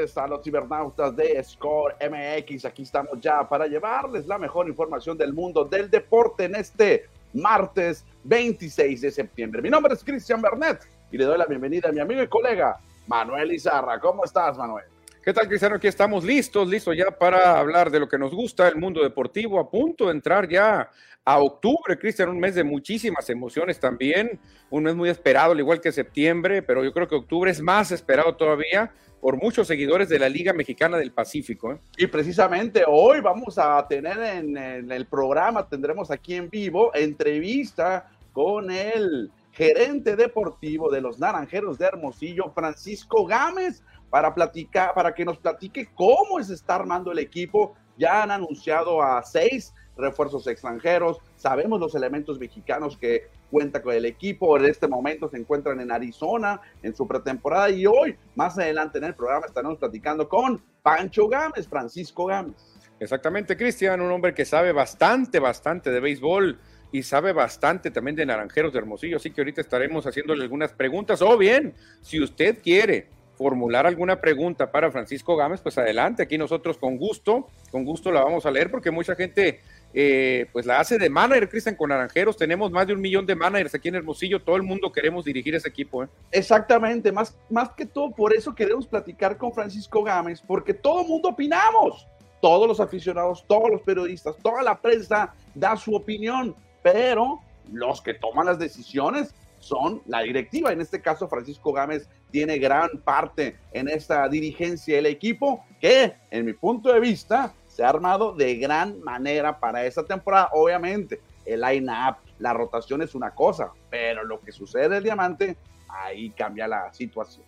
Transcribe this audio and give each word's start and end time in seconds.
buenas 0.00 0.14
tardes 0.14 0.16
a 0.16 0.26
los 0.26 0.42
cibernautas 0.42 1.14
de 1.16 1.42
Score 1.44 1.94
MX. 2.00 2.64
Aquí 2.64 2.82
estamos 2.82 3.20
ya 3.20 3.46
para 3.46 3.66
llevarles 3.66 4.26
la 4.26 4.38
mejor 4.38 4.68
información 4.68 5.18
del 5.18 5.32
mundo 5.34 5.64
del 5.64 5.90
deporte 5.90 6.44
en 6.44 6.54
este 6.54 7.06
martes 7.34 8.04
26 8.24 9.02
de 9.02 9.10
septiembre. 9.10 9.60
Mi 9.60 9.68
nombre 9.68 9.92
es 9.92 10.02
Cristian 10.02 10.40
Bernet 10.40 10.80
y 11.10 11.18
le 11.18 11.24
doy 11.24 11.36
la 11.36 11.46
bienvenida 11.46 11.90
a 11.90 11.92
mi 11.92 12.00
amigo 12.00 12.22
y 12.22 12.28
colega 12.28 12.78
Manuel 13.08 13.52
Izarra. 13.52 14.00
¿Cómo 14.00 14.24
estás, 14.24 14.56
Manuel? 14.56 14.86
¿Qué 15.22 15.34
tal, 15.34 15.46
Cristiano? 15.46 15.76
Aquí 15.76 15.86
estamos 15.86 16.24
listos, 16.24 16.66
listos 16.66 16.96
ya 16.96 17.10
para 17.10 17.58
hablar 17.58 17.90
de 17.90 18.00
lo 18.00 18.08
que 18.08 18.18
nos 18.18 18.32
gusta, 18.32 18.68
el 18.68 18.76
mundo 18.76 19.02
deportivo, 19.02 19.60
a 19.60 19.70
punto 19.70 20.06
de 20.06 20.12
entrar 20.12 20.48
ya 20.48 20.88
a 21.26 21.38
octubre, 21.38 21.98
Cristian, 21.98 22.30
un 22.30 22.40
mes 22.40 22.54
de 22.54 22.64
muchísimas 22.64 23.28
emociones 23.28 23.78
también, 23.78 24.40
un 24.70 24.84
mes 24.84 24.94
muy 24.94 25.10
esperado, 25.10 25.52
al 25.52 25.60
igual 25.60 25.80
que 25.80 25.92
septiembre, 25.92 26.62
pero 26.62 26.82
yo 26.82 26.92
creo 26.92 27.06
que 27.06 27.16
octubre 27.16 27.50
es 27.50 27.60
más 27.60 27.92
esperado 27.92 28.34
todavía 28.34 28.90
por 29.20 29.36
muchos 29.36 29.66
seguidores 29.66 30.08
de 30.08 30.18
la 30.18 30.28
Liga 30.28 30.52
Mexicana 30.52 30.96
del 30.96 31.12
Pacífico. 31.12 31.72
¿eh? 31.72 31.78
Y 31.98 32.06
precisamente 32.06 32.84
hoy 32.86 33.20
vamos 33.20 33.58
a 33.58 33.86
tener 33.86 34.18
en, 34.18 34.56
en, 34.56 34.90
el 34.90 35.06
programa, 35.06 35.68
tendremos 35.68 36.10
aquí 36.10 36.34
en 36.34 36.48
vivo 36.48 36.90
entrevista 36.94 38.08
con 38.32 38.70
el 38.70 39.30
gerente 39.52 40.16
deportivo 40.16 40.90
de 40.90 41.00
los 41.00 41.18
Naranjeros 41.18 41.78
de 41.78 41.86
Hermosillo, 41.86 42.50
Francisco 42.54 43.26
Gámez, 43.26 43.82
para 44.08 44.34
platicar, 44.34 44.94
para 44.94 45.14
que 45.14 45.24
nos 45.24 45.38
platique 45.38 45.88
cómo 45.94 46.42
se 46.42 46.54
está 46.54 46.76
armando 46.76 47.12
el 47.12 47.18
equipo. 47.18 47.74
Ya 47.96 48.22
han 48.22 48.30
anunciado 48.30 49.02
a 49.02 49.22
seis 49.22 49.74
refuerzos 49.96 50.46
extranjeros, 50.46 51.18
sabemos 51.36 51.78
los 51.78 51.94
elementos 51.94 52.38
mexicanos 52.38 52.96
que 52.96 53.28
cuenta 53.50 53.82
con 53.82 53.94
el 53.94 54.04
equipo, 54.04 54.56
en 54.56 54.66
este 54.66 54.88
momento 54.88 55.28
se 55.28 55.36
encuentran 55.36 55.80
en 55.80 55.90
Arizona 55.90 56.60
en 56.82 56.94
su 56.94 57.06
pretemporada 57.06 57.70
y 57.70 57.86
hoy, 57.86 58.16
más 58.34 58.58
adelante 58.58 58.98
en 58.98 59.04
el 59.04 59.14
programa, 59.14 59.46
estaremos 59.46 59.78
platicando 59.78 60.28
con 60.28 60.62
Pancho 60.82 61.28
Gámez, 61.28 61.68
Francisco 61.68 62.26
Gámez. 62.26 62.54
Exactamente, 62.98 63.56
Cristian, 63.56 64.00
un 64.00 64.10
hombre 64.12 64.34
que 64.34 64.44
sabe 64.44 64.72
bastante, 64.72 65.38
bastante 65.38 65.90
de 65.90 66.00
béisbol 66.00 66.58
y 66.92 67.02
sabe 67.02 67.32
bastante 67.32 67.90
también 67.90 68.16
de 68.16 68.26
Naranjeros 68.26 68.72
de 68.72 68.78
Hermosillo, 68.78 69.16
así 69.16 69.30
que 69.30 69.40
ahorita 69.40 69.60
estaremos 69.60 70.06
haciéndole 70.06 70.42
algunas 70.42 70.72
preguntas, 70.72 71.22
o 71.22 71.36
bien, 71.38 71.74
si 72.02 72.22
usted 72.22 72.58
quiere 72.62 73.08
formular 73.40 73.86
alguna 73.86 74.20
pregunta 74.20 74.70
para 74.70 74.90
Francisco 74.90 75.34
Gámez, 75.34 75.62
pues 75.62 75.78
adelante, 75.78 76.22
aquí 76.22 76.36
nosotros 76.36 76.76
con 76.76 76.98
gusto, 76.98 77.48
con 77.70 77.86
gusto 77.86 78.12
la 78.12 78.22
vamos 78.22 78.44
a 78.44 78.50
leer 78.50 78.70
porque 78.70 78.90
mucha 78.90 79.14
gente 79.14 79.60
eh, 79.92 80.46
pues 80.52 80.66
la 80.66 80.80
hace 80.80 80.98
de 80.98 81.10
manager, 81.10 81.48
Cristian, 81.48 81.74
con 81.74 81.88
Naranjeros. 81.88 82.36
Tenemos 82.36 82.70
más 82.70 82.86
de 82.86 82.94
un 82.94 83.00
millón 83.00 83.26
de 83.26 83.34
managers 83.34 83.74
aquí 83.74 83.88
en 83.88 83.96
Hermosillo. 83.96 84.40
Todo 84.40 84.56
el 84.56 84.62
mundo 84.62 84.92
queremos 84.92 85.24
dirigir 85.24 85.54
ese 85.54 85.68
equipo. 85.68 86.04
¿eh? 86.04 86.08
Exactamente, 86.30 87.10
más, 87.12 87.36
más 87.48 87.70
que 87.70 87.86
todo, 87.86 88.10
por 88.10 88.34
eso 88.34 88.54
queremos 88.54 88.86
platicar 88.86 89.36
con 89.36 89.52
Francisco 89.52 90.02
Gámez, 90.02 90.40
porque 90.46 90.74
todo 90.74 91.02
el 91.02 91.08
mundo 91.08 91.30
opinamos. 91.30 92.06
Todos 92.40 92.66
los 92.66 92.80
aficionados, 92.80 93.44
todos 93.46 93.70
los 93.70 93.82
periodistas, 93.82 94.34
toda 94.42 94.62
la 94.62 94.80
prensa 94.80 95.34
da 95.54 95.76
su 95.76 95.94
opinión, 95.94 96.54
pero 96.82 97.40
los 97.70 98.00
que 98.00 98.14
toman 98.14 98.46
las 98.46 98.58
decisiones 98.58 99.34
son 99.58 100.00
la 100.06 100.22
directiva. 100.22 100.72
En 100.72 100.80
este 100.80 101.02
caso, 101.02 101.28
Francisco 101.28 101.72
Gámez 101.72 102.08
tiene 102.30 102.58
gran 102.58 102.88
parte 103.04 103.56
en 103.72 103.88
esta 103.88 104.26
dirigencia 104.28 104.96
del 104.96 105.06
equipo, 105.06 105.64
que 105.80 106.14
en 106.30 106.46
mi 106.46 106.54
punto 106.54 106.92
de 106.92 107.00
vista 107.00 107.52
se 107.80 107.86
ha 107.86 107.88
armado 107.88 108.34
de 108.34 108.56
gran 108.56 109.00
manera 109.00 109.58
para 109.58 109.86
esta 109.86 110.04
temporada. 110.04 110.50
Obviamente, 110.52 111.18
el 111.46 111.62
line-up, 111.62 112.16
la 112.38 112.52
rotación 112.52 113.00
es 113.00 113.14
una 113.14 113.30
cosa, 113.30 113.72
pero 113.88 114.22
lo 114.22 114.38
que 114.38 114.52
sucede 114.52 114.84
en 114.84 114.92
el 114.92 115.02
diamante, 115.02 115.56
ahí 115.88 116.28
cambia 116.28 116.68
la 116.68 116.92
situación. 116.92 117.46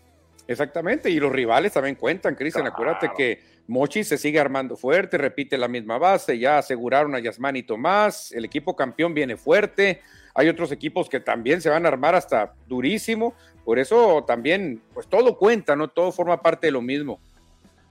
Exactamente, 0.49 1.11
y 1.11 1.21
los 1.21 1.31
rivales 1.31 1.75
también 1.75 1.97
cuentan, 1.97 2.35
Cristian. 2.35 2.67
Acuérdate 2.67 3.11
que 3.15 3.43
Mochi 3.67 4.05
se 4.05 4.17
sigue 4.17 4.41
armando 4.41 4.75
fuerte, 4.75 5.19
repite 5.19 5.59
la 5.59 5.69
misma 5.69 5.99
base, 5.99 6.39
ya 6.39 6.57
aseguraron 6.57 7.15
a 7.15 7.19
Yasmán 7.19 7.57
y 7.57 7.63
Tomás, 7.63 8.33
el 8.33 8.47
equipo 8.47 8.75
campeón 8.75 9.13
viene 9.13 9.37
fuerte, 9.37 10.01
hay 10.35 10.49
otros 10.49 10.73
equipos 10.73 11.11
que 11.11 11.21
también 11.21 11.61
se 11.61 11.69
van 11.69 11.85
a 11.85 11.89
armar 11.89 12.15
hasta 12.15 12.55
durísimo, 12.67 13.35
por 13.67 13.79
eso 13.79 14.25
también, 14.27 14.81
pues 14.95 15.07
todo 15.09 15.37
cuenta, 15.37 15.77
¿no? 15.77 15.89
Todo 15.89 16.11
forma 16.11 16.41
parte 16.41 16.69
de 16.69 16.71
lo 16.71 16.81
mismo. 16.81 17.21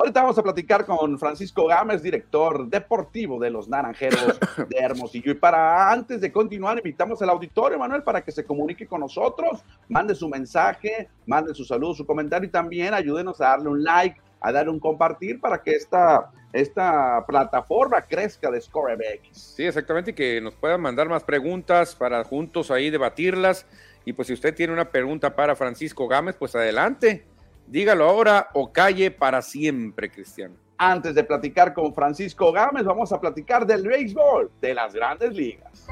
Ahorita 0.01 0.23
vamos 0.23 0.38
a 0.39 0.41
platicar 0.41 0.84
con 0.84 1.19
Francisco 1.19 1.67
Gámez, 1.67 2.01
director 2.01 2.67
deportivo 2.67 3.39
de 3.39 3.51
los 3.51 3.69
Naranjeros 3.69 4.39
de 4.67 4.79
Hermosillo. 4.79 5.31
Y 5.31 5.36
para 5.36 5.92
antes 5.92 6.21
de 6.21 6.31
continuar, 6.31 6.80
invitamos 6.80 7.21
al 7.21 7.30
auditorio, 7.30 7.77
Manuel, 7.77 8.01
para 8.01 8.24
que 8.24 8.31
se 8.31 8.44
comunique 8.44 8.88
con 8.88 9.01
nosotros, 9.01 9.63
mande 9.89 10.15
su 10.15 10.27
mensaje, 10.27 11.07
mande 11.27 11.53
su 11.53 11.65
saludo, 11.65 11.94
su 11.94 12.07
comentario 12.07 12.50
y 12.50 12.51
también 12.51 12.95
ayúdenos 12.95 13.42
a 13.42 13.50
darle 13.50 13.69
un 13.69 13.83
like, 13.83 14.19
a 14.39 14.51
darle 14.51 14.71
un 14.71 14.80
compartir 14.80 15.39
para 15.39 15.62
que 15.62 15.75
esta, 15.75 16.31
esta 16.51 17.24
plataforma 17.27 18.01
crezca 18.01 18.50
de 18.50 18.59
ScoreMX. 18.59 19.38
Sí, 19.56 19.65
exactamente, 19.65 20.09
y 20.09 20.13
que 20.15 20.42
nos 20.42 20.56
puedan 20.56 20.81
mandar 20.81 21.09
más 21.09 21.24
preguntas 21.24 21.94
para 21.94 22.24
juntos 22.24 22.71
ahí 22.71 22.89
debatirlas. 22.89 23.68
Y 24.04 24.13
pues 24.13 24.30
si 24.30 24.33
usted 24.33 24.56
tiene 24.56 24.74
una 24.74 24.89
pregunta 24.89 25.36
para 25.36 25.56
Francisco 25.56 26.07
Gámez, 26.07 26.36
pues 26.39 26.56
adelante 26.56 27.24
Dígalo 27.71 28.03
ahora 28.03 28.50
o 28.53 28.69
calle 28.69 29.12
para 29.12 29.41
siempre, 29.41 30.12
Cristiano. 30.12 30.56
Antes 30.77 31.15
de 31.15 31.23
platicar 31.23 31.73
con 31.73 31.94
Francisco 31.94 32.51
Gámez, 32.51 32.83
vamos 32.83 33.13
a 33.13 33.21
platicar 33.21 33.65
del 33.65 33.88
béisbol 33.88 34.51
de 34.59 34.73
las 34.73 34.94
grandes 34.94 35.31
ligas. 35.33 35.88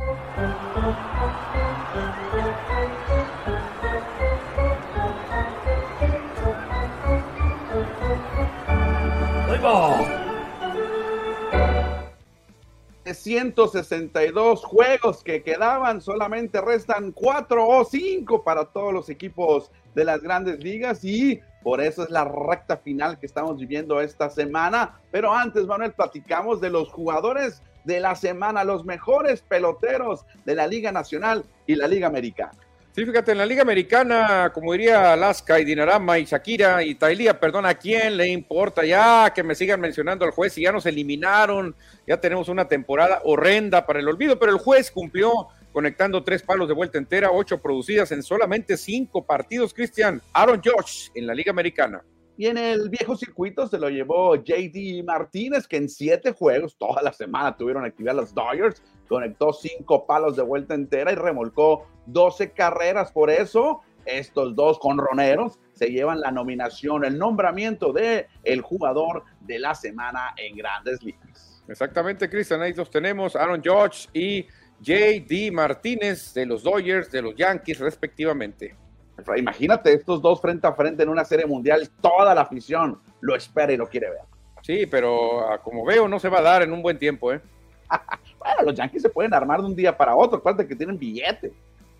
De 13.05 13.13
162 13.13 14.65
juegos 14.65 15.23
que 15.23 15.43
quedaban, 15.43 16.01
solamente 16.01 16.59
restan 16.59 17.13
4 17.13 17.65
o 17.65 17.85
5 17.85 18.43
para 18.43 18.65
todos 18.65 18.91
los 18.91 19.09
equipos 19.09 19.71
de 19.95 20.03
las 20.03 20.21
grandes 20.21 20.61
ligas 20.61 21.05
y 21.05 21.39
por 21.63 21.81
eso 21.81 22.03
es 22.03 22.09
la 22.09 22.25
recta 22.25 22.77
final 22.77 23.19
que 23.19 23.25
estamos 23.25 23.57
viviendo 23.57 23.99
esta 24.01 24.29
semana. 24.29 24.99
Pero 25.11 25.33
antes, 25.33 25.65
Manuel, 25.65 25.93
platicamos 25.93 26.61
de 26.61 26.69
los 26.69 26.89
jugadores 26.89 27.61
de 27.83 27.99
la 27.99 28.15
semana, 28.15 28.63
los 28.63 28.85
mejores 28.85 29.41
peloteros 29.41 30.25
de 30.45 30.55
la 30.55 30.67
Liga 30.67 30.91
Nacional 30.91 31.45
y 31.65 31.75
la 31.75 31.87
Liga 31.87 32.07
Americana. 32.07 32.57
Sí, 32.91 33.05
fíjate, 33.05 33.31
en 33.31 33.37
la 33.37 33.45
Liga 33.45 33.61
Americana, 33.61 34.51
como 34.53 34.73
diría 34.73 35.13
Alaska 35.13 35.59
y 35.59 35.63
Dinarama 35.63 36.17
y 36.17 36.25
Shakira 36.25 36.83
y 36.83 36.95
Tailía, 36.95 37.39
perdón, 37.39 37.65
¿a 37.65 37.75
quién 37.75 38.17
le 38.17 38.27
importa 38.27 38.83
ya 38.83 39.31
que 39.33 39.43
me 39.43 39.55
sigan 39.55 39.79
mencionando 39.79 40.25
al 40.25 40.31
juez? 40.31 40.57
Y 40.57 40.63
ya 40.63 40.71
nos 40.71 40.85
eliminaron, 40.85 41.75
ya 42.07 42.19
tenemos 42.19 42.49
una 42.49 42.67
temporada 42.67 43.21
horrenda 43.23 43.85
para 43.85 43.99
el 43.99 44.07
olvido, 44.07 44.39
pero 44.39 44.51
el 44.51 44.57
juez 44.57 44.91
cumplió 44.91 45.49
conectando 45.71 46.23
tres 46.23 46.43
palos 46.43 46.67
de 46.67 46.73
vuelta 46.73 46.97
entera, 46.97 47.31
ocho 47.31 47.61
producidas 47.61 48.11
en 48.11 48.23
solamente 48.23 48.77
cinco 48.77 49.25
partidos. 49.25 49.73
Cristian, 49.73 50.21
Aaron 50.33 50.61
Josh 50.63 51.09
en 51.15 51.27
la 51.27 51.33
Liga 51.33 51.51
Americana. 51.51 52.03
Y 52.37 52.47
en 52.47 52.57
el 52.57 52.89
viejo 52.89 53.17
circuito 53.17 53.67
se 53.67 53.77
lo 53.77 53.89
llevó 53.89 54.35
JD 54.35 55.03
Martínez, 55.03 55.67
que 55.67 55.75
en 55.75 55.89
siete 55.89 56.31
juegos, 56.31 56.77
toda 56.77 57.01
la 57.01 57.11
semana 57.11 57.57
tuvieron 57.57 57.83
actividad 57.83 58.15
los 58.15 58.33
Dodgers, 58.33 58.81
conectó 59.09 59.51
cinco 59.51 60.07
palos 60.07 60.37
de 60.37 60.43
vuelta 60.43 60.73
entera 60.73 61.11
y 61.11 61.15
remolcó 61.15 61.85
12 62.05 62.53
carreras. 62.53 63.11
Por 63.11 63.29
eso, 63.29 63.81
estos 64.05 64.55
dos 64.55 64.79
conroneros 64.79 65.59
se 65.73 65.87
llevan 65.87 66.21
la 66.21 66.31
nominación, 66.31 67.03
el 67.03 67.17
nombramiento 67.17 67.91
de 67.91 68.27
el 68.43 68.61
jugador 68.61 69.23
de 69.41 69.59
la 69.59 69.75
semana 69.75 70.33
en 70.37 70.55
Grandes 70.55 71.03
Ligas. 71.03 71.61
Exactamente, 71.67 72.29
Cristian, 72.29 72.61
ahí 72.61 72.73
los 72.73 72.89
tenemos, 72.89 73.35
Aaron 73.35 73.61
George 73.61 74.07
y 74.13 74.47
J.D. 74.85 75.51
Martínez 75.51 76.33
de 76.33 76.45
los 76.45 76.63
Dodgers, 76.63 77.11
de 77.11 77.21
los 77.21 77.35
Yankees, 77.35 77.79
respectivamente. 77.79 78.75
Imagínate 79.35 79.93
estos 79.93 80.21
dos 80.21 80.39
frente 80.41 80.65
a 80.67 80.73
frente 80.73 81.03
en 81.03 81.09
una 81.09 81.25
serie 81.25 81.45
mundial, 81.45 81.89
toda 82.01 82.33
la 82.33 82.41
afición 82.41 82.99
lo 83.21 83.35
espera 83.35 83.73
y 83.73 83.77
lo 83.77 83.87
quiere 83.87 84.09
ver. 84.09 84.21
Sí, 84.61 84.85
pero 84.85 85.49
ah, 85.49 85.61
como 85.61 85.85
veo, 85.85 86.07
no 86.07 86.19
se 86.19 86.29
va 86.29 86.39
a 86.39 86.43
dar 86.43 86.61
en 86.63 86.71
un 86.71 86.81
buen 86.81 86.97
tiempo, 86.97 87.33
¿eh? 87.33 87.41
bueno, 88.39 88.63
los 88.63 88.75
Yankees 88.75 89.01
se 89.01 89.09
pueden 89.09 89.33
armar 89.33 89.61
de 89.61 89.67
un 89.67 89.75
día 89.75 89.95
para 89.95 90.15
otro, 90.15 90.39
aparte 90.39 90.67
que 90.67 90.75
tienen 90.75 90.97
billete. 90.97 91.51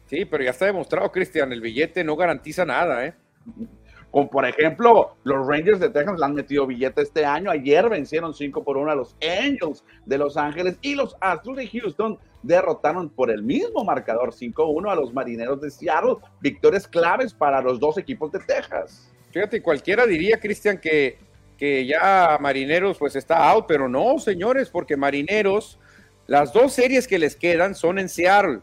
Sí, 0.06 0.26
pero 0.26 0.44
ya 0.44 0.52
está 0.52 0.66
demostrado, 0.66 1.12
Cristian, 1.12 1.52
el 1.52 1.62
billete 1.62 2.04
no 2.04 2.16
garantiza 2.16 2.66
nada, 2.66 3.06
¿eh? 3.06 3.14
Como 4.12 4.28
por 4.28 4.44
ejemplo, 4.44 5.16
los 5.24 5.46
Rangers 5.46 5.80
de 5.80 5.90
Texas 5.90 6.18
le 6.18 6.26
han 6.26 6.34
metido 6.34 6.66
billete 6.66 7.04
este 7.04 7.26
año. 7.26 7.52
Ayer 7.52 7.88
vencieron 7.90 8.34
5 8.34 8.64
por 8.64 8.76
1 8.76 8.90
a 8.90 8.96
los 8.96 9.16
Angels 9.22 9.84
de 10.08 10.18
Los 10.18 10.36
Ángeles 10.36 10.80
y 10.82 10.96
los 10.96 11.16
Astros 11.22 11.58
de 11.58 11.68
Houston 11.68 12.18
derrotaron 12.44 13.10
por 13.10 13.30
el 13.30 13.44
mismo 13.44 13.84
marcador 13.84 14.34
5-1 14.34 14.92
a 14.92 14.96
los 14.96 15.14
Marineros 15.14 15.60
de 15.62 15.70
Seattle. 15.70 16.18
Victorias 16.42 16.88
claves 16.88 17.34
para 17.34 17.62
los 17.62 17.80
dos 17.80 17.98
equipos 17.98 18.32
de 18.32 18.40
Texas. 18.40 19.12
Fíjate, 19.32 19.62
cualquiera 19.62 20.06
diría, 20.06 20.40
Cristian, 20.40 20.80
que, 20.80 21.18
que 21.58 21.86
ya 21.86 22.38
Marineros 22.40 22.98
pues 22.98 23.16
está 23.16 23.50
out, 23.50 23.66
pero 23.68 23.88
no, 23.88 24.18
señores, 24.20 24.70
porque 24.70 24.98
Marineros, 24.98 25.80
las 26.28 26.54
dos 26.54 26.74
series 26.74 27.08
que 27.08 27.20
les 27.20 27.36
quedan 27.36 27.76
son 27.76 28.00
en 28.00 28.10
Seattle 28.10 28.62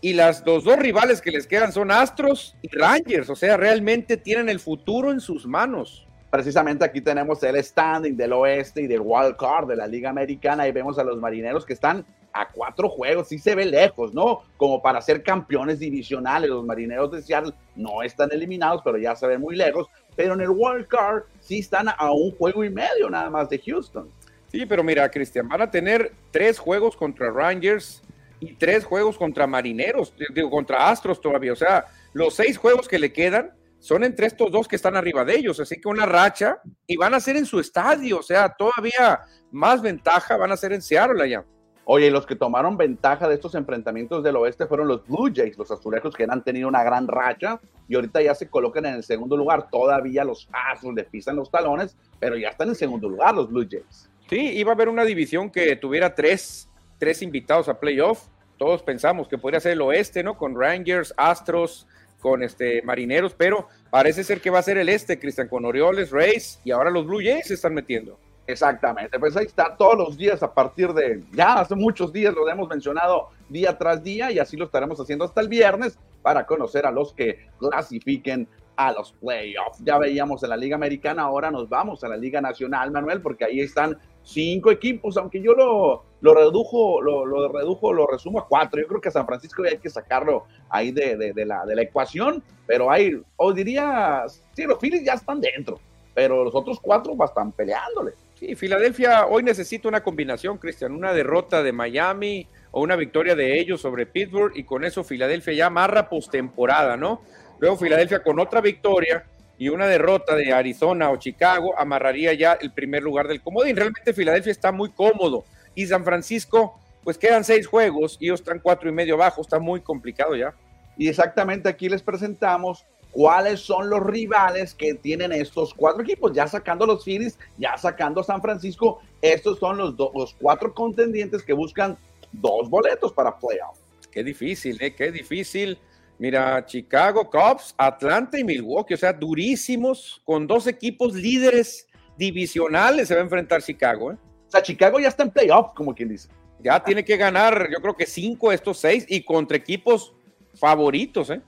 y 0.00 0.12
las 0.12 0.46
los 0.46 0.64
dos 0.64 0.78
rivales 0.78 1.20
que 1.20 1.30
les 1.30 1.46
quedan 1.46 1.72
son 1.72 1.90
Astros 1.90 2.56
y 2.62 2.68
Rangers, 2.68 3.28
o 3.30 3.36
sea, 3.36 3.56
realmente 3.56 4.16
tienen 4.16 4.48
el 4.48 4.60
futuro 4.60 5.10
en 5.10 5.20
sus 5.20 5.46
manos. 5.46 6.04
precisamente 6.30 6.84
aquí 6.84 7.00
tenemos 7.00 7.42
el 7.42 7.62
standing 7.64 8.14
del 8.14 8.34
oeste 8.34 8.82
y 8.82 8.86
del 8.86 9.00
wild 9.02 9.36
card 9.36 9.66
de 9.66 9.76
la 9.76 9.86
Liga 9.86 10.10
Americana. 10.10 10.64
Ahí 10.64 10.72
vemos 10.72 10.98
a 10.98 11.02
los 11.02 11.18
marineros 11.18 11.64
que 11.64 11.72
están 11.72 12.04
a 12.32 12.48
cuatro 12.48 12.88
juegos, 12.88 13.28
sí 13.28 13.38
se 13.38 13.54
ve 13.54 13.64
lejos, 13.64 14.14
¿no? 14.14 14.42
Como 14.56 14.80
para 14.82 15.00
ser 15.00 15.22
campeones 15.22 15.78
divisionales. 15.78 16.50
Los 16.50 16.64
marineros 16.64 17.10
de 17.10 17.22
Seattle 17.22 17.52
no 17.76 18.02
están 18.02 18.30
eliminados, 18.32 18.82
pero 18.84 18.98
ya 18.98 19.14
se 19.16 19.26
ven 19.26 19.40
muy 19.40 19.56
lejos. 19.56 19.88
Pero 20.16 20.34
en 20.34 20.40
el 20.40 20.50
wild 20.50 20.86
card 20.86 21.22
sí 21.40 21.60
están 21.60 21.88
a 21.88 22.12
un 22.12 22.32
juego 22.32 22.64
y 22.64 22.70
medio 22.70 23.08
nada 23.10 23.30
más 23.30 23.48
de 23.48 23.58
Houston. 23.58 24.10
Sí, 24.50 24.64
pero 24.66 24.82
mira, 24.82 25.10
Cristian, 25.10 25.48
van 25.48 25.62
a 25.62 25.70
tener 25.70 26.12
tres 26.30 26.58
juegos 26.58 26.96
contra 26.96 27.30
Rangers 27.30 28.02
y 28.40 28.54
tres 28.54 28.84
juegos 28.84 29.18
contra 29.18 29.46
Marineros, 29.46 30.14
digo, 30.34 30.50
contra 30.50 30.88
Astros 30.88 31.20
todavía. 31.20 31.52
O 31.52 31.56
sea, 31.56 31.86
los 32.12 32.34
seis 32.34 32.56
juegos 32.56 32.88
que 32.88 32.98
le 32.98 33.12
quedan 33.12 33.52
son 33.78 34.04
entre 34.04 34.26
estos 34.26 34.50
dos 34.50 34.66
que 34.66 34.76
están 34.76 34.96
arriba 34.96 35.24
de 35.24 35.36
ellos. 35.36 35.60
Así 35.60 35.80
que 35.80 35.88
una 35.88 36.06
racha 36.06 36.60
y 36.86 36.96
van 36.96 37.14
a 37.14 37.20
ser 37.20 37.36
en 37.36 37.46
su 37.46 37.60
estadio. 37.60 38.18
O 38.18 38.22
sea, 38.22 38.48
todavía 38.48 39.20
más 39.50 39.82
ventaja 39.82 40.36
van 40.36 40.52
a 40.52 40.56
ser 40.56 40.72
en 40.72 40.82
Seattle 40.82 41.22
allá. 41.22 41.44
Oye, 41.90 42.10
los 42.10 42.26
que 42.26 42.36
tomaron 42.36 42.76
ventaja 42.76 43.26
de 43.26 43.34
estos 43.34 43.54
enfrentamientos 43.54 44.22
del 44.22 44.36
oeste 44.36 44.66
fueron 44.66 44.88
los 44.88 45.06
Blue 45.06 45.32
Jays, 45.34 45.56
los 45.56 45.70
azulejos 45.70 46.14
que 46.14 46.26
han 46.28 46.44
tenido 46.44 46.68
una 46.68 46.84
gran 46.84 47.08
racha 47.08 47.58
y 47.88 47.94
ahorita 47.94 48.20
ya 48.20 48.34
se 48.34 48.50
colocan 48.50 48.84
en 48.84 48.96
el 48.96 49.02
segundo 49.02 49.38
lugar. 49.38 49.70
Todavía 49.70 50.22
los 50.22 50.50
Astros 50.52 50.94
le 50.94 51.04
pisan 51.04 51.36
los 51.36 51.50
talones, 51.50 51.96
pero 52.20 52.36
ya 52.36 52.50
están 52.50 52.68
en 52.68 52.74
segundo 52.74 53.08
lugar 53.08 53.34
los 53.34 53.48
Blue 53.48 53.66
Jays. 53.66 54.10
Sí, 54.28 54.38
iba 54.58 54.72
a 54.72 54.74
haber 54.74 54.90
una 54.90 55.02
división 55.02 55.48
que 55.48 55.76
tuviera 55.76 56.14
tres, 56.14 56.68
tres 56.98 57.22
invitados 57.22 57.70
a 57.70 57.80
playoff. 57.80 58.26
Todos 58.58 58.82
pensamos 58.82 59.26
que 59.26 59.38
podría 59.38 59.58
ser 59.58 59.72
el 59.72 59.80
oeste, 59.80 60.22
¿no? 60.22 60.36
Con 60.36 60.60
Rangers, 60.60 61.14
Astros, 61.16 61.86
con 62.20 62.42
este 62.42 62.82
Marineros, 62.82 63.32
pero 63.32 63.66
parece 63.88 64.24
ser 64.24 64.42
que 64.42 64.50
va 64.50 64.58
a 64.58 64.62
ser 64.62 64.76
el 64.76 64.90
este, 64.90 65.18
Cristian, 65.18 65.48
con 65.48 65.64
Orioles, 65.64 66.10
Rays 66.10 66.60
y 66.64 66.70
ahora 66.70 66.90
los 66.90 67.06
Blue 67.06 67.22
Jays 67.24 67.46
se 67.46 67.54
están 67.54 67.72
metiendo. 67.72 68.18
Exactamente, 68.48 69.18
pues 69.18 69.36
ahí 69.36 69.44
está 69.44 69.76
todos 69.76 69.94
los 69.98 70.16
días 70.16 70.42
a 70.42 70.54
partir 70.54 70.94
de, 70.94 71.22
ya 71.32 71.60
hace 71.60 71.74
muchos 71.74 72.10
días 72.14 72.32
lo 72.32 72.48
hemos 72.48 72.66
mencionado 72.66 73.28
día 73.50 73.76
tras 73.76 74.02
día 74.02 74.32
y 74.32 74.38
así 74.38 74.56
lo 74.56 74.64
estaremos 74.64 74.98
haciendo 74.98 75.26
hasta 75.26 75.42
el 75.42 75.48
viernes 75.48 75.98
para 76.22 76.46
conocer 76.46 76.86
a 76.86 76.90
los 76.90 77.12
que 77.12 77.46
clasifiquen 77.58 78.48
a 78.74 78.92
los 78.92 79.12
playoffs. 79.12 79.84
Ya 79.84 79.98
veíamos 79.98 80.42
en 80.44 80.48
la 80.48 80.56
Liga 80.56 80.76
Americana, 80.76 81.24
ahora 81.24 81.50
nos 81.50 81.68
vamos 81.68 82.02
a 82.04 82.08
la 82.08 82.16
Liga 82.16 82.40
Nacional, 82.40 82.90
Manuel, 82.90 83.20
porque 83.20 83.44
ahí 83.44 83.60
están 83.60 83.98
cinco 84.22 84.70
equipos, 84.70 85.18
aunque 85.18 85.42
yo 85.42 85.52
lo, 85.52 86.04
lo 86.22 86.34
redujo, 86.34 87.02
lo, 87.02 87.52
redujo, 87.52 87.92
lo 87.92 88.06
resumo 88.06 88.38
a 88.38 88.48
cuatro. 88.48 88.80
Yo 88.80 88.88
creo 88.88 89.00
que 89.02 89.10
San 89.10 89.26
Francisco 89.26 89.62
hay 89.64 89.76
que 89.76 89.90
sacarlo 89.90 90.46
ahí 90.70 90.90
de, 90.90 91.18
de, 91.34 91.44
la, 91.44 91.66
de 91.66 91.76
la 91.76 91.82
ecuación, 91.82 92.42
pero 92.66 92.90
hay, 92.90 93.20
o 93.36 93.52
diría, 93.52 94.24
sí, 94.54 94.62
los 94.62 94.78
Phillies 94.78 95.04
ya 95.04 95.12
están 95.12 95.38
dentro, 95.38 95.78
pero 96.14 96.44
los 96.44 96.54
otros 96.54 96.80
cuatro 96.80 97.14
están 97.22 97.52
peleándole. 97.52 98.14
Sí, 98.38 98.54
Filadelfia 98.54 99.26
hoy 99.26 99.42
necesita 99.42 99.88
una 99.88 100.04
combinación, 100.04 100.58
Cristian, 100.58 100.92
una 100.92 101.12
derrota 101.12 101.60
de 101.64 101.72
Miami 101.72 102.46
o 102.70 102.80
una 102.82 102.94
victoria 102.94 103.34
de 103.34 103.58
ellos 103.58 103.80
sobre 103.80 104.06
Pittsburgh 104.06 104.52
y 104.54 104.62
con 104.62 104.84
eso 104.84 105.02
Filadelfia 105.02 105.54
ya 105.54 105.66
amarra 105.66 106.08
postemporada, 106.08 106.96
¿no? 106.96 107.20
Luego 107.58 107.76
Filadelfia 107.76 108.22
con 108.22 108.38
otra 108.38 108.60
victoria 108.60 109.24
y 109.58 109.70
una 109.70 109.88
derrota 109.88 110.36
de 110.36 110.52
Arizona 110.52 111.10
o 111.10 111.16
Chicago 111.16 111.76
amarraría 111.76 112.32
ya 112.34 112.52
el 112.52 112.72
primer 112.72 113.02
lugar 113.02 113.26
del 113.26 113.42
comodín. 113.42 113.74
Realmente 113.74 114.12
Filadelfia 114.12 114.52
está 114.52 114.70
muy 114.70 114.90
cómodo 114.92 115.44
y 115.74 115.86
San 115.86 116.04
Francisco, 116.04 116.78
pues 117.02 117.18
quedan 117.18 117.42
seis 117.42 117.66
juegos 117.66 118.18
y 118.20 118.26
ellos 118.26 118.38
están 118.38 118.60
cuatro 118.60 118.88
y 118.88 118.92
medio 118.92 119.14
abajo, 119.14 119.40
está 119.40 119.58
muy 119.58 119.80
complicado 119.80 120.36
ya. 120.36 120.54
Y 120.96 121.08
exactamente 121.08 121.68
aquí 121.68 121.88
les 121.88 122.02
presentamos 122.02 122.86
cuáles 123.18 123.58
son 123.58 123.90
los 123.90 124.00
rivales 124.06 124.74
que 124.74 124.94
tienen 124.94 125.32
estos 125.32 125.74
cuatro 125.74 126.04
equipos, 126.04 126.32
ya 126.32 126.46
sacando 126.46 126.86
los 126.86 127.02
Phillies, 127.02 127.36
ya 127.56 127.76
sacando 127.76 128.22
San 128.22 128.40
Francisco, 128.40 129.00
estos 129.20 129.58
son 129.58 129.76
los, 129.76 129.96
los 130.14 130.36
cuatro 130.40 130.72
contendientes 130.72 131.42
que 131.42 131.52
buscan 131.52 131.98
dos 132.30 132.70
boletos 132.70 133.12
para 133.12 133.36
playoff. 133.36 133.76
Qué 134.12 134.22
difícil, 134.22 134.80
¿eh? 134.80 134.94
Qué 134.94 135.10
difícil. 135.10 135.76
Mira, 136.16 136.64
Chicago, 136.64 137.28
Cubs, 137.28 137.74
Atlanta 137.76 138.38
y 138.38 138.44
Milwaukee, 138.44 138.94
o 138.94 138.96
sea, 138.96 139.12
durísimos, 139.12 140.22
con 140.24 140.46
dos 140.46 140.68
equipos 140.68 141.12
líderes 141.14 141.88
divisionales 142.16 143.08
se 143.08 143.14
va 143.14 143.20
a 143.20 143.24
enfrentar 143.24 143.60
Chicago. 143.60 144.12
¿eh? 144.12 144.16
O 144.46 144.50
sea, 144.52 144.62
Chicago 144.62 145.00
ya 145.00 145.08
está 145.08 145.24
en 145.24 145.32
playoff, 145.32 145.72
como 145.74 145.92
quien 145.92 146.10
dice. 146.10 146.28
Ya 146.60 146.80
tiene 146.84 147.04
que 147.04 147.16
ganar, 147.16 147.68
yo 147.68 147.82
creo 147.82 147.96
que 147.96 148.06
cinco 148.06 148.50
de 148.50 148.54
estos 148.54 148.78
seis 148.78 149.04
y 149.08 149.24
contra 149.24 149.56
equipos 149.56 150.14
favoritos, 150.54 151.30
¿eh? 151.30 151.42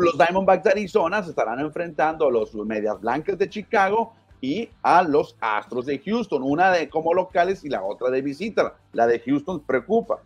Los 0.00 0.18
Diamondbacks 0.18 0.64
de 0.64 0.70
Arizona 0.70 1.22
se 1.22 1.30
estarán 1.30 1.60
enfrentando 1.60 2.26
a 2.26 2.30
los 2.30 2.54
Medias 2.54 3.00
Blancas 3.00 3.38
de 3.38 3.48
Chicago 3.48 4.14
y 4.40 4.68
a 4.82 5.02
los 5.02 5.36
Astros 5.40 5.86
de 5.86 5.98
Houston, 5.98 6.42
una 6.42 6.70
de 6.70 6.88
como 6.88 7.12
locales 7.14 7.64
y 7.64 7.68
la 7.68 7.82
otra 7.82 8.10
de 8.10 8.22
visita. 8.22 8.74
La 8.92 9.06
de 9.06 9.20
Houston 9.20 9.60
preocupa. 9.60 10.20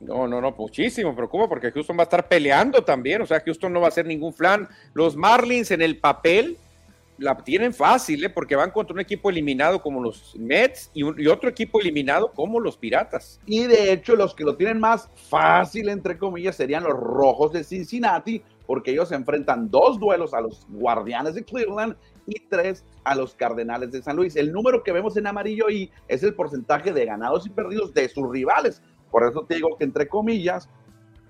No, 0.00 0.26
no, 0.26 0.40
no, 0.40 0.52
muchísimo 0.52 1.14
preocupa 1.14 1.46
porque 1.46 1.70
Houston 1.70 1.96
va 1.98 2.02
a 2.02 2.04
estar 2.04 2.26
peleando 2.26 2.82
también, 2.82 3.20
o 3.20 3.26
sea, 3.26 3.40
Houston 3.40 3.70
no 3.70 3.80
va 3.80 3.86
a 3.86 3.88
hacer 3.88 4.06
ningún 4.06 4.32
flan. 4.32 4.66
Los 4.94 5.14
Marlins 5.14 5.70
en 5.72 5.82
el 5.82 5.98
papel 5.98 6.56
la 7.18 7.36
tienen 7.36 7.74
fácil, 7.74 8.24
¿eh? 8.24 8.30
porque 8.30 8.56
van 8.56 8.70
contra 8.70 8.94
un 8.94 9.00
equipo 9.00 9.28
eliminado 9.28 9.82
como 9.82 10.02
los 10.02 10.34
Mets 10.36 10.90
y, 10.94 11.02
y, 11.22 11.26
otro 11.26 11.50
equipo 11.50 11.78
eliminado 11.78 12.32
como 12.32 12.58
los 12.58 12.78
Piratas. 12.78 13.38
Y 13.44 13.66
de 13.66 13.92
hecho, 13.92 14.16
los 14.16 14.34
que 14.34 14.42
lo 14.42 14.56
tienen 14.56 14.80
más 14.80 15.06
fácil, 15.28 15.90
entre 15.90 16.16
comillas, 16.16 16.56
serían 16.56 16.82
los 16.82 16.94
Rojos 16.94 17.52
de 17.52 17.62
Cincinnati, 17.62 18.42
porque 18.70 18.92
ellos 18.92 19.08
se 19.08 19.16
enfrentan 19.16 19.68
dos 19.68 19.98
duelos 19.98 20.32
a 20.32 20.40
los 20.40 20.64
Guardianes 20.68 21.34
de 21.34 21.42
Cleveland 21.42 21.96
y 22.24 22.38
tres 22.48 22.84
a 23.02 23.16
los 23.16 23.34
Cardenales 23.34 23.90
de 23.90 24.00
San 24.00 24.14
Luis. 24.14 24.36
El 24.36 24.52
número 24.52 24.84
que 24.84 24.92
vemos 24.92 25.16
en 25.16 25.26
amarillo 25.26 25.66
ahí 25.66 25.90
es 26.06 26.22
el 26.22 26.34
porcentaje 26.34 26.92
de 26.92 27.04
ganados 27.04 27.44
y 27.48 27.50
perdidos 27.50 27.92
de 27.92 28.08
sus 28.08 28.30
rivales. 28.30 28.80
Por 29.10 29.28
eso 29.28 29.44
te 29.44 29.56
digo 29.56 29.76
que, 29.76 29.82
entre 29.82 30.06
comillas, 30.06 30.68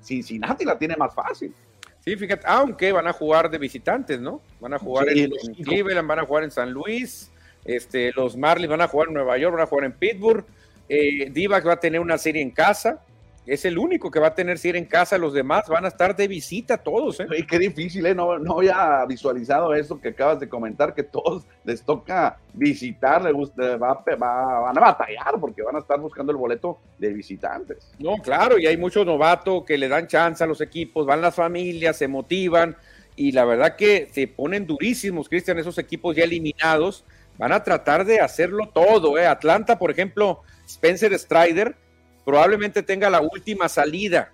Cincinnati 0.02 0.66
la 0.66 0.78
tiene 0.78 0.96
más 0.96 1.14
fácil. 1.14 1.54
Sí, 2.00 2.14
fíjate, 2.14 2.46
aunque 2.46 2.92
van 2.92 3.06
a 3.06 3.12
jugar 3.14 3.50
de 3.50 3.56
visitantes, 3.56 4.20
¿no? 4.20 4.42
Van 4.60 4.74
a 4.74 4.78
jugar 4.78 5.08
sí, 5.08 5.20
en, 5.20 5.32
en 5.32 5.64
Cleveland, 5.64 6.06
van 6.06 6.18
a 6.18 6.26
jugar 6.26 6.44
en 6.44 6.50
San 6.50 6.70
Luis, 6.70 7.32
este, 7.64 8.12
los 8.16 8.36
Marlins 8.36 8.68
van 8.68 8.82
a 8.82 8.88
jugar 8.88 9.08
en 9.08 9.14
Nueva 9.14 9.38
York, 9.38 9.54
van 9.54 9.62
a 9.62 9.66
jugar 9.66 9.86
en 9.86 9.92
Pittsburgh, 9.94 10.44
eh, 10.90 11.30
Divac 11.30 11.66
va 11.66 11.72
a 11.72 11.80
tener 11.80 12.00
una 12.00 12.18
serie 12.18 12.42
en 12.42 12.50
casa, 12.50 13.02
es 13.50 13.64
el 13.64 13.78
único 13.78 14.12
que 14.12 14.20
va 14.20 14.28
a 14.28 14.34
tener 14.36 14.58
serie 14.58 14.80
en 14.80 14.84
casa, 14.84 15.18
los 15.18 15.32
demás 15.32 15.66
van 15.68 15.84
a 15.84 15.88
estar 15.88 16.14
de 16.14 16.28
visita 16.28 16.78
todos. 16.78 17.18
¿eh? 17.18 17.26
Qué 17.48 17.58
difícil, 17.58 18.06
¿eh? 18.06 18.14
No, 18.14 18.38
no 18.38 18.58
había 18.58 19.04
visualizado 19.06 19.74
eso 19.74 20.00
que 20.00 20.10
acabas 20.10 20.38
de 20.38 20.48
comentar, 20.48 20.94
que 20.94 21.02
todos 21.02 21.42
les 21.64 21.82
toca 21.82 22.38
visitar, 22.54 23.24
les 23.24 23.32
gusta, 23.32 23.76
va, 23.76 24.04
va, 24.22 24.60
van 24.60 24.78
a 24.78 24.80
batallar 24.80 25.40
porque 25.40 25.62
van 25.62 25.74
a 25.74 25.80
estar 25.80 25.98
buscando 25.98 26.30
el 26.30 26.38
boleto 26.38 26.78
de 26.96 27.12
visitantes. 27.12 27.90
No, 27.98 28.18
claro, 28.18 28.56
y 28.56 28.68
hay 28.68 28.76
muchos 28.76 29.04
novatos 29.04 29.64
que 29.64 29.76
le 29.76 29.88
dan 29.88 30.06
chance 30.06 30.44
a 30.44 30.46
los 30.46 30.60
equipos, 30.60 31.04
van 31.04 31.20
las 31.20 31.34
familias, 31.34 31.96
se 31.96 32.06
motivan, 32.06 32.76
y 33.16 33.32
la 33.32 33.44
verdad 33.44 33.74
que 33.74 34.08
se 34.12 34.28
ponen 34.28 34.64
durísimos, 34.64 35.28
Cristian, 35.28 35.58
esos 35.58 35.76
equipos 35.78 36.14
ya 36.14 36.22
eliminados, 36.22 37.04
van 37.36 37.50
a 37.50 37.64
tratar 37.64 38.04
de 38.04 38.20
hacerlo 38.20 38.68
todo. 38.72 39.18
¿eh? 39.18 39.26
Atlanta, 39.26 39.76
por 39.76 39.90
ejemplo, 39.90 40.42
Spencer 40.68 41.18
Strider, 41.18 41.74
probablemente 42.24 42.82
tenga 42.82 43.10
la 43.10 43.20
última 43.20 43.68
salida. 43.68 44.32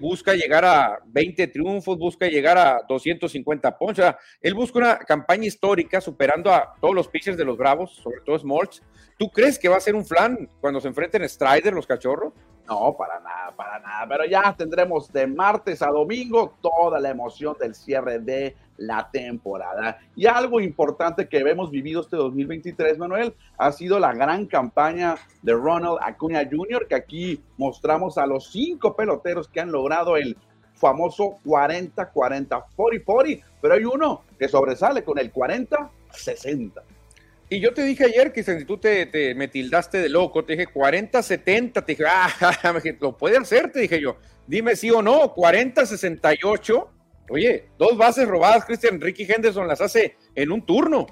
Busca 0.00 0.32
llegar 0.32 0.64
a 0.64 0.98
20 1.06 1.46
triunfos, 1.48 1.98
busca 1.98 2.26
llegar 2.26 2.56
a 2.56 2.80
250 2.88 3.76
puntos. 3.76 3.98
O 3.98 4.02
sea, 4.02 4.18
él 4.40 4.54
busca 4.54 4.78
una 4.78 4.98
campaña 4.98 5.44
histórica 5.44 6.00
superando 6.00 6.52
a 6.52 6.74
todos 6.80 6.94
los 6.94 7.08
pitchers 7.08 7.36
de 7.36 7.44
los 7.44 7.58
Bravos, 7.58 7.94
sobre 7.96 8.20
todo 8.22 8.38
Smoltz. 8.38 8.82
¿Tú 9.18 9.30
crees 9.30 9.58
que 9.58 9.68
va 9.68 9.76
a 9.76 9.80
ser 9.80 9.94
un 9.94 10.04
flan 10.04 10.48
cuando 10.60 10.80
se 10.80 10.88
enfrenten 10.88 11.28
Strider, 11.28 11.74
los 11.74 11.86
cachorros? 11.86 12.32
No, 12.66 12.96
para 12.96 13.20
nada, 13.20 13.54
para 13.54 13.78
nada. 13.78 14.06
Pero 14.08 14.24
ya 14.24 14.54
tendremos 14.56 15.12
de 15.12 15.26
martes 15.26 15.82
a 15.82 15.88
domingo 15.88 16.56
toda 16.62 16.98
la 16.98 17.10
emoción 17.10 17.54
del 17.60 17.74
cierre 17.74 18.18
de 18.18 18.56
la 18.76 19.08
temporada. 19.12 19.98
Y 20.16 20.26
algo 20.26 20.60
importante 20.60 21.28
que 21.28 21.38
hemos 21.38 21.70
vivido 21.70 22.00
este 22.00 22.16
2023, 22.16 22.98
Manuel, 22.98 23.34
ha 23.58 23.72
sido 23.72 23.98
la 23.98 24.12
gran 24.12 24.46
campaña 24.46 25.16
de 25.42 25.52
Ronald 25.52 25.98
Acuña 26.02 26.48
Jr., 26.50 26.86
que 26.88 26.94
aquí 26.94 27.40
mostramos 27.56 28.18
a 28.18 28.26
los 28.26 28.50
cinco 28.50 28.96
peloteros 28.96 29.48
que 29.48 29.60
han 29.60 29.70
logrado 29.70 30.16
el 30.16 30.36
famoso 30.74 31.38
40-40, 31.44 32.64
40-40, 32.76 33.42
pero 33.60 33.74
hay 33.74 33.84
uno 33.84 34.22
que 34.38 34.48
sobresale 34.48 35.04
con 35.04 35.18
el 35.18 35.32
40-60. 35.32 36.82
Y 37.50 37.60
yo 37.60 37.72
te 37.72 37.84
dije 37.84 38.04
ayer 38.04 38.32
que 38.32 38.42
si 38.42 38.64
tú 38.64 38.78
te, 38.78 39.06
te, 39.06 39.34
me 39.34 39.48
tildaste 39.48 39.98
de 39.98 40.08
loco, 40.08 40.44
te 40.44 40.56
dije 40.56 40.68
40-70, 40.72 41.72
te 41.72 41.92
dije, 41.92 42.04
ah, 42.08 42.28
lo 43.00 43.16
puede 43.16 43.36
hacer, 43.36 43.70
te 43.70 43.80
dije 43.80 44.00
yo. 44.00 44.16
Dime 44.46 44.76
sí 44.76 44.90
o 44.90 45.02
no, 45.02 45.34
40-68. 45.34 46.86
Oye, 47.30 47.68
dos 47.78 47.96
bases 47.96 48.28
robadas, 48.28 48.64
Christian 48.64 49.00
Ricky 49.00 49.24
Henderson 49.24 49.66
las 49.66 49.80
hace 49.80 50.16
en 50.34 50.52
un 50.52 50.62
turno. 50.64 51.06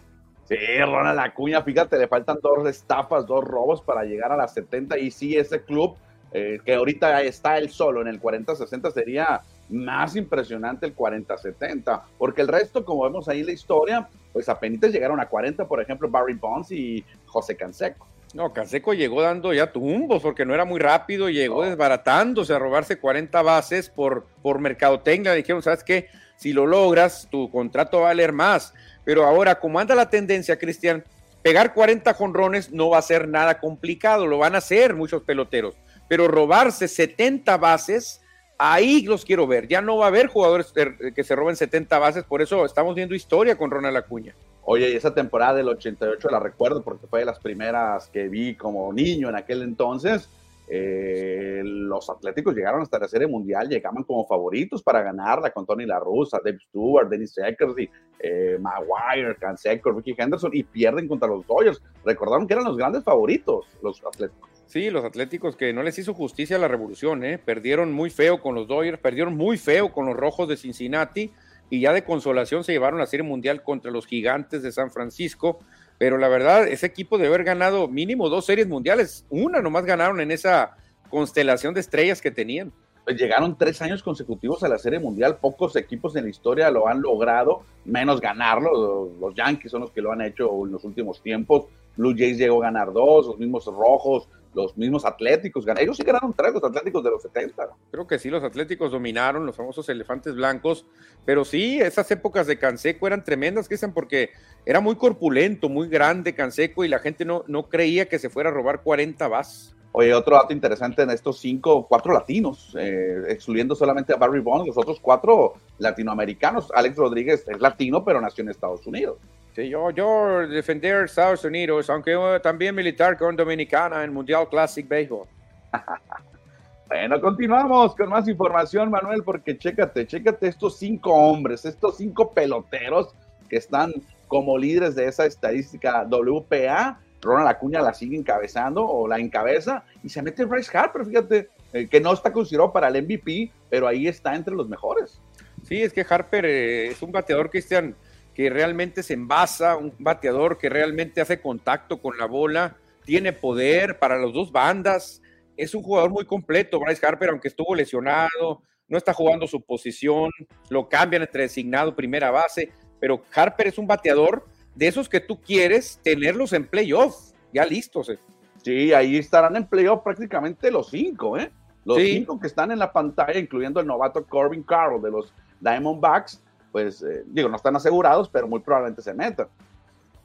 Sí, 0.45 0.57
Ronald 0.81 1.19
Acuña, 1.19 1.62
fíjate, 1.62 1.99
le 1.99 2.09
faltan 2.09 2.38
dos 2.42 2.69
estafas, 2.69 3.26
dos 3.26 3.45
robos 3.45 3.81
para 3.81 4.04
llegar 4.04 4.33
a 4.33 4.37
las 4.37 4.52
70. 4.52 4.99
Y 4.99 5.11
sí, 5.11 5.37
ese 5.37 5.62
club 5.62 5.97
eh, 6.33 6.59
que 6.64 6.75
ahorita 6.75 7.23
está 7.23 7.59
él 7.59 7.71
solo 7.71 8.00
en 8.00 8.09
el 8.09 8.21
40-60 8.21 8.92
sería 8.92 9.42
más 9.69 10.16
impresionante 10.16 10.87
el 10.87 10.95
40-70, 10.95 12.02
porque 12.19 12.42
el 12.42 12.49
resto, 12.49 12.85
como 12.85 13.04
vemos 13.04 13.28
ahí 13.28 13.40
en 13.40 13.47
la 13.47 13.52
historia, 13.52 14.09
pues 14.33 14.49
apenas 14.49 14.90
llegaron 14.90 15.21
a 15.21 15.28
40, 15.28 15.66
por 15.66 15.81
ejemplo, 15.81 16.09
Barry 16.09 16.35
Bonds 16.35 16.73
y 16.73 17.04
José 17.26 17.57
Canseco. 17.57 18.07
No, 18.34 18.54
Canseco 18.54 18.94
llegó 18.94 19.20
dando 19.20 19.52
ya 19.52 19.72
tumbos 19.72 20.22
porque 20.22 20.46
no 20.46 20.54
era 20.54 20.64
muy 20.64 20.80
rápido, 20.80 21.28
llegó 21.28 21.64
desbaratándose 21.64 22.54
a 22.54 22.58
robarse 22.58 22.98
40 22.98 23.42
bases 23.42 23.90
por, 23.90 24.26
por 24.42 24.58
mercadotecnia. 24.58 25.34
Dijeron, 25.34 25.62
¿sabes 25.62 25.84
qué? 25.84 26.08
Si 26.36 26.54
lo 26.54 26.66
logras, 26.66 27.28
tu 27.30 27.50
contrato 27.50 27.98
va 27.98 28.04
a 28.04 28.06
valer 28.08 28.32
más. 28.32 28.72
Pero 29.04 29.24
ahora, 29.24 29.60
como 29.60 29.78
anda 29.78 29.94
la 29.94 30.08
tendencia, 30.08 30.58
Cristian, 30.58 31.04
pegar 31.42 31.74
40 31.74 32.14
jonrones 32.14 32.72
no 32.72 32.88
va 32.88 32.98
a 32.98 33.02
ser 33.02 33.28
nada 33.28 33.60
complicado, 33.60 34.26
lo 34.26 34.38
van 34.38 34.54
a 34.54 34.58
hacer 34.58 34.94
muchos 34.94 35.22
peloteros. 35.22 35.76
Pero 36.08 36.26
robarse 36.26 36.88
70 36.88 37.58
bases, 37.58 38.22
ahí 38.56 39.02
los 39.02 39.26
quiero 39.26 39.46
ver. 39.46 39.68
Ya 39.68 39.82
no 39.82 39.98
va 39.98 40.06
a 40.06 40.08
haber 40.08 40.28
jugadores 40.28 40.72
que 41.14 41.24
se 41.24 41.36
roben 41.36 41.56
70 41.56 41.98
bases, 41.98 42.24
por 42.24 42.40
eso 42.40 42.64
estamos 42.64 42.94
viendo 42.94 43.14
historia 43.14 43.58
con 43.58 43.70
Ronald 43.70 43.98
Acuña. 43.98 44.34
Oye, 44.64 44.90
y 44.90 44.97
esa 44.97 45.12
temporada 45.12 45.54
del 45.54 45.69
88 45.69 46.28
la 46.31 46.38
recuerdo 46.38 46.83
porque 46.83 47.07
fue 47.07 47.21
de 47.21 47.26
las 47.26 47.40
primeras 47.40 48.09
que 48.09 48.28
vi 48.28 48.54
como 48.54 48.92
niño 48.92 49.28
en 49.28 49.37
aquel 49.37 49.62
entonces. 49.62 50.28
Eh, 50.69 51.61
los 51.64 52.09
Atléticos 52.09 52.54
llegaron 52.54 52.81
hasta 52.81 52.99
la 52.99 53.09
Serie 53.09 53.26
Mundial, 53.26 53.69
llegaban 53.69 54.04
como 54.04 54.26
favoritos 54.26 54.83
para 54.83 55.02
ganarla 55.02 55.50
con 55.50 55.66
Tony 55.66 55.85
La 55.85 55.99
Russa, 55.99 56.38
Dave 56.42 56.59
Stewart, 56.69 57.09
Dennis 57.09 57.37
Eckersley, 57.37 57.90
eh, 58.21 58.57
Maguire, 58.61 59.37
Canseco, 59.37 59.90
Ricky 59.90 60.14
Henderson 60.16 60.52
y 60.54 60.62
pierden 60.62 61.09
contra 61.09 61.28
los 61.28 61.45
Dodgers. 61.47 61.83
Recordaron 62.04 62.47
que 62.47 62.54
eran 62.54 62.64
los 62.64 62.76
grandes 62.76 63.02
favoritos 63.02 63.66
los 63.83 64.00
Atléticos. 64.07 64.49
Sí, 64.66 64.88
los 64.88 65.04
Atléticos 65.04 65.57
que 65.57 65.73
no 65.73 65.83
les 65.83 65.99
hizo 65.99 66.14
justicia 66.14 66.57
a 66.57 66.61
la 66.61 66.69
revolución, 66.69 67.25
¿eh? 67.25 67.37
perdieron 67.37 67.92
muy 67.92 68.09
feo 68.09 68.40
con 68.40 68.54
los 68.54 68.69
Dodgers, 68.69 68.99
perdieron 68.99 69.37
muy 69.37 69.59
feo 69.59 69.92
con 69.92 70.07
los 70.07 70.16
Rojos 70.16 70.49
de 70.49 70.57
Cincinnati 70.57 71.33
y 71.72 71.80
ya 71.80 71.92
de 71.92 72.04
consolación 72.04 72.64
se 72.64 72.72
llevaron 72.72 72.98
la 72.98 73.06
Serie 73.06 73.24
Mundial 73.24 73.62
contra 73.62 73.90
los 73.90 74.06
Gigantes 74.06 74.62
de 74.62 74.72
San 74.72 74.90
Francisco 74.90 75.58
pero 76.02 76.18
la 76.18 76.26
verdad, 76.26 76.66
ese 76.66 76.86
equipo 76.86 77.16
debe 77.16 77.28
haber 77.28 77.44
ganado 77.44 77.86
mínimo 77.86 78.28
dos 78.28 78.44
series 78.46 78.66
mundiales. 78.66 79.24
Una 79.30 79.62
nomás 79.62 79.84
ganaron 79.84 80.20
en 80.20 80.32
esa 80.32 80.76
constelación 81.10 81.74
de 81.74 81.80
estrellas 81.80 82.20
que 82.20 82.32
tenían. 82.32 82.72
Pues 83.04 83.16
llegaron 83.16 83.56
tres 83.56 83.80
años 83.82 84.02
consecutivos 84.02 84.64
a 84.64 84.68
la 84.68 84.78
Serie 84.78 84.98
Mundial. 84.98 85.36
Pocos 85.36 85.76
equipos 85.76 86.16
en 86.16 86.24
la 86.24 86.30
historia 86.30 86.72
lo 86.72 86.88
han 86.88 87.02
logrado, 87.02 87.62
menos 87.84 88.20
ganarlo. 88.20 89.12
Los 89.20 89.32
Yankees 89.36 89.70
son 89.70 89.82
los 89.82 89.92
que 89.92 90.02
lo 90.02 90.10
han 90.10 90.22
hecho 90.22 90.50
en 90.64 90.72
los 90.72 90.82
últimos 90.82 91.22
tiempos. 91.22 91.66
Blue 91.96 92.16
Jays 92.18 92.36
llegó 92.36 92.64
a 92.64 92.66
ganar 92.66 92.92
dos, 92.92 93.26
los 93.26 93.38
mismos 93.38 93.66
rojos, 93.66 94.28
los 94.54 94.76
mismos 94.76 95.04
atléticos. 95.04 95.66
Ellos 95.78 95.97
sí 95.97 96.02
ganaron 96.02 96.35
tres, 96.35 96.52
los 96.52 96.64
atléticos 96.64 97.02
de 97.02 97.11
los 97.11 97.23
70. 97.23 97.71
Creo 97.90 98.06
que 98.06 98.18
sí, 98.18 98.30
los 98.30 98.42
atléticos 98.42 98.92
dominaron, 98.92 99.47
los 99.47 99.56
famosos 99.56 99.88
elefantes 99.88 100.35
blancos. 100.35 100.87
Pero 101.25 101.44
sí, 101.44 101.80
esas 101.80 102.11
épocas 102.11 102.47
de 102.47 102.59
Canseco 102.59 103.06
eran 103.06 103.25
tremendas, 103.25 103.68
dicen 103.68 103.92
porque 103.92 104.30
era 104.66 104.80
muy 104.80 104.97
corpulento, 104.97 105.68
muy 105.68 105.88
grande 105.88 106.35
Canseco 106.35 106.85
y 106.85 106.88
la 106.88 106.99
gente 106.99 107.25
no, 107.25 107.44
no 107.47 107.68
creía 107.68 108.09
que 108.09 108.18
se 108.18 108.30
fuera 108.30 108.50
a 108.50 108.52
robar 108.52 108.82
40 108.82 109.28
vas. 109.28 109.75
Oye, 109.94 110.14
otro 110.14 110.37
dato 110.37 110.54
interesante 110.54 111.02
en 111.02 111.11
estos 111.11 111.38
cinco, 111.38 111.87
cuatro 111.87 112.14
latinos, 112.14 112.75
eh, 112.78 113.25
excluyendo 113.28 113.75
solamente 113.75 114.14
a 114.14 114.16
Barry 114.16 114.40
Bonds, 114.40 114.66
los 114.66 114.78
otros 114.78 114.99
cuatro 114.99 115.52
latinoamericanos. 115.78 116.73
Alex 116.75 116.97
Rodríguez 116.97 117.44
es 117.47 117.61
latino, 117.61 118.02
pero 118.02 118.18
nació 118.18 118.42
en 118.42 118.49
Estados 118.49 118.87
Unidos. 118.87 119.18
Sí, 119.54 119.68
yo, 119.68 119.90
yo 119.90 120.49
defender 120.49 121.04
Estados 121.04 121.44
Unidos, 121.44 121.90
aunque 121.90 122.16
también 122.42 122.75
militar 122.75 123.18
con 123.18 123.37
Dominicana 123.37 124.02
en 124.02 124.12
Mundial 124.12 124.49
Classic 124.49 124.88
Baseball. 124.88 125.28
bueno, 126.88 127.21
continuamos 127.21 127.94
con 127.94 128.09
más 128.09 128.26
información, 128.28 128.90
Manuel, 128.90 129.23
porque 129.23 129.59
chécate, 129.59 130.06
chécate 130.06 130.49
estos 130.49 130.78
cinco 130.78 131.12
hombres, 131.12 131.66
estos 131.66 131.99
cinco 131.99 132.30
peloteros 132.30 133.14
que 133.50 133.56
están 133.59 133.92
como 134.26 134.56
líderes 134.56 134.94
de 134.94 135.06
esa 135.06 135.26
estadística 135.26 136.06
WPA. 136.11 136.99
Ronald 137.21 137.49
Acuña 137.49 137.82
la 137.82 137.92
sigue 137.92 138.16
encabezando 138.16 138.88
o 138.88 139.06
la 139.06 139.18
encabeza 139.18 139.85
y 140.02 140.09
se 140.09 140.23
mete 140.23 140.47
Bryce 140.47 140.76
Harper, 140.76 141.04
fíjate, 141.04 141.50
eh, 141.75 141.87
que 141.88 142.00
no 142.00 142.14
está 142.14 142.32
considerado 142.32 142.73
para 142.73 142.88
el 142.88 143.02
MVP, 143.04 143.52
pero 143.68 143.87
ahí 143.87 144.09
está 144.09 144.35
entre 144.35 144.54
los 144.54 144.66
mejores. 144.66 145.21
Sí, 145.62 145.82
es 145.82 145.92
que 145.92 146.06
Harper 146.09 146.47
eh, 146.47 146.87
es 146.88 147.02
un 147.02 147.12
bateador, 147.12 147.50
Cristian, 147.50 147.94
que 148.34 148.50
realmente 148.50 149.02
se 149.02 149.14
envasa, 149.14 149.76
un 149.76 149.94
bateador 149.98 150.58
que 150.58 150.68
realmente 150.68 151.20
hace 151.20 151.40
contacto 151.40 152.00
con 152.00 152.16
la 152.18 152.26
bola, 152.26 152.76
tiene 153.04 153.32
poder 153.32 153.98
para 153.98 154.18
las 154.18 154.32
dos 154.32 154.52
bandas, 154.52 155.22
es 155.56 155.74
un 155.74 155.82
jugador 155.82 156.10
muy 156.10 156.24
completo, 156.24 156.80
Bryce 156.80 157.04
Harper, 157.04 157.30
aunque 157.30 157.48
estuvo 157.48 157.74
lesionado, 157.74 158.62
no 158.88 158.98
está 158.98 159.12
jugando 159.12 159.46
su 159.46 159.60
posición, 159.60 160.30
lo 160.68 160.88
cambian 160.88 161.22
entre 161.22 161.42
designado 161.42 161.94
primera 161.94 162.30
base, 162.30 162.72
pero 163.00 163.22
Harper 163.34 163.68
es 163.68 163.78
un 163.78 163.86
bateador 163.86 164.46
de 164.74 164.86
esos 164.86 165.08
que 165.08 165.20
tú 165.20 165.40
quieres 165.40 166.00
tenerlos 166.02 166.52
en 166.52 166.66
playoff, 166.66 167.32
ya 167.52 167.64
listos. 167.64 168.08
Eh. 168.08 168.18
Sí, 168.62 168.92
ahí 168.92 169.16
estarán 169.16 169.56
en 169.56 169.66
playoff 169.66 170.02
prácticamente 170.02 170.70
los 170.70 170.90
cinco, 170.90 171.38
¿eh? 171.38 171.50
Los 171.84 171.98
cinco 171.98 172.38
que 172.38 172.46
están 172.46 172.70
en 172.70 172.78
la 172.78 172.92
pantalla, 172.92 173.38
incluyendo 173.40 173.80
el 173.80 173.86
novato 173.86 174.24
Corbin 174.24 174.62
Carroll 174.62 175.02
de 175.02 175.10
los 175.10 175.34
Diamondbacks, 175.60 176.40
pues 176.72 177.02
eh, 177.02 177.22
digo, 177.26 177.48
no 177.48 177.56
están 177.56 177.76
asegurados, 177.76 178.28
pero 178.28 178.48
muy 178.48 178.60
probablemente 178.60 179.02
se 179.02 179.14
metan. 179.14 179.46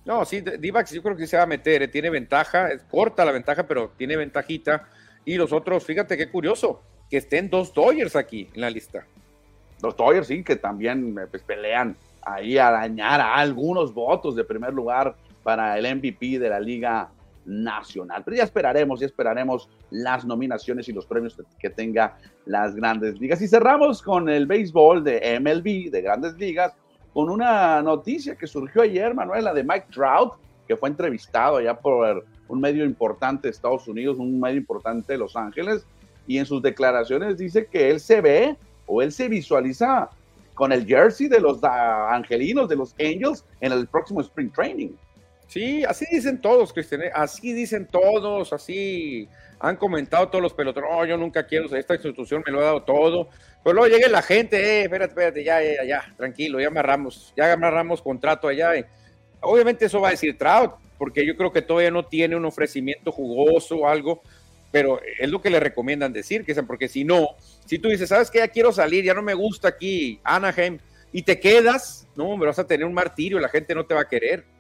No, 0.05 0.23
sí, 0.23 0.39
Divax 0.41 0.91
yo 0.93 1.03
creo 1.03 1.17
que 1.17 1.23
sí 1.23 1.31
se 1.31 1.37
va 1.37 1.43
a 1.43 1.47
meter, 1.47 1.83
eh, 1.83 1.87
tiene 1.89 2.09
ventaja, 2.09 2.69
es 2.71 2.81
corta 2.83 3.25
la 3.25 3.33
ventaja, 3.33 3.67
pero 3.67 3.91
tiene 3.97 4.15
ventajita. 4.15 4.87
Y 5.25 5.35
los 5.35 5.51
otros, 5.51 5.83
fíjate 5.83 6.15
qué 6.15 6.31
curioso, 6.31 6.81
que 7.09 7.17
estén 7.17 7.49
dos 7.49 7.73
Dodgers 7.73 8.15
aquí 8.15 8.49
en 8.53 8.61
la 8.61 8.69
lista. 8.69 9.05
Los 9.83 9.97
Dodgers 9.97 10.27
sí, 10.27 10.43
que 10.43 10.55
también 10.55 11.17
eh, 11.19 11.27
pues, 11.29 11.43
pelean 11.43 11.97
ahí 12.21 12.57
a 12.57 12.71
dañar 12.71 13.19
a 13.19 13.35
algunos 13.35 13.93
votos 13.93 14.35
de 14.35 14.45
primer 14.45 14.73
lugar 14.73 15.15
para 15.43 15.77
el 15.77 15.97
MVP 15.97 16.39
de 16.39 16.49
la 16.49 16.59
Liga 16.59 17.09
nacional. 17.47 18.21
Pero 18.23 18.37
ya 18.37 18.43
esperaremos, 18.43 18.99
ya 18.99 19.05
esperaremos 19.07 19.69
las 19.89 20.25
nominaciones 20.25 20.87
y 20.89 20.93
los 20.93 21.05
premios 21.05 21.41
que 21.59 21.69
tenga 21.69 22.17
las 22.45 22.75
grandes 22.75 23.19
ligas. 23.19 23.41
Y 23.41 23.47
cerramos 23.47 24.01
con 24.01 24.29
el 24.29 24.45
béisbol 24.45 25.03
de 25.03 25.39
MLB, 25.39 25.89
de 25.89 26.01
grandes 26.01 26.37
ligas, 26.37 26.73
con 27.13 27.29
una 27.29 27.81
noticia 27.81 28.35
que 28.35 28.45
surgió 28.45 28.83
ayer, 28.83 29.15
Manuela, 29.15 29.53
de 29.53 29.63
Mike 29.63 29.87
Trout, 29.91 30.33
que 30.67 30.75
fue 30.75 30.89
entrevistado 30.89 31.57
allá 31.57 31.73
por 31.79 32.25
un 32.47 32.61
medio 32.61 32.85
importante 32.85 33.47
de 33.47 33.51
Estados 33.51 33.87
Unidos, 33.87 34.17
un 34.19 34.39
medio 34.39 34.57
importante 34.57 35.13
de 35.13 35.19
Los 35.19 35.35
Ángeles, 35.35 35.85
y 36.27 36.37
en 36.37 36.45
sus 36.45 36.61
declaraciones 36.61 37.37
dice 37.37 37.65
que 37.65 37.89
él 37.89 37.99
se 37.99 38.21
ve 38.21 38.57
o 38.85 39.01
él 39.01 39.11
se 39.11 39.29
visualiza 39.29 40.09
con 40.53 40.71
el 40.71 40.85
jersey 40.85 41.27
de 41.27 41.39
los 41.39 41.63
angelinos, 41.63 42.67
de 42.67 42.75
los 42.75 42.93
Angels, 42.99 43.45
en 43.61 43.71
el 43.71 43.87
próximo 43.87 44.21
Spring 44.21 44.51
Training. 44.51 44.89
Sí, 45.47 45.85
así 45.85 46.05
dicen 46.11 46.41
todos, 46.41 46.73
Cristian, 46.73 47.03
¿eh? 47.03 47.11
así 47.13 47.53
dicen 47.53 47.87
todos, 47.87 48.51
así 48.51 49.29
han 49.59 49.77
comentado 49.77 50.27
todos 50.27 50.41
los 50.41 50.53
peloteros, 50.53 50.89
oh, 50.91 51.05
yo 51.05 51.15
nunca 51.17 51.47
quiero, 51.47 51.73
esta 51.75 51.95
institución 51.95 52.43
me 52.45 52.51
lo 52.51 52.59
ha 52.59 52.65
dado 52.65 52.83
todo, 52.83 53.29
pero 53.63 53.75
luego 53.75 53.95
llega 53.95 54.09
la 54.09 54.21
gente, 54.21 54.57
eh, 54.57 54.83
espérate, 54.83 55.11
espérate, 55.11 55.43
ya, 55.45 55.63
ya, 55.63 55.85
ya, 55.85 56.13
tranquilo, 56.17 56.59
ya 56.59 56.67
amarramos, 56.67 57.33
ya 57.35 57.53
amarramos 57.53 58.01
contrato 58.01 58.49
allá. 58.49 58.71
Obviamente 59.39 59.85
eso 59.85 60.01
va 60.01 60.09
a 60.09 60.11
decir 60.11 60.37
Trout, 60.37 60.73
porque 60.97 61.25
yo 61.25 61.37
creo 61.37 61.53
que 61.53 61.61
todavía 61.61 61.91
no 61.91 62.05
tiene 62.05 62.35
un 62.35 62.45
ofrecimiento 62.45 63.11
jugoso 63.13 63.77
o 63.77 63.87
algo, 63.87 64.21
pero 64.69 64.99
es 65.17 65.29
lo 65.29 65.41
que 65.41 65.49
le 65.49 65.61
recomiendan 65.61 66.11
decir, 66.11 66.43
que 66.43 66.53
porque 66.63 66.89
si 66.89 67.05
no, 67.05 67.29
si 67.65 67.79
tú 67.79 67.87
dices, 67.87 68.09
sabes 68.09 68.29
que 68.29 68.39
ya 68.39 68.49
quiero 68.49 68.73
salir, 68.73 69.05
ya 69.05 69.13
no 69.13 69.21
me 69.21 69.33
gusta 69.33 69.69
aquí 69.69 70.19
Anaheim, 70.23 70.77
y 71.13 71.21
te 71.21 71.39
quedas, 71.39 72.05
no, 72.17 72.35
me 72.35 72.45
vas 72.45 72.59
a 72.59 72.67
tener 72.67 72.85
un 72.85 72.93
martirio, 72.93 73.39
la 73.39 73.47
gente 73.47 73.73
no 73.73 73.85
te 73.85 73.93
va 73.93 74.01
a 74.01 74.09
querer. 74.09 74.56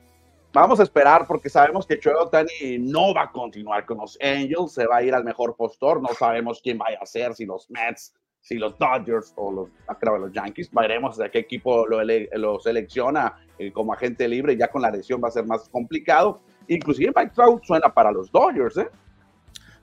Vamos 0.59 0.79
a 0.79 0.83
esperar 0.83 1.27
porque 1.27 1.49
sabemos 1.49 1.85
que 1.85 1.99
Choe 1.99 2.15
Otani 2.15 2.79
no 2.79 3.13
va 3.13 3.25
a 3.25 3.31
continuar 3.31 3.85
con 3.85 3.99
los 3.99 4.17
Angels, 4.19 4.71
se 4.71 4.87
va 4.87 4.97
a 4.97 5.03
ir 5.03 5.13
al 5.13 5.23
mejor 5.23 5.55
postor, 5.55 6.01
no 6.01 6.07
sabemos 6.15 6.61
quién 6.63 6.79
vaya 6.79 6.97
a 6.99 7.05
ser, 7.05 7.35
si 7.35 7.45
los 7.45 7.69
Mets, 7.69 8.15
si 8.41 8.55
los 8.55 8.75
Dodgers 8.79 9.33
o 9.35 9.51
los, 9.51 9.69
ah, 9.87 9.95
los 10.17 10.31
Yankees, 10.31 10.71
veremos 10.71 11.15
de 11.15 11.29
qué 11.29 11.37
equipo 11.37 11.85
lo, 11.85 11.99
lo 12.03 12.59
selecciona 12.59 13.35
eh, 13.59 13.71
como 13.71 13.93
agente 13.93 14.27
libre, 14.27 14.57
ya 14.57 14.69
con 14.69 14.81
la 14.81 14.89
lesión 14.89 15.21
va 15.23 15.27
a 15.27 15.31
ser 15.31 15.45
más 15.45 15.69
complicado. 15.69 16.41
Inclusive 16.67 17.13
Mike 17.15 17.33
Trout 17.35 17.63
suena 17.63 17.93
para 17.93 18.11
los 18.11 18.31
Dodgers, 18.31 18.77
¿eh? 18.77 18.89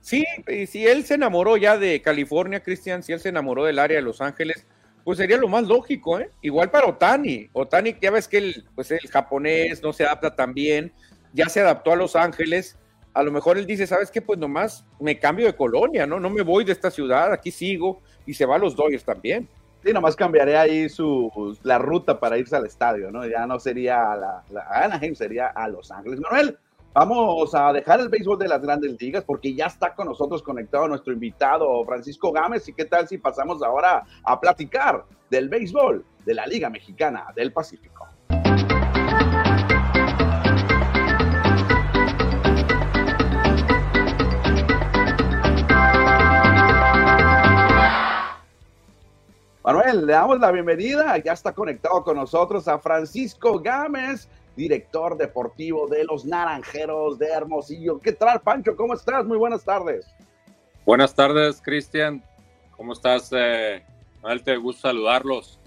Sí, 0.01 0.25
si 0.67 0.85
él 0.85 1.05
se 1.05 1.13
enamoró 1.13 1.55
ya 1.55 1.77
de 1.77 2.01
California, 2.01 2.61
Cristian, 2.61 3.01
si 3.01 3.13
él 3.13 3.21
se 3.21 3.29
enamoró 3.29 3.63
del 3.63 3.79
área 3.79 3.95
de 3.95 4.03
Los 4.03 4.19
Ángeles, 4.19 4.67
pues 5.05 5.19
sería 5.19 5.37
lo 5.37 5.47
más 5.47 5.67
lógico, 5.67 6.19
¿eh? 6.19 6.31
Igual 6.41 6.71
para 6.71 6.87
Otani. 6.87 7.47
Otani, 7.53 7.95
ya 8.01 8.09
ves 8.09 8.27
que 8.27 8.39
el, 8.39 8.65
pues 8.73 8.89
el 8.89 8.99
japonés 9.07 9.81
no 9.83 9.93
se 9.93 10.03
adapta 10.03 10.35
tan 10.35 10.55
bien, 10.55 10.91
ya 11.31 11.47
se 11.47 11.61
adaptó 11.61 11.93
a 11.93 11.95
Los 11.95 12.15
Ángeles. 12.15 12.75
A 13.13 13.21
lo 13.21 13.31
mejor 13.31 13.59
él 13.59 13.67
dice, 13.67 13.85
¿sabes 13.85 14.09
qué? 14.09 14.19
Pues 14.19 14.39
nomás 14.39 14.83
me 14.99 15.19
cambio 15.19 15.45
de 15.45 15.55
colonia, 15.55 16.07
¿no? 16.07 16.19
No 16.19 16.31
me 16.31 16.41
voy 16.41 16.65
de 16.65 16.71
esta 16.71 16.89
ciudad, 16.89 17.31
aquí 17.31 17.51
sigo 17.51 18.01
y 18.25 18.33
se 18.33 18.47
va 18.47 18.55
a 18.55 18.57
los 18.57 18.75
Dodgers 18.75 19.05
también. 19.05 19.47
Sí, 19.83 19.93
nomás 19.93 20.15
cambiaré 20.15 20.57
ahí 20.57 20.89
su, 20.89 21.55
la 21.61 21.77
ruta 21.77 22.19
para 22.19 22.39
irse 22.39 22.55
al 22.55 22.65
estadio, 22.65 23.11
¿no? 23.11 23.27
Ya 23.27 23.45
no 23.45 23.59
sería 23.59 24.11
a 24.11 24.15
la, 24.17 24.43
Anaheim, 24.71 25.13
sería 25.13 25.49
a 25.49 25.67
Los 25.67 25.91
Ángeles. 25.91 26.19
Manuel, 26.19 26.57
Vamos 26.95 27.53
a 27.53 27.73
dejar 27.73 27.99
el 27.99 28.07
béisbol 28.07 28.39
de 28.39 28.47
las 28.47 28.61
grandes 28.61 28.95
ligas 29.01 29.25
porque 29.25 29.53
ya 29.53 29.65
está 29.65 29.93
con 29.93 30.07
nosotros 30.07 30.41
conectado 30.41 30.87
nuestro 30.87 31.11
invitado 31.11 31.83
Francisco 31.83 32.31
Gámez. 32.31 32.69
¿Y 32.69 32.73
qué 32.73 32.85
tal 32.85 33.05
si 33.05 33.17
pasamos 33.17 33.61
ahora 33.61 34.05
a 34.23 34.39
platicar 34.39 35.03
del 35.29 35.49
béisbol 35.49 36.05
de 36.25 36.33
la 36.33 36.47
Liga 36.47 36.69
Mexicana 36.69 37.25
del 37.35 37.51
Pacífico? 37.51 38.07
Manuel, 49.65 50.05
le 50.05 50.13
damos 50.13 50.39
la 50.39 50.49
bienvenida. 50.49 51.17
Ya 51.17 51.33
está 51.33 51.51
conectado 51.51 52.05
con 52.05 52.15
nosotros 52.15 52.69
a 52.69 52.79
Francisco 52.79 53.59
Gámez, 53.59 54.29
director 54.55 55.17
deportivo 55.17 55.87
de 55.87 56.03
los 56.03 56.25
Naranjeros 56.25 57.19
de 57.19 57.27
Hermosillo. 57.27 57.99
¿Qué 57.99 58.13
tal, 58.13 58.41
Pancho? 58.41 58.75
¿Cómo 58.75 58.93
estás? 58.93 59.25
Muy 59.25 59.37
buenas 59.37 59.63
tardes. 59.63 60.05
Buenas 60.85 61.13
tardes, 61.15 61.61
Cristian. 61.61 62.23
¿Cómo 62.77 62.93
estás? 62.93 63.31
Eh, 63.35 63.83
te 64.43 64.57
gusta 64.57 64.89
saludarlos. 64.89 65.59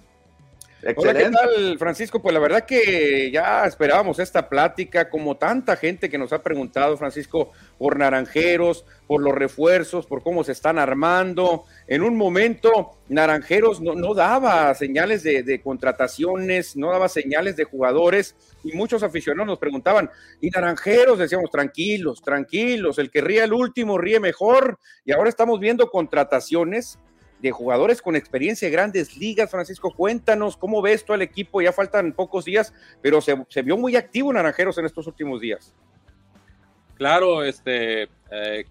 Excelente. 0.81 1.27
Hola, 1.27 1.41
¿qué 1.43 1.55
tal, 1.57 1.79
Francisco? 1.79 2.23
Pues 2.23 2.33
la 2.33 2.39
verdad 2.39 2.65
que 2.65 3.31
ya 3.33 3.65
esperábamos 3.65 4.21
esta 4.21 4.49
plática, 4.49 5.11
como 5.11 5.37
tanta 5.37 5.75
gente 5.75 6.09
que 6.09 6.19
nos 6.19 6.33
ha 6.33 6.41
preguntado, 6.41 6.97
Francisco, 6.97 7.51
por 7.79 7.99
Naranjeros, 7.99 8.85
por 9.09 9.21
los 9.21 9.35
refuerzos, 9.35 10.07
por 10.07 10.23
cómo 10.23 10.45
se 10.45 10.53
están 10.53 10.79
armando. 10.79 11.65
En 11.89 12.03
un 12.03 12.17
momento, 12.17 12.93
Naranjeros 13.09 13.81
no, 13.81 14.15
daba 14.15 14.73
señales 14.75 15.25
de, 15.25 15.43
de, 15.43 15.61
contrataciones, 15.61 16.77
no 16.77 16.93
daba 16.93 17.09
señales 17.09 17.57
de 17.57 17.65
jugadores, 17.65 18.37
y 18.63 18.73
muchos 18.73 19.03
aficionados 19.03 19.49
nos 19.49 19.59
preguntaban, 19.59 20.09
¿y 20.41 20.49
Naranjeros? 20.51 21.19
Decíamos, 21.19 21.51
tranquilos, 21.51 22.23
tranquilos, 22.23 23.01
el 23.01 23.11
que 23.11 23.21
ríe 23.21 23.43
el 23.43 23.53
último 23.53 23.99
ríe 23.99 24.21
mejor, 24.21 24.79
y 25.05 25.11
ahora 25.11 25.29
estamos 25.29 25.59
viendo 25.59 25.91
contrataciones 25.91 27.01
de 27.41 27.51
jugadores 27.51 28.03
con 28.03 28.17
experiencia 28.17 28.67
de 28.67 28.73
grandes 28.73 29.17
ligas. 29.17 29.51
Francisco, 29.51 29.93
cuéntanos 29.95 30.57
cómo 30.57 30.83
ves 30.83 31.05
todo 31.05 31.15
el 31.15 31.23
equipo. 31.23 31.61
Ya 31.63 31.73
faltan 31.73 32.13
pocos 32.13 32.45
días, 32.45 32.73
pero 33.01 33.21
se, 33.21 33.63
vio 33.63 33.77
muy 33.77 33.97
activo 33.97 34.33
Naranjeros 34.33 34.79
en 34.79 34.87
estos 34.87 35.07
últimos 35.07 35.41
días. 35.41 35.75
Claro, 36.97 37.45
este, 37.45 38.09
eh, 38.31 38.65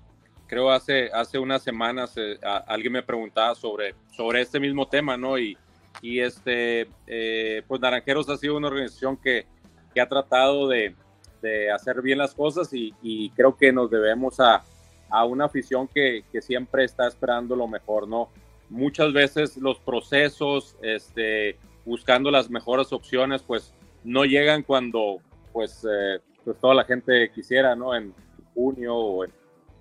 creo 0.47 0.69
hace, 0.71 1.09
hace 1.13 1.39
unas 1.39 1.63
semanas 1.63 2.13
eh, 2.17 2.37
alguien 2.67 2.93
me 2.93 3.03
preguntaba 3.03 3.55
sobre, 3.55 3.95
sobre 4.11 4.41
este 4.41 4.59
mismo 4.59 4.87
tema, 4.87 5.15
¿no? 5.15 5.37
Y, 5.37 5.57
y 6.01 6.19
este, 6.19 6.89
eh, 7.05 7.63
pues 7.67 7.81
Naranjeros 7.81 8.29
ha 8.29 8.37
sido 8.37 8.57
una 8.57 8.67
organización 8.67 9.17
que, 9.17 9.45
que 9.93 10.01
ha 10.01 10.07
tratado 10.07 10.67
de, 10.67 10.95
de, 11.41 11.71
hacer 11.71 12.01
bien 12.01 12.17
las 12.17 12.33
cosas 12.33 12.73
y, 12.73 12.93
y 13.01 13.29
creo 13.31 13.55
que 13.55 13.71
nos 13.71 13.89
debemos 13.89 14.39
a, 14.39 14.63
a 15.09 15.25
una 15.25 15.45
afición 15.45 15.87
que, 15.87 16.23
que, 16.31 16.41
siempre 16.41 16.83
está 16.83 17.07
esperando 17.07 17.55
lo 17.55 17.67
mejor, 17.67 18.07
¿no? 18.07 18.29
Muchas 18.69 19.13
veces 19.13 19.57
los 19.57 19.79
procesos, 19.79 20.75
este, 20.81 21.57
buscando 21.85 22.31
las 22.31 22.49
mejores 22.49 22.91
opciones, 22.91 23.41
pues 23.41 23.73
no 24.03 24.25
llegan 24.25 24.63
cuando 24.63 25.19
pues, 25.53 25.85
eh, 25.89 26.19
pues 26.43 26.57
toda 26.59 26.75
la 26.75 26.83
gente 26.83 27.31
quisiera, 27.31 27.75
¿no? 27.75 27.95
En 27.95 28.13
junio 28.53 28.95
o 28.95 29.25
en, 29.25 29.31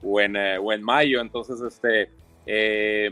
o 0.03 0.21
en, 0.21 0.37
eh, 0.37 0.59
o 0.59 0.73
en 0.73 0.83
mayo. 0.83 1.21
Entonces, 1.21 1.61
este, 1.61 2.11
eh, 2.47 3.11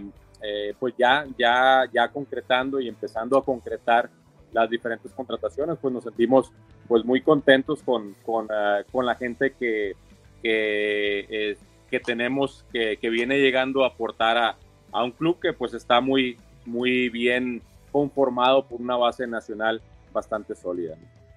pues 0.79 0.95
ya, 0.99 1.27
ya, 1.39 1.85
ya 1.93 2.09
concretando 2.09 2.81
y 2.81 2.89
empezando 2.89 3.39
a 3.39 3.45
concretar 3.45 4.11
las 4.53 4.71
diferentes 4.71 5.11
contrataciones, 5.13 5.79
pues 5.81 5.93
nos 5.93 6.05
sentimos 6.05 6.53
pues 6.87 7.05
muy 7.05 7.23
contentos 7.23 7.83
con, 7.83 8.15
con, 8.25 8.47
con 8.93 9.07
la 9.07 9.15
gente 9.17 9.55
que, 9.59 9.95
que, 10.43 11.57
que 11.91 12.01
tenemos, 12.01 12.65
que, 12.73 12.99
que 12.99 13.09
viene 13.09 13.39
llegando 13.39 13.83
a 13.83 13.89
aportar 13.89 14.37
a, 14.37 14.57
a 14.95 15.03
un 15.03 15.11
club 15.11 15.39
que 15.41 15.53
pues 15.53 15.75
está 15.75 16.01
muy, 16.01 16.39
muy 16.65 17.11
bien 17.11 17.61
conformado 17.93 18.65
por 18.65 18.81
una 18.81 18.97
base 18.97 19.27
nacional 19.27 19.83
bastante 20.13 20.55
sólida. 20.55 20.97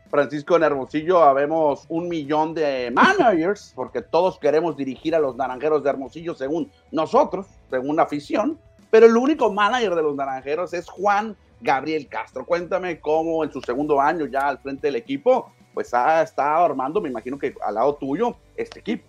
Francisco, 0.10 0.56
en 0.56 0.64
Hermosillo 0.64 1.24
habemos 1.24 1.86
un 1.90 2.08
millón 2.08 2.54
de 2.54 2.92
managers, 2.92 3.74
porque 3.76 4.02
todos 4.02 4.40
queremos 4.40 4.78
dirigir 4.78 5.16
a 5.16 5.20
los 5.20 5.36
naranjeros 5.36 5.84
de 5.84 5.90
Hermosillo 5.90 6.36
según 6.36 6.72
nosotros, 6.92 7.48
según 7.70 7.98
la 7.98 8.04
afición, 8.04 8.58
pero 8.90 9.08
el 9.08 9.18
único 9.18 9.52
manager 9.52 9.96
de 9.96 10.04
los 10.04 10.16
naranjeros 10.16 10.74
es 10.74 10.88
Juan 10.88 11.36
Gabriel 11.60 12.08
Castro. 12.08 12.46
Cuéntame 12.46 13.00
cómo 13.00 13.44
en 13.44 13.52
su 13.52 13.60
segundo 13.62 14.00
año 14.00 14.28
ya 14.28 14.48
al 14.48 14.60
frente 14.60 14.88
del 14.88 14.96
equipo, 14.96 15.52
pues 15.74 15.94
ha 15.94 16.22
estado 16.22 16.64
armando, 16.64 17.02
me 17.02 17.10
imagino 17.10 17.38
que 17.38 17.56
al 17.66 17.74
lado 17.76 17.96
tuyo, 17.96 18.38
este 18.56 18.80
equipo. 18.80 19.04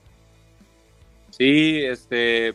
Sí, 1.30 1.84
este, 1.84 2.54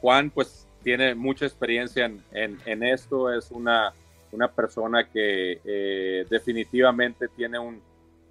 Juan, 0.00 0.30
pues 0.30 0.61
tiene 0.82 1.14
mucha 1.14 1.46
experiencia 1.46 2.04
en, 2.04 2.58
en, 2.64 2.82
esto, 2.82 3.32
es 3.32 3.50
una, 3.50 3.92
una 4.32 4.50
persona 4.50 5.08
que 5.08 5.60
eh, 5.64 6.26
definitivamente 6.28 7.28
tiene 7.28 7.58
un, 7.58 7.80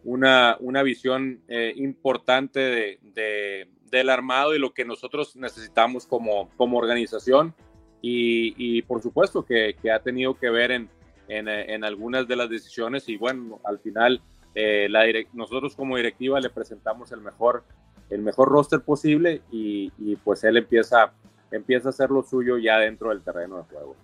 una, 0.03 0.57
una, 0.59 0.83
visión 0.83 1.41
eh, 1.47 1.73
importante 1.75 2.59
de, 2.59 2.99
de, 3.13 3.67
del 3.89 4.09
armado 4.09 4.55
y 4.55 4.59
lo 4.59 4.73
que 4.73 4.85
nosotros 4.85 5.35
necesitamos 5.35 6.05
como, 6.05 6.49
como 6.57 6.77
organización. 6.77 7.53
Y, 8.01 8.55
y 8.57 8.81
por 8.81 9.01
supuesto 9.01 9.45
que, 9.45 9.75
que, 9.79 9.91
ha 9.91 9.99
tenido 9.99 10.33
que 10.33 10.49
ver 10.49 10.71
en, 10.71 10.89
en, 11.27 11.83
algunas 11.83 12.27
de 12.27 12.35
las 12.35 12.49
decisiones 12.49 13.07
y 13.07 13.15
bueno, 13.15 13.59
al 13.63 13.79
final 13.79 14.21
eh, 14.55 14.87
la 14.89 15.05
nosotros 15.33 15.75
como 15.75 15.97
directiva 15.97 16.39
le 16.39 16.49
presentamos 16.49 17.11
el 17.11 17.21
mejor, 17.21 17.63
el 18.09 18.21
mejor 18.21 18.49
roster 18.49 18.81
posible 18.81 19.41
y, 19.51 19.91
y 19.99 20.15
pues 20.15 20.43
él 20.43 20.57
empieza 20.57 21.13
empieza 21.51 21.89
a 21.89 21.91
hacer 21.91 22.09
lo 22.09 22.23
suyo 22.23 22.57
ya 22.57 22.77
dentro 22.77 23.09
del 23.09 23.21
terreno 23.21 23.57
de 23.57 23.63
juego. 23.63 23.95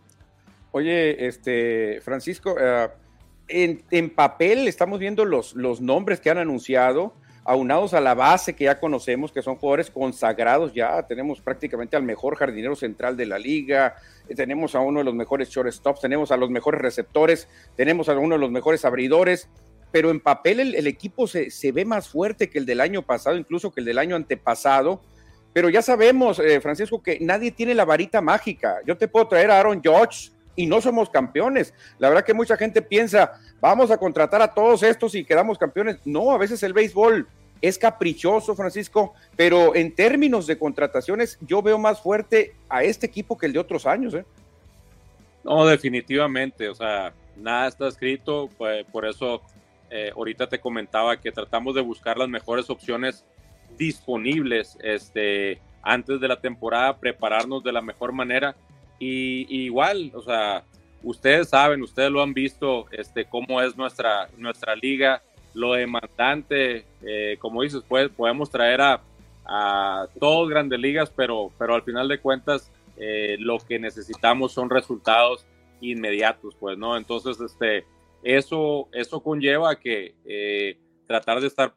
Oye, 0.71 1.27
este, 1.27 2.01
Francisco, 2.01 2.53
uh, 2.53 2.89
en, 3.47 4.09
papel 4.09 4.67
estamos 4.67 4.99
viendo 4.99 5.25
los, 5.25 5.55
los 5.55 5.81
nombres 5.81 6.19
que 6.19 6.29
han 6.29 6.37
anunciado, 6.37 7.13
aunados 7.45 7.93
a 7.93 8.01
la 8.01 8.13
base 8.13 8.53
que 8.53 8.65
ya 8.65 8.79
conocemos, 8.79 9.31
que 9.31 9.41
son 9.41 9.55
jugadores 9.55 9.89
consagrados 9.89 10.73
ya, 10.73 11.01
tenemos 11.07 11.39
prácticamente 11.39 11.95
al 11.95 12.03
mejor 12.03 12.35
jardinero 12.35 12.75
central 12.75 13.15
de 13.15 13.25
la 13.25 13.39
liga, 13.39 13.95
tenemos 14.35 14.75
a 14.75 14.81
uno 14.81 14.99
de 14.99 15.05
los 15.05 15.15
mejores 15.15 15.49
shortstops, 15.49 16.01
tenemos 16.01 16.31
a 16.31 16.37
los 16.37 16.49
mejores 16.49 16.81
receptores, 16.81 17.47
tenemos 17.77 18.09
a 18.09 18.17
uno 18.17 18.35
de 18.35 18.41
los 18.41 18.51
mejores 18.51 18.83
abridores, 18.83 19.49
pero 19.91 20.11
en 20.11 20.19
papel 20.19 20.59
el, 20.59 20.75
el 20.75 20.87
equipo 20.87 21.25
se, 21.25 21.49
se, 21.49 21.71
ve 21.71 21.85
más 21.85 22.09
fuerte 22.09 22.49
que 22.49 22.59
el 22.59 22.65
del 22.65 22.81
año 22.81 23.03
pasado, 23.03 23.37
incluso 23.37 23.71
que 23.71 23.79
el 23.79 23.85
del 23.85 23.97
año 23.97 24.17
antepasado. 24.17 25.01
Pero 25.57 25.71
ya 25.71 25.81
sabemos, 25.81 26.37
eh, 26.37 26.61
Francisco, 26.61 27.01
que 27.01 27.17
nadie 27.19 27.49
tiene 27.49 27.73
la 27.73 27.83
varita 27.83 28.21
mágica. 28.21 28.77
Yo 28.85 28.95
te 28.95 29.07
puedo 29.07 29.27
traer 29.27 29.49
a 29.49 29.59
Aaron 29.59 29.81
George 29.81 30.29
y 30.55 30.67
no 30.67 30.79
somos 30.81 31.09
campeones. 31.09 31.73
La 31.97 32.09
verdad 32.09 32.23
que 32.23 32.35
mucha 32.35 32.55
gente 32.55 32.79
piensa, 32.83 33.31
vamos 33.59 33.89
a 33.89 33.97
contratar 33.97 34.39
a 34.39 34.53
todos 34.53 34.83
estos 34.83 35.15
y 35.15 35.25
quedamos 35.25 35.57
campeones. 35.57 35.97
No, 36.05 36.29
a 36.29 36.37
veces 36.37 36.61
el 36.61 36.73
béisbol 36.73 37.27
es 37.59 37.79
caprichoso, 37.79 38.55
Francisco, 38.55 39.15
pero 39.35 39.73
en 39.73 39.95
términos 39.95 40.45
de 40.45 40.59
contrataciones 40.59 41.39
yo 41.41 41.63
veo 41.63 41.79
más 41.79 42.01
fuerte 42.01 42.53
a 42.69 42.83
este 42.83 43.07
equipo 43.07 43.35
que 43.35 43.47
el 43.47 43.53
de 43.53 43.57
otros 43.57 43.87
años. 43.87 44.13
¿eh? 44.13 44.25
No, 45.43 45.65
definitivamente, 45.65 46.69
o 46.69 46.75
sea, 46.75 47.13
nada 47.35 47.67
está 47.67 47.87
escrito, 47.87 48.47
pues, 48.59 48.85
por 48.91 49.07
eso 49.07 49.41
eh, 49.89 50.11
ahorita 50.15 50.47
te 50.49 50.59
comentaba 50.59 51.19
que 51.19 51.31
tratamos 51.31 51.73
de 51.73 51.81
buscar 51.81 52.15
las 52.15 52.29
mejores 52.29 52.69
opciones 52.69 53.25
disponibles 53.77 54.77
este, 54.81 55.59
antes 55.81 56.19
de 56.19 56.27
la 56.27 56.39
temporada, 56.39 56.97
prepararnos 56.97 57.63
de 57.63 57.71
la 57.71 57.81
mejor 57.81 58.11
manera. 58.11 58.55
Y, 58.99 59.45
igual, 59.65 60.11
o 60.13 60.21
sea, 60.21 60.63
ustedes 61.03 61.49
saben, 61.49 61.81
ustedes 61.81 62.11
lo 62.11 62.21
han 62.21 62.33
visto, 62.33 62.85
este, 62.91 63.25
cómo 63.25 63.61
es 63.61 63.77
nuestra, 63.77 64.29
nuestra 64.37 64.75
liga, 64.75 65.21
lo 65.53 65.73
demandante, 65.73 66.85
eh, 67.01 67.37
como 67.39 67.61
dices, 67.61 67.83
pues, 67.87 68.09
podemos 68.09 68.49
traer 68.49 68.81
a, 68.81 69.01
a 69.45 70.07
todos 70.19 70.49
grandes 70.49 70.79
ligas, 70.79 71.11
pero, 71.15 71.51
pero 71.57 71.75
al 71.75 71.83
final 71.83 72.07
de 72.07 72.19
cuentas 72.19 72.71
eh, 72.97 73.37
lo 73.39 73.59
que 73.59 73.79
necesitamos 73.79 74.51
son 74.51 74.69
resultados 74.69 75.45
inmediatos, 75.79 76.55
pues, 76.59 76.77
¿no? 76.77 76.97
Entonces, 76.97 77.39
este, 77.39 77.85
eso, 78.23 78.89
eso 78.91 79.21
conlleva 79.21 79.75
que 79.79 80.15
eh, 80.25 80.77
tratar 81.07 81.39
de 81.39 81.47
estar 81.47 81.73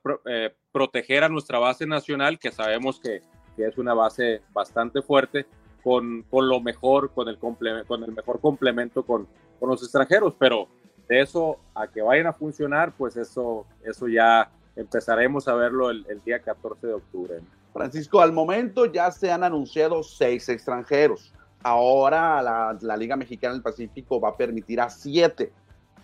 proteger 0.73 1.25
a 1.25 1.29
nuestra 1.29 1.59
base 1.59 1.87
nacional, 1.87 2.39
que 2.39 2.53
sabemos 2.53 3.01
que, 3.01 3.23
que 3.57 3.67
es 3.67 3.79
una 3.79 3.95
base 3.95 4.43
bastante 4.53 5.03
fuerte, 5.03 5.47
con, 5.83 6.23
con 6.31 6.49
lo 6.49 6.61
mejor, 6.61 7.11
con 7.13 7.29
el, 7.29 7.39
con 7.39 8.05
el 8.05 8.13
mejor 8.13 8.41
complemento 8.41 9.03
con, 9.05 9.27
con, 9.59 9.71
los 9.71 9.83
extranjeros, 9.83 10.35
pero 10.39 10.69
de 11.09 11.21
eso 11.21 11.59
a 11.75 11.87
que 11.87 12.03
vayan 12.03 12.27
a 12.27 12.33
funcionar, 12.33 12.93
pues 12.97 13.17
eso, 13.17 13.67
eso 13.83 14.07
ya 14.07 14.51
empezaremos 14.77 15.49
a 15.49 15.55
verlo 15.55 15.91
el, 15.91 16.05
día 16.25 16.41
14 16.41 16.87
de 16.87 16.93
octubre. 16.95 17.41
Francisco, 17.73 18.21
al 18.21 18.33
momento 18.33 18.87
ya 18.87 19.11
se 19.11 19.31
han 19.31 19.43
anunciado 19.43 20.03
seis 20.03 20.49
extranjeros. 20.49 21.33
Ahora 21.63 22.43
la, 22.43 22.77
la 22.81 22.97
Liga 22.97 23.17
Mexicana 23.17 23.55
del 23.55 23.63
Pacífico 23.63 24.21
va 24.21 24.31
a 24.31 24.37
permitir 24.37 24.81
a 24.81 24.91
siete 24.91 25.53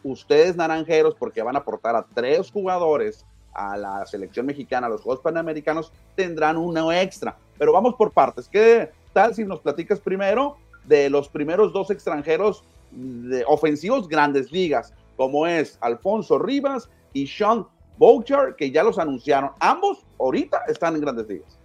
ustedes 0.03 0.57
naranjeros, 0.57 1.15
porque 1.15 1.43
van 1.43 1.57
a 1.57 1.61
aportar 1.61 1.97
a 1.97 2.07
tres 2.15 2.51
jugadores 2.51 3.27
a 3.57 3.77
la 3.77 4.07
selección 4.07 4.47
mexicana, 4.47 4.87
a 4.87 4.91
los 4.91 5.01
Juegos 5.01 5.23
Panamericanos, 5.23 5.93
tendrán 6.15 6.57
uno 6.57 6.93
extra. 6.93 7.37
Pero 7.59 7.73
vamos 7.73 7.95
por 7.95 8.13
partes. 8.13 8.49
¿Qué 8.49 8.91
tal 9.13 9.35
si 9.35 9.45
nos 9.45 9.61
platicas 9.61 9.99
primero 9.99 10.57
de 10.85 11.11
los 11.11 11.29
primeros 11.29 11.73
dos 11.73 11.91
extranjeros 11.91 12.63
de 12.91 13.45
ofensivos 13.47 14.09
grandes 14.09 14.53
ligas, 14.53 14.93
como 15.17 15.47
es 15.47 15.79
Alfonso 15.81 16.39
Rivas 16.39 16.89
y 17.13 17.27
Sean 17.27 17.67
Boucher, 17.99 18.55
que 18.57 18.71
ya 18.71 18.83
los 18.83 18.99
anunciaron. 18.99 19.51
Ambos 19.59 20.05
ahorita 20.19 20.63
están 20.69 20.95
en 20.95 21.01
grandes 21.01 21.29
ligas. 21.29 21.59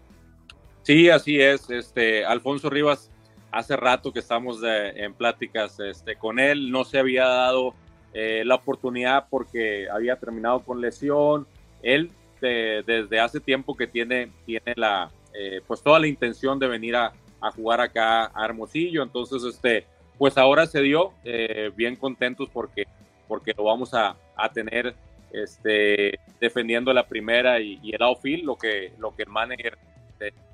Sí, 0.83 1.09
así 1.09 1.39
es. 1.39 1.69
Este, 1.69 2.25
Alfonso 2.25 2.69
Rivas, 2.69 3.11
hace 3.51 3.75
rato 3.75 4.11
que 4.11 4.19
estamos 4.19 4.59
en 4.63 5.13
pláticas 5.13 5.79
este, 5.79 6.15
con 6.15 6.39
él, 6.39 6.71
no 6.71 6.83
se 6.83 6.99
había 6.99 7.25
dado 7.25 7.73
eh, 8.13 8.43
la 8.45 8.55
oportunidad 8.55 9.27
porque 9.29 9.87
había 9.89 10.15
terminado 10.17 10.61
con 10.61 10.81
lesión. 10.81 11.45
Él 11.83 12.11
desde 12.41 13.19
hace 13.19 13.39
tiempo 13.39 13.77
que 13.77 13.85
tiene, 13.85 14.31
tiene 14.45 14.73
la, 14.75 15.11
eh, 15.33 15.61
pues 15.67 15.81
toda 15.81 15.99
la 15.99 16.07
intención 16.07 16.57
de 16.57 16.67
venir 16.67 16.95
a, 16.95 17.13
a, 17.39 17.51
jugar 17.51 17.79
acá 17.81 18.31
a 18.33 18.45
Hermosillo. 18.45 19.03
Entonces, 19.03 19.43
este, 19.43 19.85
pues 20.17 20.37
ahora 20.37 20.65
se 20.65 20.81
dio, 20.81 21.13
eh, 21.23 21.71
bien 21.75 21.95
contentos 21.95 22.49
porque, 22.51 22.87
porque 23.27 23.53
lo 23.55 23.65
vamos 23.65 23.93
a, 23.93 24.15
a 24.35 24.51
tener 24.51 24.95
este, 25.31 26.19
defendiendo 26.39 26.91
la 26.93 27.05
primera 27.07 27.59
y, 27.59 27.79
el 27.91 28.01
outfield, 28.01 28.43
lo 28.43 28.55
que, 28.55 28.91
lo 28.97 29.15
que 29.15 29.23
el 29.23 29.29
manager 29.29 29.77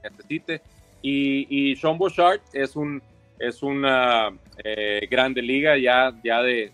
necesite. 0.04 0.62
Y, 1.02 1.72
y 1.72 1.76
Sean 1.76 1.98
Bouchard 1.98 2.42
es 2.54 2.76
un 2.76 3.02
es 3.40 3.62
una 3.62 4.30
eh, 4.64 5.08
grande 5.10 5.42
liga 5.42 5.78
ya, 5.78 6.12
ya 6.24 6.42
de, 6.42 6.72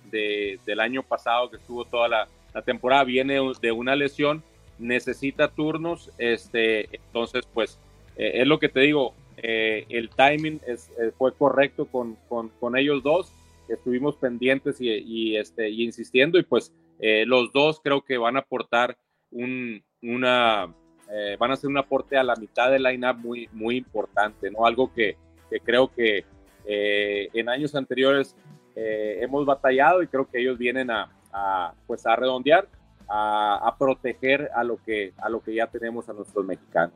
del 0.66 0.80
año 0.80 1.04
pasado 1.04 1.50
que 1.50 1.58
estuvo 1.58 1.84
toda 1.86 2.08
la, 2.08 2.28
temporada, 2.62 3.04
viene 3.04 3.40
de 3.62 3.72
una 3.72 3.96
lesión, 3.96 4.44
necesita 4.80 5.50
turnos, 5.50 6.12
este, 6.18 6.96
entonces 6.96 7.48
pues 7.54 7.80
eh, 8.16 8.32
es 8.36 8.48
lo 8.48 8.60
que 8.60 8.70
te 8.70 8.82
digo, 8.82 9.14
eh, 9.38 9.86
el 9.90 10.10
timing 10.10 10.62
es, 10.68 10.92
fue 11.18 11.34
correcto 11.34 11.86
con, 11.86 12.18
con, 12.30 12.78
ellos 12.78 13.02
dos, 13.04 13.34
estuvimos 13.68 14.16
pendientes 14.16 14.78
y, 14.80 15.36
este, 15.36 15.70
y 15.70 15.84
insistiendo 15.84 16.38
y 16.38 16.44
pues 16.44 16.72
eh, 17.00 17.26
los 17.26 17.52
dos 17.52 17.82
creo 17.84 18.02
que 18.02 18.18
van 18.18 18.36
a 18.36 18.40
aportar 18.40 18.98
un, 19.32 19.84
una, 20.02 20.74
eh, 21.12 21.36
van 21.40 21.52
a 21.52 21.54
hacer 21.56 21.70
un 21.70 21.78
aporte 21.78 22.18
a 22.18 22.24
la 22.24 22.36
mitad 22.36 22.72
del 22.72 22.84
line-up 22.84 23.18
muy, 23.18 23.50
muy 23.52 23.78
importante, 23.78 24.50
¿no? 24.52 24.66
Algo 24.66 24.94
que, 24.94 25.18
creo 25.64 25.94
que 25.94 26.26
eh, 26.66 27.30
en 27.34 27.50
años 27.50 27.76
anteriores 27.76 28.36
hemos 28.76 29.46
batallado 29.46 30.02
y 30.02 30.08
creo 30.08 30.28
que 30.28 30.40
ellos 30.40 30.58
vienen 30.58 30.90
a, 30.90 31.12
a 31.34 31.74
pues 31.88 32.06
a 32.06 32.16
redondear, 32.16 32.68
a, 33.10 33.68
a, 33.68 33.78
proteger 33.78 34.50
a 34.56 34.64
lo, 34.64 34.78
que, 34.78 35.14
a 35.18 35.30
lo 35.30 35.42
que 35.42 35.56
ya 35.56 35.68
tenemos 35.68 36.08
a 36.10 36.14
nuestros 36.14 36.46
mexicanos. 36.46 36.94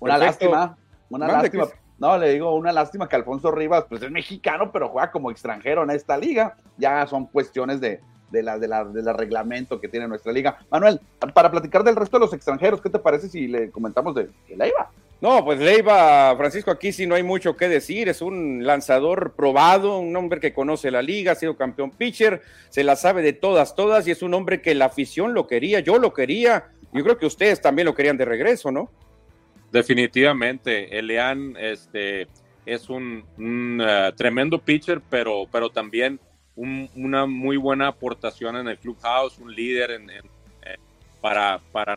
Una 0.00 0.18
lástima, 0.18 0.76
una 1.10 1.26
lástima. 1.28 1.66
No, 1.98 2.16
le 2.16 2.32
digo, 2.32 2.54
una 2.54 2.72
lástima 2.72 3.08
que 3.08 3.16
Alfonso 3.16 3.50
Rivas, 3.50 3.84
pues 3.88 4.02
es 4.02 4.10
mexicano, 4.10 4.70
pero 4.70 4.88
juega 4.88 5.10
como 5.10 5.32
extranjero 5.32 5.82
en 5.82 5.90
esta 5.90 6.16
liga. 6.16 6.56
Ya 6.76 7.04
son 7.08 7.26
cuestiones 7.26 7.80
de, 7.80 8.00
de 8.30 8.42
la, 8.42 8.58
de 8.58 8.68
la, 8.68 8.84
del 8.84 9.12
reglamento 9.14 9.80
que 9.80 9.88
tiene 9.88 10.06
nuestra 10.06 10.32
liga. 10.32 10.58
Manuel, 10.70 11.00
para 11.34 11.50
platicar 11.50 11.82
del 11.82 11.96
resto 11.96 12.18
de 12.18 12.26
los 12.26 12.32
extranjeros, 12.32 12.80
¿qué 12.80 12.90
te 12.90 12.98
parece 12.98 13.28
si 13.28 13.48
le 13.48 13.70
comentamos 13.70 14.14
de, 14.14 14.30
Leiva? 14.48 14.90
No, 15.20 15.44
pues 15.44 15.58
Leiva, 15.58 16.36
Francisco, 16.36 16.70
aquí 16.70 16.92
sí 16.92 17.04
no 17.04 17.16
hay 17.16 17.24
mucho 17.24 17.56
que 17.56 17.68
decir, 17.68 18.08
es 18.08 18.22
un 18.22 18.64
lanzador 18.64 19.34
probado, 19.34 19.98
un 19.98 20.14
hombre 20.14 20.38
que 20.38 20.52
conoce 20.52 20.92
la 20.92 21.02
liga, 21.02 21.32
ha 21.32 21.34
sido 21.34 21.56
campeón 21.56 21.90
pitcher, 21.90 22.40
se 22.68 22.84
la 22.84 22.94
sabe 22.94 23.22
de 23.22 23.32
todas, 23.32 23.74
todas, 23.74 24.06
y 24.06 24.12
es 24.12 24.22
un 24.22 24.32
hombre 24.34 24.62
que 24.62 24.76
la 24.76 24.84
afición 24.84 25.34
lo 25.34 25.48
quería, 25.48 25.80
yo 25.80 25.98
lo 25.98 26.14
quería, 26.14 26.70
yo 26.92 27.02
creo 27.02 27.18
que 27.18 27.26
ustedes 27.26 27.60
también 27.60 27.86
lo 27.86 27.96
querían 27.96 28.16
de 28.16 28.26
regreso, 28.26 28.70
¿no? 28.70 28.92
Definitivamente, 29.72 30.96
Elian 30.96 31.56
este, 31.58 32.28
es 32.64 32.88
un, 32.88 33.24
uh, 33.38 34.14
tremendo 34.14 34.60
pitcher, 34.60 35.02
pero, 35.10 35.46
pero 35.50 35.68
también 35.70 36.20
una 36.54 37.26
muy 37.26 37.56
buena 37.56 37.88
aportación 37.88 38.56
en 38.56 38.68
el 38.68 38.78
clubhouse, 38.78 39.38
un 39.38 39.54
líder 39.54 39.92
en, 39.92 40.10
para, 41.20 41.60
para, 41.70 41.96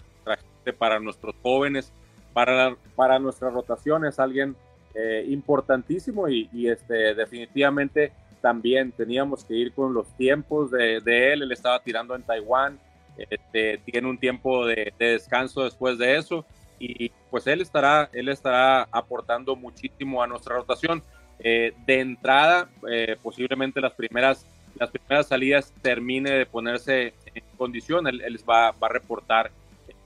para 0.78 1.00
nuestros 1.00 1.36
jóvenes, 1.42 1.92
para, 2.34 2.76
para 2.96 3.20
nuestras 3.20 3.54
rotaciones, 3.54 4.20
alguien 4.20 4.56
eh, 4.94 5.26
importantísimo 5.30 6.28
y, 6.28 6.50
este, 6.68 7.16
definitivamente 7.16 8.12
también 8.42 8.92
teníamos 8.92 9.46
que 9.46 9.54
ir 9.54 9.74
con 9.74 9.94
los 9.94 10.08
tiempos 10.18 10.72
de, 10.72 10.98
él, 10.98 11.44
él 11.44 11.52
estaba 11.52 11.82
tirando 11.82 12.16
en 12.16 12.24
Taiwán, 12.24 12.80
este, 13.18 13.80
tiene 13.86 14.10
un 14.10 14.18
tiempo 14.18 14.66
de, 14.66 14.94
descanso 14.98 15.64
después 15.64 15.98
de 15.98 16.18
eso 16.18 16.46
y 16.80 17.12
pues 17.30 17.46
él 17.46 17.62
estará, 17.62 18.10
él 18.12 18.28
estará 18.30 18.88
aportando 18.92 19.56
muchísimo 19.56 20.24
a 20.24 20.28
nuestra 20.28 20.56
rotación. 20.56 21.04
Eh, 21.44 21.74
de 21.88 22.00
entrada, 22.02 22.70
eh, 22.88 23.18
posiblemente 23.24 23.82
las 23.82 23.94
primeras, 23.94 24.46
las 24.76 24.92
primeras 24.92 25.28
salidas 25.28 25.74
termine 25.82 26.30
de 26.30 26.46
ponerse 26.46 27.16
en 27.34 27.44
condición, 27.58 28.06
él, 28.06 28.40
va, 28.48 28.68
a 28.68 28.88
reportar 28.88 29.50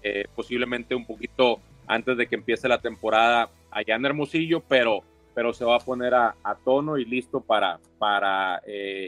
eh, 0.01 0.27
posiblemente 0.33 0.95
un 0.95 1.05
poquito 1.05 1.59
antes 1.87 2.17
de 2.17 2.27
que 2.27 2.35
empiece 2.35 2.67
la 2.67 2.81
temporada 2.81 3.49
allá 3.71 3.95
en 3.95 4.05
Hermosillo, 4.05 4.61
pero, 4.67 5.01
pero 5.33 5.53
se 5.53 5.65
va 5.65 5.75
a 5.75 5.79
poner 5.79 6.13
a, 6.13 6.35
tono 6.63 6.97
y 6.97 7.05
listo 7.05 7.41
para, 7.41 7.79
para 7.97 8.61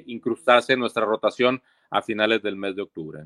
incrustarse 0.06 0.74
en 0.74 0.80
nuestra 0.80 1.06
rotación 1.06 1.62
a 1.90 2.02
finales 2.02 2.42
del 2.42 2.56
mes 2.56 2.76
de 2.76 2.82
octubre. 2.84 3.24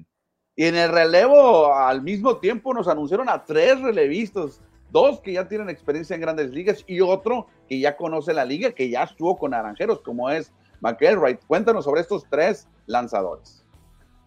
Y 0.56 0.66
en 0.66 0.76
el 0.76 0.92
relevo, 0.92 1.74
al 1.74 2.02
mismo 2.02 2.38
tiempo, 2.38 2.74
nos 2.74 2.88
anunciaron 2.88 3.30
a 3.30 3.44
tres 3.44 3.80
relevistas 3.82 4.62
dos 4.92 5.22
que 5.22 5.34
ya 5.34 5.48
tienen 5.48 5.70
experiencia 5.70 6.16
en 6.16 6.22
grandes 6.22 6.52
ligas 6.52 6.84
y 6.88 7.00
otro 7.02 7.48
que 7.68 7.80
ya 7.80 7.96
conoce 7.96 8.34
la 8.34 8.46
liga, 8.46 8.72
que 8.72 8.90
ya 8.90 9.04
estuvo 9.04 9.38
con 9.38 9.52
Naranjeros, 9.52 10.02
como 10.02 10.30
es 10.30 10.52
McElroy. 10.82 11.40
Cuéntanos 11.48 11.86
sobre 11.86 12.02
estos 12.02 12.26
tres 12.30 12.68
lanzadores. 12.86 13.66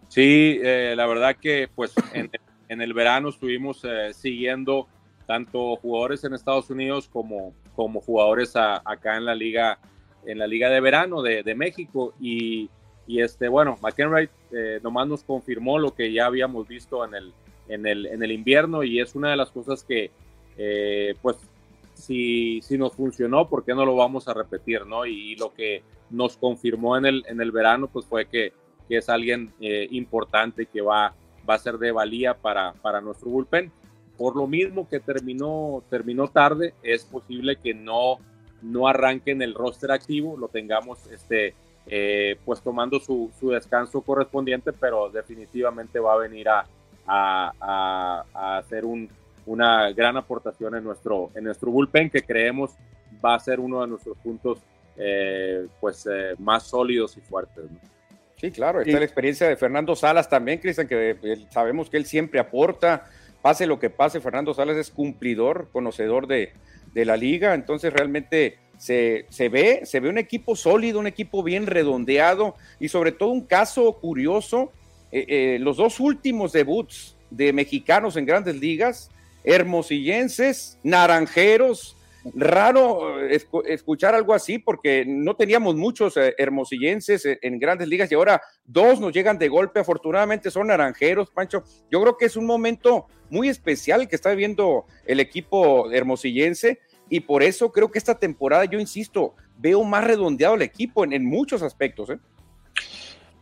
Sí, 0.09 0.59
eh, 0.63 0.93
la 0.95 1.05
verdad 1.05 1.35
que 1.39 1.69
pues 1.73 1.93
en, 2.13 2.81
el 2.81 2.93
verano 2.93 3.29
estuvimos 3.29 3.83
eh, 3.83 4.13
siguiendo 4.13 4.87
tanto 5.25 5.75
jugadores 5.77 6.23
en 6.23 6.33
Estados 6.33 6.69
Unidos 6.69 7.09
como, 7.11 7.53
como 7.75 8.01
jugadores 8.01 8.55
acá 8.55 9.17
en 9.17 9.25
la 9.25 9.35
liga 9.35 9.79
en 10.25 10.39
la 10.39 10.47
liga 10.47 10.69
de 10.69 10.81
verano 10.81 11.21
de, 11.21 11.55
México 11.55 12.13
y, 12.19 12.69
y, 13.05 13.21
este 13.21 13.47
bueno 13.47 13.77
McEnroy 13.81 14.27
eh, 14.51 14.79
nomás 14.81 15.07
nos 15.07 15.23
confirmó 15.23 15.77
lo 15.77 15.93
que 15.93 16.11
ya 16.11 16.25
habíamos 16.25 16.67
visto 16.67 17.05
en 17.05 17.13
el, 17.13 17.33
en 17.67 17.85
el, 17.85 18.05
en 18.05 18.23
el 18.23 18.31
invierno 18.31 18.83
y 18.83 18.99
es 18.99 19.15
una 19.15 19.31
de 19.31 19.37
las 19.37 19.51
cosas 19.51 19.83
que, 19.83 20.11
eh, 20.57 21.15
pues 21.21 21.37
si, 21.93 22.61
si 22.61 22.77
nos 22.77 22.93
funcionó, 22.93 23.47
¿por 23.47 23.63
qué 23.63 23.73
no 23.73 23.85
lo 23.85 23.95
vamos 23.95 24.27
a 24.27 24.33
repetir? 24.33 24.85
¿no? 24.85 25.05
Y, 25.05 25.35
lo 25.35 25.53
que 25.53 25.83
nos 26.09 26.37
confirmó 26.37 26.97
en 26.97 27.05
el, 27.05 27.25
en 27.27 27.41
el 27.41 27.51
verano, 27.51 27.87
pues 27.87 28.05
fue 28.05 28.25
que, 28.25 28.53
que 28.87 28.97
es 28.97 29.09
alguien 29.09 29.53
eh, 29.59 29.87
importante 29.91 30.67
que 30.67 30.81
va, 30.81 31.13
va 31.49 31.55
a 31.55 31.59
ser 31.59 31.77
de 31.77 31.91
valía 31.91 32.35
para, 32.35 32.73
para 32.73 33.01
nuestro 33.01 33.29
bullpen. 33.29 33.71
Por 34.17 34.35
lo 34.35 34.47
mismo 34.47 34.87
que 34.87 34.99
terminó, 34.99 35.83
terminó 35.89 36.27
tarde, 36.27 36.73
es 36.83 37.03
posible 37.03 37.57
que 37.57 37.73
no, 37.73 38.19
no 38.61 38.87
arranque 38.87 39.31
en 39.31 39.41
el 39.41 39.53
roster 39.53 39.91
activo, 39.91 40.37
lo 40.37 40.47
tengamos 40.47 41.05
este, 41.11 41.53
eh, 41.87 42.37
pues 42.45 42.61
tomando 42.61 42.99
su, 42.99 43.31
su, 43.39 43.51
descanso 43.51 44.01
correspondiente, 44.01 44.73
pero 44.73 45.09
definitivamente 45.09 45.99
va 45.99 46.13
a 46.13 46.17
venir 46.17 46.49
a, 46.49 46.65
a, 47.05 48.23
a 48.33 48.57
hacer 48.57 48.85
un, 48.85 49.09
una 49.45 49.91
gran 49.91 50.17
aportación 50.17 50.75
en 50.75 50.83
nuestro, 50.83 51.29
en 51.35 51.43
nuestro 51.43 51.71
bullpen 51.71 52.09
que 52.09 52.23
creemos 52.23 52.71
va 53.23 53.35
a 53.35 53.39
ser 53.39 53.59
uno 53.59 53.81
de 53.81 53.87
nuestros 53.87 54.17
puntos 54.17 54.59
eh, 54.97 55.67
pues 55.79 56.07
eh, 56.11 56.33
más 56.39 56.63
sólidos 56.63 57.17
y 57.17 57.21
fuertes. 57.21 57.65
Sí, 58.37 58.51
claro, 58.51 58.81
está 58.81 58.99
la 58.99 59.05
experiencia 59.05 59.47
de 59.47 59.55
Fernando 59.55 59.95
Salas 59.95 60.29
también, 60.29 60.59
Cristian, 60.59 60.87
que 60.87 61.17
eh, 61.21 61.45
sabemos 61.49 61.89
que 61.89 61.97
él 61.97 62.05
siempre 62.05 62.39
aporta, 62.39 63.05
pase 63.45 63.67
lo 63.67 63.77
que 63.77 63.91
pase, 63.91 64.21
Fernando 64.21 64.55
Salas 64.55 64.75
es 64.75 64.89
cumplidor, 64.89 65.69
conocedor 65.71 66.25
de, 66.25 66.51
la 66.95 67.15
liga, 67.15 67.53
entonces 67.53 67.93
realmente 67.93 68.57
se, 68.79 69.27
ve, 69.51 69.81
se 69.83 69.99
ve 69.99 70.09
un 70.09 70.17
equipo 70.17 70.55
sólido, 70.55 70.97
un 70.97 71.05
equipo 71.05 71.43
bien 71.43 71.67
redondeado 71.67 72.55
y 72.79 72.87
sobre 72.87 73.11
todo 73.11 73.29
un 73.29 73.45
caso 73.45 73.99
curioso, 73.99 74.71
los 75.11 75.77
dos 75.77 75.99
últimos 75.99 76.53
debuts 76.53 77.17
de 77.29 77.53
mexicanos 77.53 78.17
en 78.17 78.25
grandes 78.25 78.55
ligas 78.55 79.11
hermosillenses, 79.43 80.79
naranjeros. 80.81 81.95
Raro 82.33 83.23
eh, 83.23 83.39
escuchar 83.65 84.15
algo 84.15 84.33
así 84.33 84.57
porque 84.57 85.05
no 85.05 85.35
teníamos 85.35 85.75
muchos 85.75 86.17
eh, 86.17 86.33
hermosillenses 86.39 87.23
eh, 87.25 87.39
en 87.43 87.59
grandes 87.59 87.87
ligas 87.87 88.11
y 88.11 88.15
ahora 88.15 88.41
dos 88.65 88.99
nos 88.99 89.13
llegan 89.13 89.37
de 89.37 89.47
golpe. 89.47 89.79
Afortunadamente 89.79 90.49
son 90.49 90.67
naranjeros, 90.67 91.29
Pancho. 91.29 91.63
Yo 91.91 92.01
creo 92.01 92.17
que 92.17 92.25
es 92.25 92.35
un 92.35 92.47
momento 92.47 93.05
muy 93.29 93.47
especial 93.47 94.07
que 94.07 94.15
está 94.15 94.31
viviendo 94.31 94.85
el 95.05 95.19
equipo 95.19 95.91
hermosillense 95.91 96.79
y 97.09 97.19
por 97.19 97.43
eso 97.43 97.71
creo 97.71 97.91
que 97.91 97.99
esta 97.99 98.17
temporada, 98.17 98.65
yo 98.65 98.79
insisto, 98.79 99.35
veo 99.57 99.83
más 99.83 100.03
redondeado 100.03 100.55
el 100.55 100.63
equipo 100.63 101.03
en, 101.03 101.23
muchos 101.23 101.61
aspectos. 101.61 102.11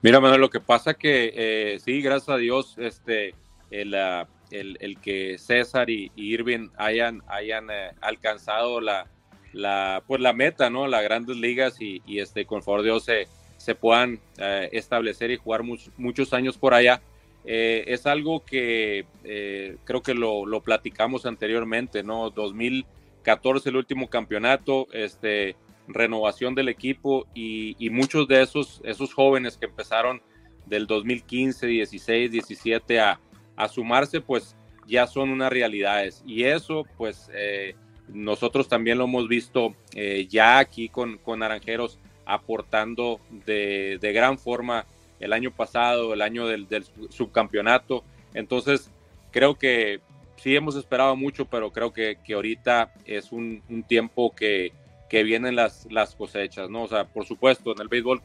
Mira, 0.01 0.19
Manuel, 0.19 0.41
lo 0.41 0.49
que 0.49 0.59
pasa 0.59 0.93
que 0.93 1.79
sí, 1.83 2.01
gracias 2.01 2.29
a 2.29 2.37
Dios, 2.37 2.75
este, 2.77 3.33
el, 3.71 3.95
ah, 3.95 4.27
el, 4.53 4.97
que 5.01 5.37
César 5.37 5.89
y, 5.89 6.11
Irving 6.15 6.69
hayan, 6.77 7.23
hayan 7.27 7.69
eh, 7.71 7.91
alcanzado 8.01 8.81
la, 8.81 9.07
la, 9.51 10.03
pues 10.07 10.21
la 10.21 10.33
meta, 10.33 10.69
¿no? 10.69 10.87
Las 10.87 11.03
grandes 11.03 11.37
ligas 11.37 11.77
y, 11.79 12.01
este, 12.19 12.45
con 12.45 12.61
favor 12.63 12.81
de 12.81 12.89
Dios 12.89 13.05
se, 13.05 13.27
se 13.57 13.75
puedan 13.75 14.19
eh, 14.37 14.69
establecer 14.71 15.31
y 15.31 15.37
jugar 15.37 15.63
muchos 15.97 16.33
años 16.33 16.57
por 16.57 16.73
allá. 16.73 17.01
Eh, 17.45 17.83
es 17.87 18.05
algo 18.05 18.45
que 18.45 19.05
creo 19.83 20.01
que 20.01 20.13
lo, 20.13 20.45
lo, 20.45 20.61
platicamos 20.61 21.25
anteriormente, 21.25 22.03
¿no? 22.03 22.29
2014 22.29 23.69
el 23.69 23.75
último 23.75 24.09
campeonato, 24.09 24.87
este, 24.93 25.57
renovación 25.87 26.55
del 26.55 26.69
equipo 26.69 27.27
y, 27.33 27.75
y, 27.79 27.89
muchos 27.89 28.27
de 28.27 28.41
esos, 28.43 28.81
esos 28.85 29.13
jóvenes 29.13 29.57
que 29.57 29.65
empezaron 29.65 30.21
del 30.65 30.87
2015, 30.87 31.67
16, 31.67 32.31
17 32.31 32.99
a, 33.01 33.19
a 33.55 33.67
sumarse, 33.67 34.21
pues 34.21 34.55
ya 34.87 35.07
son 35.07 35.29
unas 35.29 35.51
realidades. 35.51 36.23
Y 36.25 36.43
eso, 36.43 36.85
pues 36.97 37.29
eh, 37.33 37.75
nosotros 38.07 38.67
también 38.67 38.97
lo 38.97 39.05
hemos 39.05 39.27
visto 39.27 39.73
eh, 39.93 40.27
ya 40.29 40.59
aquí 40.59 40.89
con, 40.89 41.17
con 41.17 41.39
Naranjeros 41.39 41.99
aportando 42.25 43.19
de, 43.29 43.97
gran 44.13 44.37
forma 44.37 44.85
el 45.19 45.33
año 45.33 45.51
pasado, 45.51 46.13
el 46.13 46.21
año 46.21 46.47
del, 46.47 46.67
subcampeonato. 47.09 48.03
Entonces, 48.33 48.91
creo 49.31 49.55
que 49.55 50.01
sí 50.37 50.55
hemos 50.55 50.75
esperado 50.75 51.15
mucho, 51.15 51.45
pero 51.45 51.71
creo 51.71 51.93
que, 51.93 52.17
que 52.23 52.33
ahorita 52.33 52.93
es 53.05 53.31
un, 53.31 53.61
tiempo 53.87 54.33
que, 54.35 54.73
que, 55.09 55.23
vienen 55.23 55.55
las, 55.55 55.87
las 55.91 56.15
cosechas, 56.15 56.69
¿no? 56.69 56.83
O 56.83 56.87
sea, 56.87 57.05
por 57.05 57.25
supuesto, 57.25 57.71
en 57.71 57.81
el 57.81 57.87
béisbol 57.87 58.21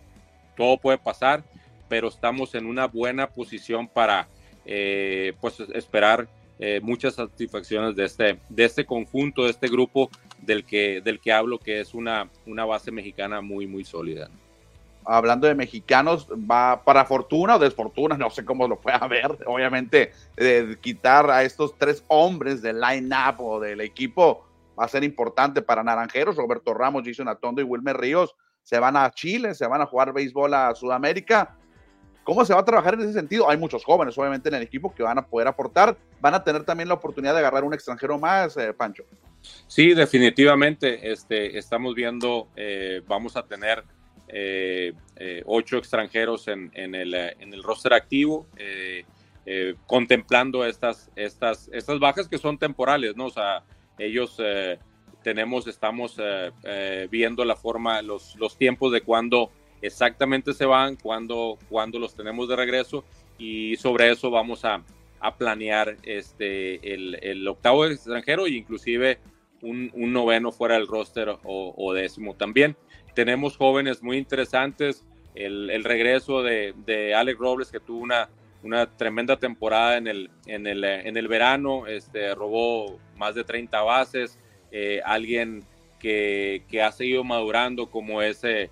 todo 0.57 0.77
puede 0.77 0.99
pasar, 0.99 1.45
pero 1.89 2.09
estamos 2.09 2.55
en 2.55 2.67
una 2.67 2.87
buena 2.87 3.29
posición 3.29 3.89
para, 3.89 4.29
eh, 4.71 5.33
pues 5.41 5.59
esperar 5.73 6.29
eh, 6.59 6.79
muchas 6.83 7.15
satisfacciones 7.15 7.97
de 7.97 8.05
este, 8.05 8.39
de 8.51 8.65
este 8.65 8.85
conjunto, 8.85 9.45
de 9.45 9.51
este 9.51 9.67
grupo 9.69 10.11
del 10.43 10.65
que, 10.65 11.01
del 11.01 11.21
que 11.21 11.33
hablo, 11.33 11.59
que 11.59 11.81
es 11.81 11.95
una, 11.95 12.29
una 12.45 12.67
base 12.67 12.91
mexicana 12.91 13.41
muy, 13.41 13.67
muy 13.67 13.83
sólida. 13.85 14.29
Hablando 15.07 15.47
de 15.47 15.55
mexicanos, 15.55 16.29
va 16.29 16.85
para 16.85 17.07
fortuna 17.07 17.57
o 17.57 17.59
desfortuna, 17.59 18.19
no 18.19 18.29
sé 18.29 18.45
cómo 18.45 18.69
lo 18.69 18.79
pueda 18.79 18.99
ver. 19.09 19.39
Obviamente, 19.47 20.13
quitar 20.83 21.31
a 21.31 21.45
estos 21.45 21.75
tres 21.79 22.05
hombres 22.09 22.61
del 22.61 22.79
line-up 22.79 23.41
o 23.41 23.59
del 23.59 23.81
equipo 23.81 24.45
va 24.79 24.85
a 24.85 24.89
ser 24.89 25.03
importante 25.03 25.63
para 25.63 25.83
Naranjeros. 25.83 26.37
Roberto 26.37 26.75
Ramos, 26.75 27.05
Jason 27.07 27.29
Atondo 27.29 27.63
y 27.63 27.65
Wilmer 27.65 27.97
Ríos 27.97 28.37
se 28.63 28.79
van 28.79 28.99
a 28.99 29.11
Chile, 29.13 29.55
se 29.55 29.67
van 29.67 29.81
a 29.81 29.87
jugar 29.87 30.13
béisbol 30.13 30.53
a 30.53 30.75
Sudamérica 30.75 31.57
¿Cómo 32.29 32.45
se 32.45 32.53
va 32.53 32.61
a 32.61 32.65
trabajar 32.67 32.93
en 32.93 33.01
ese 33.01 33.15
sentido? 33.15 33.49
Hay 33.49 33.57
muchos 33.57 33.83
jóvenes, 33.83 34.19
obviamente, 34.19 34.51
en 34.51 34.57
el 34.57 34.63
equipo 34.63 34.95
que 34.95 35.03
van 35.03 35.17
a 35.17 35.25
poder 35.25 35.49
aportar. 35.49 35.97
Van 36.21 36.35
a 36.35 36.45
tener 36.45 36.63
también 36.63 36.87
la 36.87 36.95
oportunidad 36.97 37.33
de 37.33 37.39
agarrar 37.39 37.65
un 37.65 37.73
extranjero 37.73 38.19
más, 38.19 38.55
eh, 38.59 38.75
Pancho. 38.75 39.05
Sí, 39.67 39.95
definitivamente. 39.95 41.11
Este, 41.11 41.57
estamos 41.57 41.95
viendo, 41.95 42.49
eh, 42.55 43.01
vamos 43.09 43.35
a 43.39 43.47
tener 43.47 43.83
eh, 44.29 44.93
ocho 45.47 45.79
extranjeros 45.79 46.49
en, 46.49 46.71
el, 46.75 47.15
en, 47.15 47.55
el, 47.55 47.63
roster 47.63 47.95
activo, 47.95 48.47
contemplando 49.87 50.67
estas, 50.67 51.11
estas, 51.17 51.71
estas 51.73 51.99
bajas 51.99 52.29
que 52.29 52.37
son 52.37 52.59
temporales, 52.59 53.17
¿no? 53.17 53.25
O 53.25 53.31
sea, 53.31 53.65
ellos 53.99 54.37
tenemos, 55.23 55.67
estamos 55.67 56.21
viendo 57.09 57.47
la 57.47 57.57
forma, 57.57 58.03
los, 58.03 58.37
los 58.37 58.59
tiempos 58.59 58.93
de 58.93 59.01
cuando 59.01 59.51
exactamente 59.83 60.53
se 60.53 60.67
van, 60.67 60.97
cuando 60.97 61.59
los 61.99 62.15
tenemos 62.15 62.49
de 62.49 62.57
regreso 62.57 63.05
y 63.39 63.77
sobre 63.77 64.11
eso 64.11 64.31
vamos 64.31 64.65
a, 64.65 64.83
a 65.21 65.37
planear 65.37 65.97
este, 66.03 66.95
el, 66.95 67.19
el, 67.23 67.47
octavo 67.47 67.87
extranjero 67.87 68.47
e 68.47 68.51
inclusive 68.51 69.19
un, 69.63 69.91
un, 69.95 70.13
noveno 70.13 70.53
fuera 70.53 70.75
del 70.75 70.87
roster 70.87 71.29
o, 71.29 71.39
o, 71.77 71.93
décimo 71.93 72.35
también. 72.35 72.77
Tenemos 73.15 73.57
jóvenes 73.57 74.03
muy 74.03 74.17
interesantes, 74.17 75.05
el, 75.35 75.71
el 75.71 75.85
regreso 75.85 76.43
de, 76.43 76.75
de, 76.85 77.15
Alex 77.15 77.39
Robles 77.39 77.71
que 77.71 77.81
tuvo 77.81 78.01
una, 78.01 78.29
una 78.63 78.97
tremenda 78.97 79.39
temporada 79.39 79.97
en 79.97 80.07
el, 80.07 80.31
en 80.47 80.67
el, 80.67 80.85
en 80.85 81.17
el 81.17 81.29
verano, 81.29 81.87
este, 81.87 82.35
robó 82.35 82.99
más 83.17 83.35
de 83.35 83.45
30 83.45 83.81
bases, 83.83 84.39
eh, 84.71 85.01
alguien 85.05 85.65
que, 85.99 86.63
que, 86.69 86.83
ha 86.83 86.93
seguido 86.93 87.25
madurando 87.25 87.91
como 87.91 88.23
ese 88.23 88.71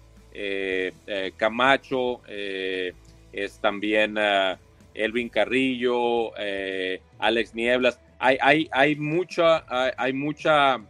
Camacho, 1.36 2.20
eh, 2.28 2.92
es 3.32 3.58
también 3.60 4.16
Elvin 4.94 5.28
Carrillo, 5.28 6.32
Alex 7.18 7.54
Nieblas. 7.54 8.00
Hay, 8.18 8.38
hay, 8.40 8.68
hay 8.72 8.96
mucha, 8.96 9.64
hay, 9.96 10.12
mucha 10.12 10.80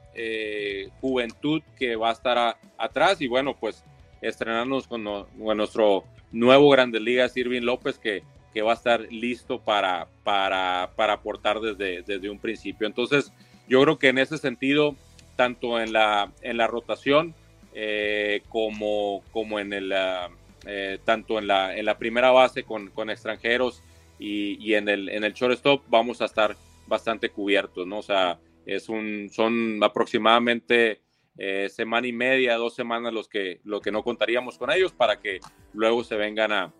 juventud 1.00 1.62
que 1.78 1.96
va 1.96 2.10
a 2.10 2.12
estar 2.12 2.56
atrás 2.78 3.20
y 3.20 3.26
bueno, 3.26 3.56
pues 3.58 3.84
estrenarnos 4.20 4.86
con, 4.86 5.04
nuestro 5.36 6.04
nuevo 6.32 6.70
Grandes 6.70 7.02
Ligas, 7.02 7.36
Irving 7.36 7.62
López, 7.62 7.98
que, 7.98 8.22
que 8.52 8.62
va 8.62 8.72
a 8.72 8.74
estar 8.74 9.00
listo 9.10 9.60
para, 9.60 10.08
para, 10.24 10.90
para 10.96 11.14
aportar 11.14 11.60
desde, 11.60 12.02
desde 12.02 12.30
un 12.30 12.38
principio. 12.38 12.86
Entonces, 12.86 13.32
yo 13.68 13.82
creo 13.82 13.98
que 13.98 14.08
en 14.08 14.18
ese 14.18 14.38
sentido, 14.38 14.96
tanto 15.36 15.80
en 15.80 15.92
la, 15.92 16.32
en 16.42 16.56
la 16.56 16.66
rotación, 16.66 17.34
eh, 17.78 18.40
como, 18.48 19.22
como 19.32 19.60
en 19.60 19.74
el, 19.74 19.92
ah, 19.92 20.30
eh, 20.64 20.98
tanto 21.04 21.38
en 21.38 21.46
la, 21.46 21.76
en 21.76 21.84
la 21.84 21.98
primera 21.98 22.30
base 22.30 22.62
con, 22.62 22.88
con 22.88 23.10
extranjeros 23.10 23.82
y, 24.18 24.56
y, 24.66 24.76
en, 24.76 24.88
el, 24.88 25.10
en 25.10 25.24
el 25.24 25.34
shortstop 25.34 25.82
vamos 25.88 26.22
a 26.22 26.24
estar 26.24 26.56
bastante 26.86 27.28
cubiertos, 27.28 27.86
¿no? 27.86 27.98
O 27.98 28.02
sea, 28.02 28.38
es 28.64 28.88
un, 28.88 29.28
son 29.30 29.78
aproximadamente 29.84 31.02
eh, 31.36 31.68
semana 31.68 32.06
y 32.06 32.14
media, 32.14 32.56
dos 32.56 32.74
semanas 32.74 33.12
los 33.12 33.28
que, 33.28 33.60
lo 33.64 33.82
que 33.82 33.92
no 33.92 34.02
contaríamos 34.02 34.56
con 34.56 34.70
ellos 34.70 34.92
para 34.94 35.20
que 35.20 35.40
luego 35.74 36.02
se 36.02 36.16
vengan 36.16 36.52
a, 36.52 36.72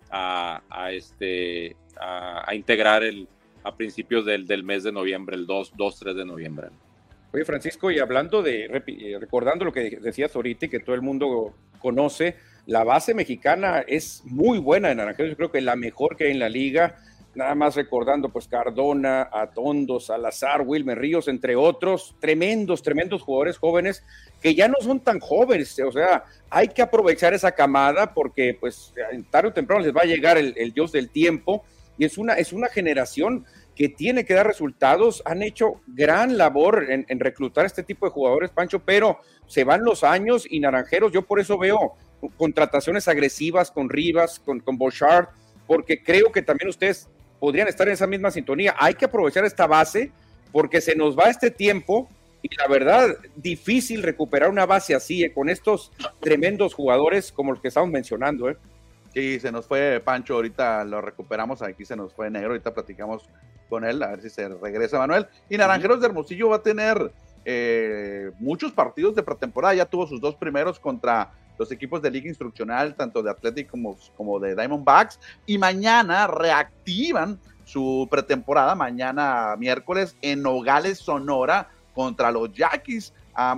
a, 0.70 0.92
este, 0.92 1.76
a, 2.00 2.54
integrar 2.54 3.04
el, 3.04 3.28
a 3.64 3.76
principios 3.76 4.24
del, 4.24 4.46
del, 4.46 4.64
mes 4.64 4.82
de 4.82 4.92
noviembre, 4.92 5.36
el 5.36 5.46
2, 5.46 5.74
2 5.76 5.98
3 5.98 6.16
de 6.16 6.24
noviembre. 6.24 6.68
Francisco, 7.44 7.90
y 7.90 7.98
hablando 7.98 8.42
de, 8.42 8.64
eh, 8.64 9.16
recordando 9.20 9.64
lo 9.64 9.72
que 9.72 9.98
decías 10.00 10.34
ahorita 10.34 10.66
y 10.66 10.68
que 10.68 10.80
todo 10.80 10.94
el 10.94 11.02
mundo 11.02 11.54
conoce, 11.80 12.36
la 12.66 12.84
base 12.84 13.14
mexicana 13.14 13.84
es 13.86 14.22
muy 14.24 14.58
buena 14.58 14.90
en 14.90 14.98
Naranjeros, 14.98 15.30
yo 15.30 15.36
creo 15.36 15.52
que 15.52 15.60
la 15.60 15.76
mejor 15.76 16.16
que 16.16 16.24
hay 16.24 16.32
en 16.32 16.38
la 16.38 16.48
liga, 16.48 16.96
nada 17.34 17.54
más 17.54 17.76
recordando 17.76 18.30
pues 18.30 18.48
Cardona, 18.48 19.28
Atondo, 19.32 20.00
Salazar, 20.00 20.62
Wilmer 20.62 20.98
Ríos, 20.98 21.28
entre 21.28 21.54
otros, 21.54 22.16
tremendos, 22.18 22.82
tremendos 22.82 23.22
jugadores 23.22 23.58
jóvenes 23.58 24.02
que 24.40 24.54
ya 24.54 24.68
no 24.68 24.76
son 24.80 25.00
tan 25.00 25.20
jóvenes, 25.20 25.78
o 25.80 25.92
sea, 25.92 26.24
hay 26.50 26.68
que 26.68 26.82
aprovechar 26.82 27.34
esa 27.34 27.52
camada 27.52 28.14
porque 28.14 28.56
pues 28.58 28.94
tarde 29.30 29.48
o 29.48 29.52
temprano 29.52 29.84
les 29.84 29.94
va 29.94 30.02
a 30.02 30.06
llegar 30.06 30.38
el, 30.38 30.54
el 30.56 30.72
dios 30.72 30.92
del 30.92 31.10
tiempo 31.10 31.64
y 31.98 32.04
es 32.04 32.18
una, 32.18 32.34
es 32.34 32.52
una 32.52 32.68
generación 32.68 33.44
que 33.76 33.90
tiene 33.90 34.24
que 34.24 34.34
dar 34.34 34.46
resultados. 34.46 35.22
Han 35.26 35.42
hecho 35.42 35.82
gran 35.86 36.38
labor 36.38 36.86
en, 36.90 37.20
reclutar 37.20 37.66
este 37.66 37.82
tipo 37.82 38.06
de 38.06 38.12
jugadores, 38.12 38.50
Pancho, 38.50 38.80
pero 38.80 39.20
se 39.46 39.62
van 39.62 39.84
los 39.84 40.02
años 40.02 40.46
y 40.50 40.58
Naranjeros, 40.58 41.12
yo 41.12 41.22
por 41.22 41.38
eso 41.38 41.58
veo 41.58 41.94
contrataciones 42.36 43.06
agresivas 43.06 43.70
con 43.70 43.90
Rivas, 43.90 44.40
con, 44.40 44.60
con 44.60 44.78
Bouchard, 44.78 45.28
porque 45.66 46.02
creo 46.02 46.32
que 46.32 46.42
también 46.42 46.70
ustedes 46.70 47.08
podrían 47.38 47.68
estar 47.68 47.86
en 47.86 47.92
esa 47.92 48.06
misma 48.06 48.30
sintonía. 48.30 48.74
Hay 48.78 48.94
que 48.94 49.04
aprovechar 49.04 49.44
esta 49.44 49.66
base 49.66 50.10
porque 50.50 50.80
se 50.80 50.96
nos 50.96 51.16
va 51.16 51.24
este 51.24 51.50
tiempo 51.50 52.08
y 52.42 52.54
la 52.56 52.68
verdad, 52.68 53.16
difícil 53.34 54.02
recuperar 54.02 54.50
una 54.50 54.66
base 54.66 54.94
así, 54.94 55.24
eh, 55.24 55.32
con 55.32 55.48
estos 55.48 55.92
tremendos 56.20 56.74
jugadores 56.74 57.32
como 57.32 57.52
los 57.52 57.60
que 57.60 57.68
estamos 57.68 57.90
mencionando. 57.90 58.48
¿eh? 58.48 58.56
Sí, 59.12 59.40
se 59.40 59.50
nos 59.50 59.66
fue 59.66 60.00
Pancho, 60.04 60.34
ahorita 60.34 60.84
lo 60.84 61.00
recuperamos, 61.00 61.60
aquí 61.62 61.84
se 61.84 61.96
nos 61.96 62.14
fue 62.14 62.30
negro, 62.30 62.50
ahorita 62.50 62.72
platicamos 62.72 63.28
con 63.68 63.84
él, 63.84 64.02
a 64.02 64.08
ver 64.08 64.22
si 64.22 64.30
se 64.30 64.48
regresa 64.48 64.98
Manuel. 64.98 65.26
Y 65.48 65.56
Naranjeros 65.56 66.00
de 66.00 66.06
Hermosillo 66.06 66.48
va 66.48 66.56
a 66.56 66.62
tener 66.62 67.12
eh, 67.44 68.30
muchos 68.38 68.72
partidos 68.72 69.14
de 69.14 69.22
pretemporada, 69.22 69.74
ya 69.74 69.86
tuvo 69.86 70.06
sus 70.06 70.20
dos 70.20 70.34
primeros 70.34 70.78
contra 70.78 71.32
los 71.58 71.70
equipos 71.72 72.02
de 72.02 72.10
liga 72.10 72.28
instruccional, 72.28 72.94
tanto 72.94 73.22
de 73.22 73.30
Athletic 73.30 73.68
como, 73.68 73.96
como 74.16 74.38
de 74.38 74.54
Diamondbacks, 74.54 75.18
y 75.46 75.56
mañana 75.58 76.26
reactivan 76.26 77.38
su 77.64 78.06
pretemporada, 78.10 78.74
mañana 78.74 79.56
miércoles 79.58 80.16
en 80.22 80.42
Nogales, 80.42 80.98
Sonora, 80.98 81.68
contra 81.94 82.30
los 82.30 82.52
Yaquis. 82.52 83.12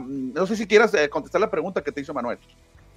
no 0.06 0.46
sé 0.46 0.56
si 0.56 0.66
quieras 0.66 0.94
eh, 0.94 1.08
contestar 1.08 1.40
la 1.40 1.50
pregunta 1.50 1.82
que 1.82 1.92
te 1.92 2.00
hizo 2.00 2.14
Manuel. 2.14 2.38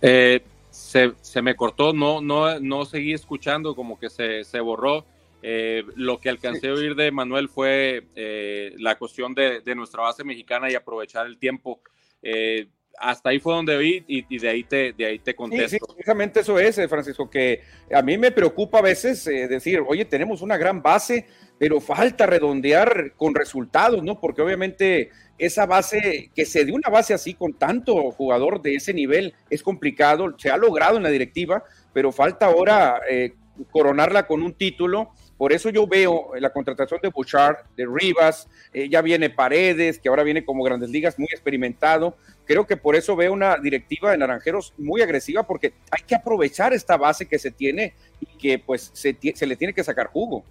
Eh, 0.01 0.43
se, 0.69 1.13
se, 1.21 1.41
me 1.41 1.55
cortó, 1.55 1.93
no, 1.93 2.21
no, 2.21 2.59
no 2.59 2.85
seguí 2.85 3.13
escuchando, 3.13 3.75
como 3.75 3.99
que 3.99 4.09
se, 4.09 4.43
se 4.43 4.59
borró. 4.59 5.05
Eh, 5.43 5.83
lo 5.95 6.19
que 6.19 6.29
alcancé 6.29 6.69
a 6.69 6.73
oír 6.73 6.95
de 6.95 7.11
Manuel 7.11 7.49
fue 7.49 8.07
eh, 8.15 8.75
la 8.77 8.97
cuestión 8.97 9.33
de, 9.33 9.61
nuestra 9.75 10.03
base 10.03 10.23
mexicana 10.23 10.69
y 10.71 10.75
aprovechar 10.75 11.25
el 11.25 11.37
tiempo. 11.37 11.81
Eh, 12.21 12.67
hasta 13.01 13.29
ahí 13.29 13.39
fue 13.39 13.53
donde 13.53 13.77
vi 13.77 14.03
y, 14.07 14.37
de 14.37 14.49
ahí 14.49 14.63
te, 14.63 14.93
de 14.93 15.05
ahí 15.05 15.19
te 15.19 15.35
contesto. 15.35 15.69
Sí, 15.69 15.77
precisamente 15.79 16.41
eso 16.41 16.59
es, 16.59 16.77
eh, 16.77 16.87
Francisco, 16.87 17.29
que 17.29 17.61
a 17.93 18.01
mí 18.01 18.17
me 18.17 18.31
preocupa 18.31 18.79
a 18.79 18.83
veces 18.83 19.25
eh, 19.27 19.47
decir, 19.47 19.81
oye, 19.85 20.05
tenemos 20.05 20.41
una 20.41 20.57
gran 20.57 20.81
base, 20.81 21.25
pero 21.57 21.79
falta 21.79 22.25
redondear 22.25 23.13
con 23.15 23.33
resultados, 23.33 24.03
¿no? 24.03 24.19
Porque 24.19 24.41
obviamente 24.41 25.09
esa 25.37 25.65
base, 25.65 26.31
que 26.35 26.45
se 26.45 26.65
dé 26.65 26.71
una 26.71 26.89
base 26.89 27.13
así 27.13 27.33
con 27.33 27.53
tanto 27.53 28.11
jugador 28.11 28.61
de 28.61 28.75
ese 28.75 28.93
nivel, 28.93 29.33
es 29.49 29.63
complicado, 29.63 30.35
se 30.37 30.51
ha 30.51 30.57
logrado 30.57 30.97
en 30.97 31.03
la 31.03 31.09
directiva, 31.09 31.63
pero 31.93 32.11
falta 32.11 32.45
ahora 32.45 33.01
eh, 33.09 33.33
coronarla 33.71 34.27
con 34.27 34.43
un 34.43 34.53
título 34.53 35.11
por 35.41 35.53
eso 35.53 35.71
yo 35.71 35.87
veo 35.87 36.33
la 36.39 36.53
contratación 36.53 36.99
de 37.01 37.09
Bouchard, 37.09 37.65
de 37.75 37.87
Rivas, 37.91 38.47
eh, 38.71 38.87
ya 38.87 39.01
viene 39.01 39.31
Paredes, 39.31 39.97
que 39.97 40.07
ahora 40.07 40.21
viene 40.21 40.45
como 40.45 40.63
Grandes 40.63 40.91
Ligas 40.91 41.17
muy 41.17 41.29
experimentado. 41.31 42.15
Creo 42.45 42.67
que 42.67 42.77
por 42.77 42.95
eso 42.95 43.15
veo 43.15 43.33
una 43.33 43.57
directiva 43.57 44.11
de 44.11 44.19
Naranjeros 44.19 44.71
muy 44.77 45.01
agresiva 45.01 45.41
porque 45.41 45.73
hay 45.89 46.03
que 46.05 46.13
aprovechar 46.13 46.73
esta 46.73 46.95
base 46.95 47.27
que 47.27 47.39
se 47.39 47.49
tiene 47.49 47.95
y 48.19 48.27
que 48.37 48.59
pues 48.59 48.91
se, 48.93 49.17
le 49.47 49.55
tiene 49.55 49.73
que 49.73 49.83
sacar 49.83 50.09
jugo. 50.09 50.45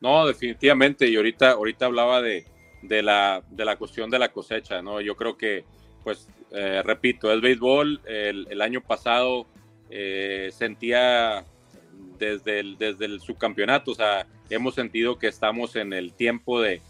No, 0.00 0.24
definitivamente. 0.28 1.08
Y 1.08 1.16
ahorita, 1.16 1.50
ahorita 1.50 1.86
hablaba 1.86 2.22
de, 2.22 2.44
la, 2.82 3.42
de 3.50 3.64
la 3.64 3.74
cuestión 3.74 4.10
de 4.10 4.20
la 4.20 4.30
cosecha, 4.30 4.80
¿no? 4.80 5.00
Yo 5.00 5.16
creo 5.16 5.36
que, 5.36 5.64
pues, 6.04 6.28
eh, 6.52 6.82
repito, 6.84 7.32
es 7.32 7.40
béisbol. 7.40 8.00
El, 8.06 8.62
año 8.62 8.80
pasado 8.80 9.48
eh, 9.90 10.50
sentía 10.52 11.44
desde 12.18 12.60
el, 12.60 12.78
desde 12.78 13.06
el 13.06 13.20
subcampeonato, 13.20 13.92
o 13.92 13.94
sea, 13.94 14.26
hemos 14.50 14.74
sentido 14.74 15.18
que 15.18 15.26
estamos 15.28 15.76
en 15.76 15.92
el 15.92 16.12
tiempo 16.12 16.60
de, 16.60 16.80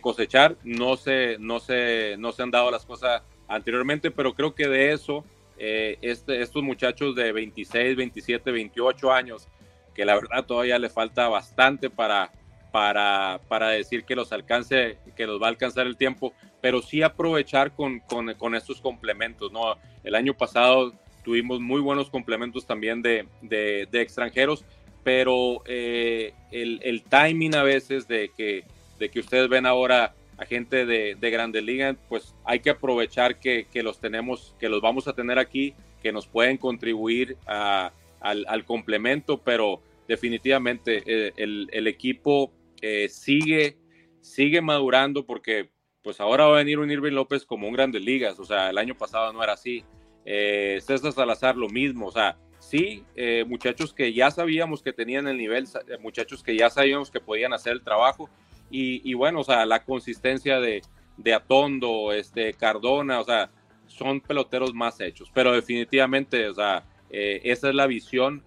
cosechar, 0.00 0.56
no 0.64 0.96
se, 0.96 1.36
no, 1.38 1.60
se, 1.60 2.16
no 2.18 2.32
se 2.32 2.42
han 2.42 2.50
dado 2.50 2.70
las 2.70 2.86
cosas 2.86 3.22
anteriormente, 3.48 4.10
pero 4.10 4.34
creo 4.34 4.54
que 4.54 4.66
de 4.66 4.92
eso, 4.92 5.24
eh, 5.58 5.98
este, 6.00 6.40
estos 6.40 6.62
muchachos 6.62 7.14
de 7.14 7.32
26, 7.32 7.94
27, 7.94 8.50
28 8.50 9.12
años, 9.12 9.48
que 9.94 10.04
la 10.04 10.14
verdad 10.14 10.46
todavía 10.46 10.78
le 10.78 10.88
falta 10.88 11.28
bastante 11.28 11.90
para, 11.90 12.32
para, 12.72 13.40
para 13.46 13.68
decir 13.68 14.04
que 14.04 14.16
los 14.16 14.32
alcance, 14.32 14.98
que 15.14 15.26
los 15.26 15.40
va 15.40 15.46
a 15.46 15.50
alcanzar 15.50 15.86
el 15.86 15.96
tiempo, 15.96 16.32
pero 16.62 16.80
sí 16.80 17.02
aprovechar 17.02 17.72
con, 17.72 18.00
con 18.00 18.54
estos 18.54 18.80
complementos, 18.80 19.52
¿no? 19.52 19.76
El 20.02 20.14
año 20.14 20.34
pasado 20.34 20.94
tuvimos 21.24 21.60
muy 21.60 21.80
buenos 21.80 22.10
complementos 22.10 22.66
también 22.66 23.02
de, 23.02 23.26
de, 23.42 24.00
extranjeros, 24.00 24.64
pero 25.02 25.62
eh, 25.66 26.32
el, 26.52 26.80
el, 26.82 27.02
timing 27.02 27.54
a 27.54 27.62
veces 27.62 28.06
de 28.06 28.30
que, 28.36 28.64
de 28.98 29.10
que 29.10 29.20
ustedes 29.20 29.48
ven 29.48 29.66
ahora 29.66 30.14
a 30.36 30.44
gente 30.44 30.86
de, 30.86 31.16
de 31.16 31.30
Grandes 31.30 31.62
Ligas, 31.62 31.96
pues 32.08 32.34
hay 32.44 32.60
que 32.60 32.70
aprovechar 32.70 33.38
que, 33.38 33.66
que, 33.72 33.82
los 33.82 34.00
tenemos, 34.00 34.54
que 34.58 34.68
los 34.68 34.80
vamos 34.80 35.08
a 35.08 35.14
tener 35.14 35.38
aquí, 35.38 35.74
que 36.02 36.12
nos 36.12 36.26
pueden 36.26 36.58
contribuir 36.58 37.36
a, 37.46 37.92
al, 38.20 38.44
al, 38.48 38.64
complemento, 38.64 39.38
pero 39.38 39.80
definitivamente 40.08 41.02
eh, 41.06 41.32
el, 41.36 41.68
el, 41.72 41.86
equipo 41.86 42.52
eh, 42.82 43.08
sigue, 43.08 43.78
sigue 44.20 44.60
madurando 44.60 45.24
porque 45.24 45.70
pues 46.02 46.20
ahora 46.20 46.44
va 46.44 46.56
a 46.56 46.58
venir 46.58 46.78
un 46.78 46.90
Irving 46.90 47.12
López 47.12 47.46
como 47.46 47.66
un 47.66 47.74
Grandes 47.74 48.02
Ligas, 48.02 48.38
o 48.38 48.44
sea, 48.44 48.68
el 48.68 48.78
año 48.78 48.94
pasado 48.94 49.32
no 49.32 49.42
era 49.42 49.54
así. 49.54 49.84
Eh, 50.24 50.80
César 50.82 51.12
Salazar 51.12 51.56
lo 51.56 51.68
mismo, 51.68 52.06
o 52.06 52.12
sea, 52.12 52.36
sí, 52.58 53.04
eh, 53.14 53.44
muchachos 53.46 53.92
que 53.92 54.12
ya 54.12 54.30
sabíamos 54.30 54.82
que 54.82 54.92
tenían 54.92 55.28
el 55.28 55.36
nivel, 55.36 55.64
eh, 55.64 55.98
muchachos 56.00 56.42
que 56.42 56.56
ya 56.56 56.70
sabíamos 56.70 57.10
que 57.10 57.20
podían 57.20 57.52
hacer 57.52 57.74
el 57.74 57.82
trabajo 57.82 58.30
y, 58.70 59.14
bueno, 59.14 59.40
o 59.40 59.44
sea, 59.44 59.64
la 59.66 59.84
consistencia 59.84 60.58
de, 60.58 60.82
de, 61.16 61.32
Atondo, 61.32 62.12
este, 62.12 62.54
Cardona, 62.54 63.20
o 63.20 63.24
sea, 63.24 63.48
son 63.86 64.20
peloteros 64.20 64.74
más 64.74 65.00
hechos, 65.00 65.30
pero 65.32 65.52
definitivamente, 65.52 66.48
o 66.48 66.54
sea, 66.54 66.82
eh, 67.08 67.40
esa 67.44 67.68
es 67.68 67.74
la 67.76 67.86
visión, 67.86 68.42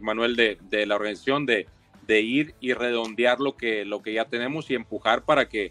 Manuel, 0.00 0.34
de, 0.34 0.58
de, 0.62 0.84
la 0.84 0.96
organización, 0.96 1.46
de, 1.46 1.68
de, 2.08 2.20
ir 2.22 2.54
y 2.58 2.72
redondear 2.72 3.38
lo 3.38 3.56
que, 3.56 3.84
lo 3.84 4.02
que 4.02 4.14
ya 4.14 4.24
tenemos 4.24 4.68
y 4.68 4.74
empujar 4.74 5.24
para 5.24 5.48
que, 5.48 5.70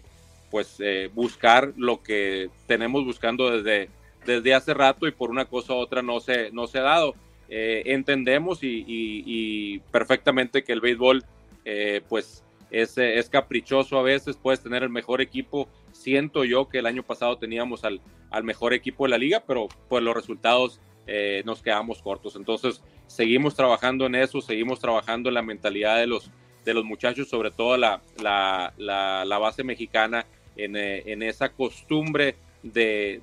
pues, 0.50 0.78
buscar 1.12 1.74
lo 1.76 2.02
que 2.02 2.48
tenemos 2.66 3.04
buscando 3.04 3.50
desde 3.50 3.90
desde 4.26 4.54
hace 4.54 4.74
rato 4.74 5.06
y 5.06 5.12
por 5.12 5.30
una 5.30 5.44
cosa 5.44 5.74
u 5.74 5.76
otra 5.76 6.02
no 6.02 6.20
se, 6.20 6.50
no 6.52 6.66
se 6.66 6.78
ha 6.78 6.82
dado. 6.82 7.14
Eh, 7.48 7.82
entendemos 7.92 8.60
y, 8.62 9.80
perfectamente 9.90 10.64
que 10.64 10.72
el 10.72 10.80
béisbol 10.80 11.24
eh, 11.64 12.00
pues 12.08 12.42
es, 12.70 12.96
es, 12.96 13.28
caprichoso 13.28 13.98
a 13.98 14.02
veces, 14.02 14.38
puedes 14.38 14.62
tener 14.62 14.82
el 14.82 14.88
mejor 14.88 15.20
equipo. 15.20 15.68
Siento 15.92 16.44
yo 16.44 16.68
que 16.68 16.78
el 16.78 16.86
año 16.86 17.02
pasado 17.02 17.36
teníamos 17.36 17.84
al, 17.84 18.00
al 18.30 18.44
mejor 18.44 18.72
equipo 18.72 19.04
de 19.04 19.10
la 19.10 19.18
liga, 19.18 19.42
pero 19.46 19.68
pues 19.88 20.02
los 20.02 20.14
resultados 20.14 20.80
eh, 21.06 21.42
nos 21.44 21.62
quedamos 21.62 22.00
cortos. 22.00 22.36
Entonces 22.36 22.82
seguimos 23.06 23.54
trabajando 23.54 24.06
en 24.06 24.14
eso, 24.14 24.40
seguimos 24.40 24.80
trabajando 24.80 25.28
en 25.28 25.34
la 25.34 25.42
mentalidad 25.42 25.98
de 25.98 26.06
los, 26.06 26.30
de 26.64 26.72
los 26.72 26.84
muchachos, 26.84 27.28
sobre 27.28 27.50
todo 27.50 27.76
la, 27.76 28.00
la, 28.22 28.72
la, 28.78 29.38
base 29.38 29.62
mexicana, 29.64 30.24
en, 30.56 30.76
en 30.76 31.22
esa 31.22 31.50
costumbre 31.50 32.36
de, 32.62 33.20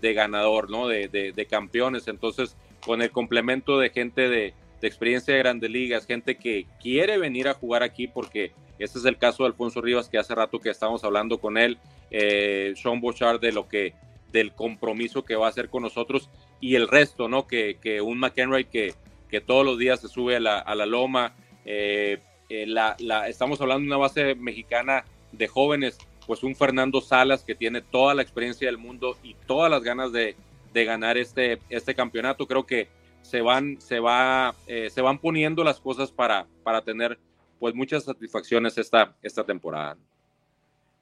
de, 0.00 0.14
ganador, 0.14 0.70
¿no? 0.70 0.88
De, 0.88 1.08
de, 1.08 1.46
campeones. 1.46 2.08
Entonces, 2.08 2.56
con 2.84 3.02
el 3.02 3.10
complemento 3.10 3.78
de 3.78 3.90
gente 3.90 4.28
de, 4.28 4.54
experiencia 4.82 5.32
de 5.32 5.38
grandes 5.38 5.70
ligas, 5.70 6.06
gente 6.06 6.36
que 6.36 6.66
quiere 6.80 7.16
venir 7.16 7.46
a 7.48 7.54
jugar 7.54 7.82
aquí, 7.84 8.08
porque 8.08 8.52
este 8.78 8.98
es 8.98 9.04
el 9.04 9.16
caso 9.16 9.44
de 9.44 9.48
Alfonso 9.48 9.80
Rivas, 9.80 10.08
que 10.08 10.18
hace 10.18 10.34
rato 10.34 10.58
que 10.58 10.70
estábamos 10.70 11.04
hablando 11.04 11.38
con 11.38 11.56
él, 11.56 11.78
eh, 12.10 12.72
Sean 12.74 13.00
Bouchard, 13.00 13.40
de 13.40 13.52
lo 13.52 13.68
que 13.68 13.94
del 14.32 14.52
compromiso 14.52 15.24
que 15.24 15.36
va 15.36 15.46
a 15.46 15.50
hacer 15.50 15.68
con 15.68 15.82
nosotros 15.82 16.30
y 16.60 16.74
el 16.74 16.88
resto, 16.88 17.28
¿no? 17.28 17.46
Que, 17.46 17.76
que 17.80 18.00
un 18.00 18.18
McEnroy 18.18 18.64
que, 18.64 18.94
que 19.28 19.40
todos 19.40 19.64
los 19.64 19.78
días 19.78 20.00
se 20.00 20.08
sube 20.08 20.36
a 20.36 20.40
la, 20.40 20.58
a 20.58 20.74
la 20.74 20.86
loma. 20.86 21.34
Eh, 21.64 22.18
eh, 22.48 22.66
la, 22.66 22.96
la, 22.98 23.28
estamos 23.28 23.60
hablando 23.60 23.82
de 23.82 23.86
una 23.88 23.98
base 23.98 24.34
mexicana 24.34 25.04
de 25.32 25.48
jóvenes 25.48 25.98
pues 26.26 26.42
un 26.42 26.54
Fernando 26.54 27.00
Salas 27.00 27.44
que 27.44 27.54
tiene 27.54 27.80
toda 27.80 28.14
la 28.14 28.22
experiencia 28.22 28.68
del 28.68 28.78
mundo 28.78 29.16
y 29.22 29.34
todas 29.46 29.70
las 29.70 29.82
ganas 29.82 30.12
de, 30.12 30.36
ganar 30.72 31.18
este, 31.18 31.60
este 31.68 31.94
campeonato. 31.94 32.46
Creo 32.46 32.64
que 32.64 32.88
se 33.22 33.40
van, 33.40 33.80
se 33.80 34.00
va, 34.00 34.54
eh, 34.66 34.90
se 34.90 35.00
van 35.00 35.18
poniendo 35.18 35.64
las 35.64 35.80
cosas 35.80 36.10
para, 36.10 36.46
para 36.62 36.82
tener 36.82 37.18
pues 37.58 37.74
muchas 37.74 38.04
satisfacciones 38.04 38.76
esta, 38.78 39.14
esta 39.22 39.44
temporada. 39.44 39.96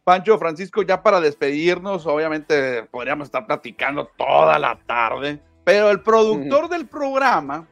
Pancho, 0.05 0.39
Francisco, 0.39 0.83
ya 0.83 1.03
para 1.03 1.21
despedirnos, 1.21 2.07
obviamente 2.07 2.83
podríamos 2.85 3.29
estar 3.29 3.47
platicando 3.47 4.11
toda 4.17 4.59
la 4.59 4.79
tarde, 4.87 5.41
pero 5.65 5.91
el 5.91 6.01
productor 6.01 6.69
del 6.69 6.89
programa 6.89 7.69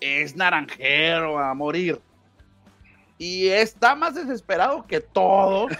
es 0.00 0.34
naranjero 0.34 1.38
a 1.38 1.54
morir 1.54 2.00
y 3.22 3.50
está 3.50 3.94
más 3.94 4.16
desesperado 4.16 4.84
que 4.84 4.98
todos 5.00 5.70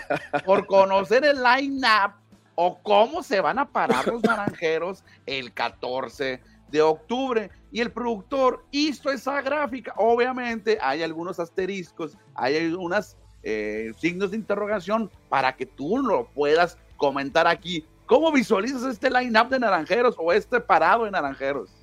por 0.45 0.65
conocer 0.69 1.25
el 1.25 1.43
line-up 1.43 2.13
o 2.55 2.79
cómo 2.85 3.21
se 3.25 3.41
van 3.41 3.59
a 3.59 3.69
parar 3.69 4.07
los 4.07 4.23
naranjeros 4.23 5.03
el 5.27 5.53
14 5.53 6.41
de 6.71 6.83
octubre. 6.83 7.51
Y 7.73 7.81
el 7.81 7.91
productor 7.91 8.65
hizo 8.71 9.11
esa 9.11 9.43
gráfica. 9.43 9.93
Obviamente 9.97 10.79
hay 10.81 11.03
algunos 11.03 11.41
asteriscos, 11.41 12.17
hay 12.37 12.59
algunos 12.59 13.17
eh, 13.43 13.91
signos 13.99 14.31
de 14.31 14.37
interrogación 14.37 15.11
para 15.29 15.57
que 15.57 15.67
tú 15.67 15.99
lo 15.99 16.27
puedas 16.27 16.79
comentar 16.97 17.49
aquí. 17.49 17.85
¿Cómo 18.07 18.31
visualizas 18.31 18.85
este 18.85 19.11
line-up 19.11 19.49
de 19.49 19.59
naranjeros 19.59 20.15
o 20.17 20.33
este 20.33 20.61
parado 20.61 21.07
de 21.07 21.11
naranjeros? 21.11 21.82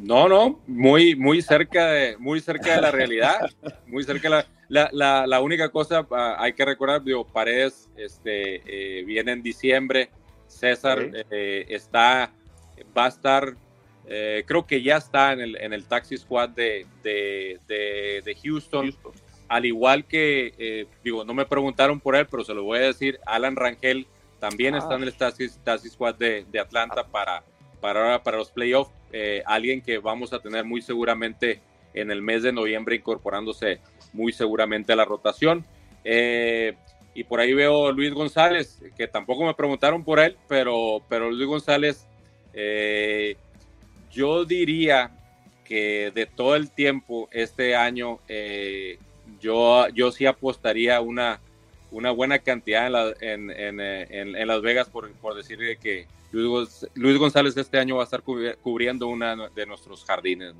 No, 0.00 0.28
no, 0.28 0.58
muy, 0.66 1.14
muy 1.14 1.42
cerca 1.42 1.88
de, 1.88 2.16
muy 2.16 2.40
cerca 2.40 2.74
de 2.74 2.80
la 2.80 2.90
realidad, 2.90 3.50
muy 3.86 4.02
cerca 4.02 4.30
de 4.30 4.44
la, 4.68 4.88
la, 4.92 5.26
la, 5.26 5.40
única 5.40 5.68
cosa, 5.68 6.06
ah, 6.10 6.36
hay 6.38 6.54
que 6.54 6.64
recordar, 6.64 7.04
digo, 7.04 7.26
Paredes 7.26 7.90
este, 7.98 8.62
eh, 8.64 9.04
viene 9.04 9.32
en 9.32 9.42
diciembre, 9.42 10.08
César 10.46 11.10
eh, 11.30 11.66
está, 11.68 12.32
va 12.96 13.04
a 13.04 13.08
estar, 13.08 13.54
eh, 14.06 14.42
creo 14.46 14.66
que 14.66 14.82
ya 14.82 14.96
está 14.96 15.34
en 15.34 15.40
el, 15.40 15.56
en 15.56 15.74
el 15.74 15.84
taxi 15.84 16.16
squad 16.16 16.48
de, 16.48 16.86
de, 17.02 17.60
de, 17.68 18.36
Houston, 18.42 18.96
al 19.48 19.66
igual 19.66 20.06
que, 20.06 20.86
digo, 21.04 21.26
no 21.26 21.34
me 21.34 21.44
preguntaron 21.44 22.00
por 22.00 22.16
él, 22.16 22.26
pero 22.26 22.42
se 22.42 22.54
lo 22.54 22.64
voy 22.64 22.78
a 22.78 22.82
decir, 22.82 23.20
Alan 23.26 23.54
Rangel 23.54 24.06
también 24.38 24.76
está 24.76 24.94
en 24.94 25.02
el 25.02 25.12
taxi, 25.12 25.50
taxi 25.62 25.90
squad 25.90 26.14
de, 26.14 26.46
Atlanta 26.58 27.06
para, 27.06 27.44
para, 27.82 28.22
para 28.22 28.38
los 28.38 28.50
playoffs 28.50 28.99
eh, 29.12 29.42
alguien 29.46 29.80
que 29.80 29.98
vamos 29.98 30.32
a 30.32 30.40
tener 30.40 30.64
muy 30.64 30.82
seguramente 30.82 31.60
en 31.94 32.10
el 32.10 32.22
mes 32.22 32.42
de 32.42 32.52
noviembre 32.52 32.96
incorporándose 32.96 33.80
muy 34.12 34.32
seguramente 34.32 34.92
a 34.92 34.96
la 34.96 35.04
rotación. 35.04 35.64
Eh, 36.04 36.74
y 37.14 37.24
por 37.24 37.40
ahí 37.40 37.52
veo 37.52 37.90
Luis 37.90 38.12
González, 38.12 38.80
que 38.96 39.08
tampoco 39.08 39.44
me 39.44 39.54
preguntaron 39.54 40.04
por 40.04 40.20
él, 40.20 40.36
pero, 40.48 41.02
pero 41.08 41.30
Luis 41.30 41.48
González, 41.48 42.06
eh, 42.54 43.36
yo 44.12 44.44
diría 44.44 45.10
que 45.64 46.12
de 46.14 46.26
todo 46.26 46.54
el 46.54 46.70
tiempo 46.70 47.28
este 47.32 47.74
año, 47.74 48.20
yo, 49.40 49.88
yo 49.88 50.12
sí 50.12 50.26
apostaría 50.26 51.00
una, 51.00 51.40
una 51.90 52.10
buena 52.12 52.38
cantidad 52.38 53.14
en 53.20 54.46
Las 54.46 54.62
Vegas 54.62 54.88
por, 54.88 55.10
por 55.14 55.34
decir 55.34 55.58
que, 55.80 56.06
Luis, 56.32 57.18
González 57.18 57.56
este 57.56 57.78
año 57.78 57.96
va 57.96 58.02
a 58.02 58.04
estar 58.04 58.22
cubriendo 58.22 59.08
una 59.08 59.48
de 59.48 59.66
nuestros 59.66 60.04
jardines. 60.04 60.54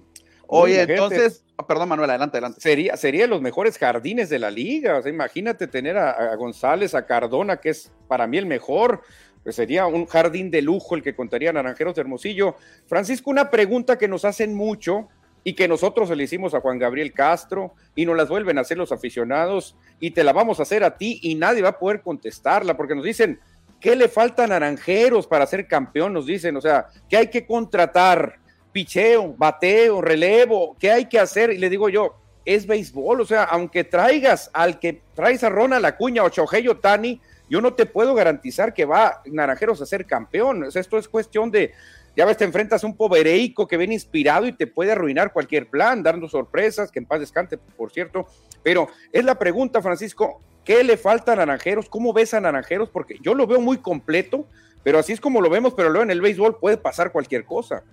Oye, 0.52 0.82
entonces, 0.82 1.44
ah, 1.56 1.64
perdón 1.64 1.88
Manuel, 1.90 2.10
adelante, 2.10 2.38
adelante. 2.38 2.60
Sería, 2.60 2.96
sería 2.96 3.28
los 3.28 3.40
mejores 3.40 3.78
jardines 3.78 4.28
de 4.28 4.40
la 4.40 4.50
liga. 4.50 4.98
O 4.98 5.02
sea, 5.02 5.12
imagínate 5.12 5.68
tener 5.68 5.96
a, 5.96 6.34
González, 6.34 6.92
a 6.96 7.06
Cardona, 7.06 7.58
que 7.58 7.68
es 7.68 7.92
para 8.08 8.26
mí 8.26 8.36
el 8.36 8.46
mejor. 8.46 9.02
Pues 9.44 9.54
sería 9.54 9.86
un 9.86 10.06
jardín 10.06 10.50
de 10.50 10.60
lujo 10.60 10.96
el 10.96 11.04
que 11.04 11.14
contaría 11.14 11.52
Naranjeros 11.52 11.94
de 11.94 12.00
Hermosillo. 12.00 12.56
Francisco, 12.86 13.30
una 13.30 13.48
pregunta 13.48 13.96
que 13.96 14.08
nos 14.08 14.24
hacen 14.24 14.52
mucho 14.52 15.08
y 15.44 15.54
que 15.54 15.68
nosotros 15.68 16.10
le 16.10 16.24
hicimos 16.24 16.52
a 16.52 16.60
Juan 16.60 16.78
Gabriel 16.78 17.12
Castro 17.12 17.74
y 17.94 18.04
nos 18.04 18.16
las 18.16 18.28
vuelven 18.28 18.58
a 18.58 18.62
hacer 18.62 18.76
los 18.76 18.90
aficionados 18.90 19.76
y 20.00 20.10
te 20.10 20.24
la 20.24 20.32
vamos 20.32 20.58
a 20.58 20.64
hacer 20.64 20.82
a 20.82 20.96
ti 20.96 21.20
y 21.22 21.36
nadie 21.36 21.62
va 21.62 21.70
a 21.70 21.78
poder 21.78 22.02
contestarla 22.02 22.76
porque 22.76 22.96
nos 22.96 23.04
dicen, 23.04 23.40
¿qué 23.80 23.96
le 23.96 24.08
falta 24.08 24.44
a 24.44 24.46
Naranjeros 24.46 25.26
para 25.26 25.46
ser 25.46 25.66
campeón? 25.66 26.12
Nos 26.12 26.26
dicen, 26.26 26.56
o 26.56 26.60
sea, 26.60 26.86
¿qué 27.08 27.16
hay 27.16 27.26
que 27.28 27.46
contratar? 27.46 28.38
Picheo, 28.72 29.34
bateo, 29.36 30.00
relevo, 30.00 30.76
¿qué 30.78 30.92
hay 30.92 31.06
que 31.06 31.18
hacer? 31.18 31.50
Y 31.50 31.58
le 31.58 31.68
digo 31.68 31.88
yo, 31.88 32.14
es 32.44 32.66
béisbol, 32.66 33.20
o 33.20 33.24
sea, 33.24 33.44
aunque 33.44 33.84
traigas 33.84 34.50
al 34.52 34.78
que 34.78 35.02
traes 35.14 35.42
a 35.42 35.48
Ronald 35.48 35.84
Acuña 35.84 36.22
o 36.22 36.28
Shohei 36.28 36.68
Tani, 36.80 37.20
yo 37.48 37.60
no 37.60 37.74
te 37.74 37.84
puedo 37.84 38.14
garantizar 38.14 38.72
que 38.72 38.84
va 38.84 39.22
Naranjeros 39.26 39.82
a 39.82 39.86
ser 39.86 40.06
campeón. 40.06 40.64
esto 40.72 40.98
es 40.98 41.08
cuestión 41.08 41.50
de, 41.50 41.72
ya 42.16 42.24
ves, 42.24 42.36
te 42.36 42.44
enfrentas 42.44 42.82
a 42.82 42.86
un 42.86 42.96
povereico 42.96 43.66
que 43.66 43.76
viene 43.76 43.94
inspirado 43.94 44.46
y 44.46 44.52
te 44.52 44.66
puede 44.66 44.92
arruinar 44.92 45.32
cualquier 45.32 45.68
plan, 45.68 46.02
dando 46.02 46.28
sorpresas, 46.28 46.90
que 46.90 46.98
en 46.98 47.06
paz 47.06 47.20
descante, 47.20 47.56
por 47.58 47.92
cierto. 47.92 48.26
Pero 48.62 48.88
es 49.12 49.24
la 49.24 49.38
pregunta, 49.38 49.80
Francisco, 49.80 50.40
¿qué 50.64 50.82
le 50.84 50.96
falta 50.96 51.32
a 51.32 51.36
Naranjeros? 51.36 51.88
¿Cómo 51.88 52.12
ves 52.12 52.34
a 52.34 52.40
Naranjeros? 52.40 52.90
Porque 52.90 53.16
yo 53.22 53.34
lo 53.34 53.46
veo 53.46 53.60
muy 53.60 53.78
completo, 53.78 54.46
pero 54.82 54.98
así 54.98 55.12
es 55.12 55.20
como 55.20 55.40
lo 55.40 55.50
vemos, 55.50 55.74
pero 55.74 55.90
luego 55.90 56.02
en 56.02 56.10
el 56.10 56.20
béisbol 56.20 56.58
puede 56.58 56.76
pasar 56.76 57.12
cualquier 57.12 57.44
cosa. 57.44 57.84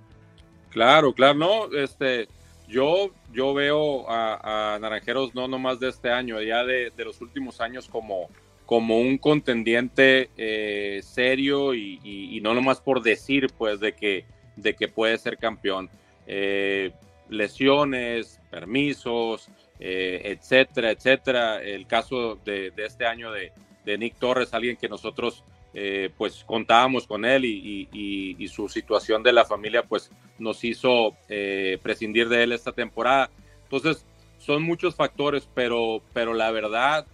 Claro, 0.71 1.13
claro, 1.13 1.35
no, 1.35 1.77
este, 1.77 2.27
yo, 2.67 3.11
yo 3.31 3.53
veo 3.53 4.09
a, 4.09 4.77
Naranjeros 4.81 5.35
no 5.35 5.47
nomás 5.47 5.79
de 5.79 5.89
este 5.89 6.11
año, 6.11 6.41
ya 6.41 6.63
de, 6.63 6.91
de 6.95 7.05
los 7.05 7.21
últimos 7.21 7.61
años 7.61 7.87
como 7.87 8.29
como 8.67 8.99
un 8.99 9.17
contendiente 9.17 10.29
eh, 10.35 10.99
serio 11.01 11.73
y, 11.73 12.39
no 12.43 12.53
nomás 12.53 12.81
por 12.81 13.01
decir 13.01 13.47
pues 13.57 13.79
de 13.79 13.93
que, 13.93 14.25
de 14.57 14.75
que 14.75 14.89
puede 14.89 15.17
ser 15.17 15.37
campeón. 15.37 15.89
Eh, 16.27 16.91
lesiones, 17.29 18.41
permisos, 18.51 19.47
eh, 19.79 20.21
etcétera, 20.25 20.91
etcétera. 20.91 21.63
El 21.63 21.87
caso 21.87 22.37
de, 22.43 22.73
este 22.77 23.05
año 23.05 23.31
de, 23.31 23.51
Nick 23.97 24.19
Torres, 24.19 24.53
alguien 24.53 24.75
que 24.75 24.89
nosotros 24.89 25.43
pues 26.17 26.43
contábamos 26.43 27.05
con 27.05 27.23
él 27.23 27.45
y, 27.45 27.87
y, 27.93 28.47
su 28.49 28.67
situación 28.67 29.23
de 29.23 29.31
la 29.31 29.45
familia 29.45 29.83
pues 29.83 30.11
nos 30.39 30.63
hizo 30.65 31.15
prescindir 31.81 32.27
de 32.27 32.43
él 32.43 32.51
esta 32.51 32.73
temporada. 32.73 33.29
Entonces 33.63 34.05
son 34.39 34.63
muchos 34.63 34.95
factores, 34.95 35.47
pero, 35.53 36.01
pero 36.13 36.33
la 36.33 36.51
verdad 36.51 37.05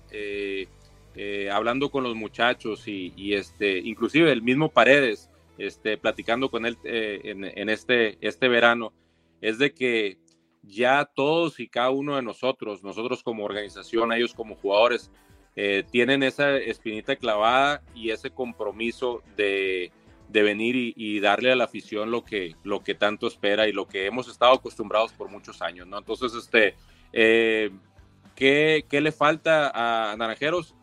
eh, 1.15 1.51
hablando 1.51 1.91
con 1.91 2.03
los 2.03 2.15
muchachos 2.15 2.87
y, 2.87 3.33
este, 3.33 3.77
inclusive 3.77 4.31
el 4.31 4.41
mismo 4.41 4.69
Paredes, 4.69 5.29
este, 5.59 5.97
platicando 5.97 6.49
con 6.49 6.65
él 6.65 6.77
eh, 6.83 7.21
en, 7.23 7.69
este, 7.69 8.17
este 8.21 8.47
verano, 8.47 8.93
es 9.39 9.59
de 9.59 9.73
que 9.73 10.17
ya 10.63 11.05
todos 11.05 11.59
y 11.59 11.67
cada 11.67 11.91
uno 11.91 12.15
de 12.15 12.23
nosotros, 12.23 12.83
nosotros 12.83 13.21
como 13.21 13.45
organización, 13.45 14.11
ellos 14.11 14.33
como 14.33 14.55
jugadores, 14.55 15.11
eh, 15.55 15.83
tienen 15.91 16.23
esa 16.23 16.57
espinita 16.57 17.15
clavada 17.15 17.83
y 17.93 18.09
ese 18.09 18.31
compromiso 18.31 19.21
de, 19.37 19.91
venir 20.29 20.93
y, 20.95 21.19
darle 21.19 21.51
a 21.51 21.55
la 21.55 21.65
afición 21.65 22.09
lo 22.09 22.23
que, 22.23 22.55
lo 22.63 22.83
que 22.83 22.95
tanto 22.95 23.27
espera 23.27 23.67
y 23.67 23.71
lo 23.71 23.87
que 23.87 24.07
hemos 24.07 24.27
estado 24.27 24.53
acostumbrados 24.53 25.13
por 25.13 25.29
muchos 25.29 25.61
años, 25.61 25.85
¿no? 25.85 25.99
Entonces, 25.99 26.33
este, 26.33 26.73
¿qué, 27.11 28.85
¿qué, 28.89 29.01
le 29.01 29.11
falta 29.11 29.69
a 29.75 30.17
Naranjeros? 30.17 30.73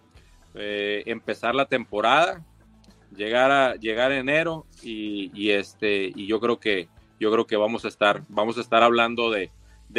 Eh, 0.54 1.02
empezar 1.06 1.54
la 1.54 1.66
temporada, 1.66 2.44
llegar 3.14 3.50
a 3.52 3.76
llegar 3.76 4.12
enero 4.12 4.66
y, 4.82 5.50
este 5.50 6.12
y 6.14 6.26
yo 6.26 6.40
creo 6.40 6.58
que 6.58 6.88
yo 7.20 7.30
creo 7.30 7.46
que 7.46 7.56
vamos 7.56 7.84
a 7.84 7.88
estar 7.88 8.22
vamos 8.28 8.58
a 8.58 8.60
estar 8.60 8.82
hablando 8.82 9.30
de, 9.30 9.50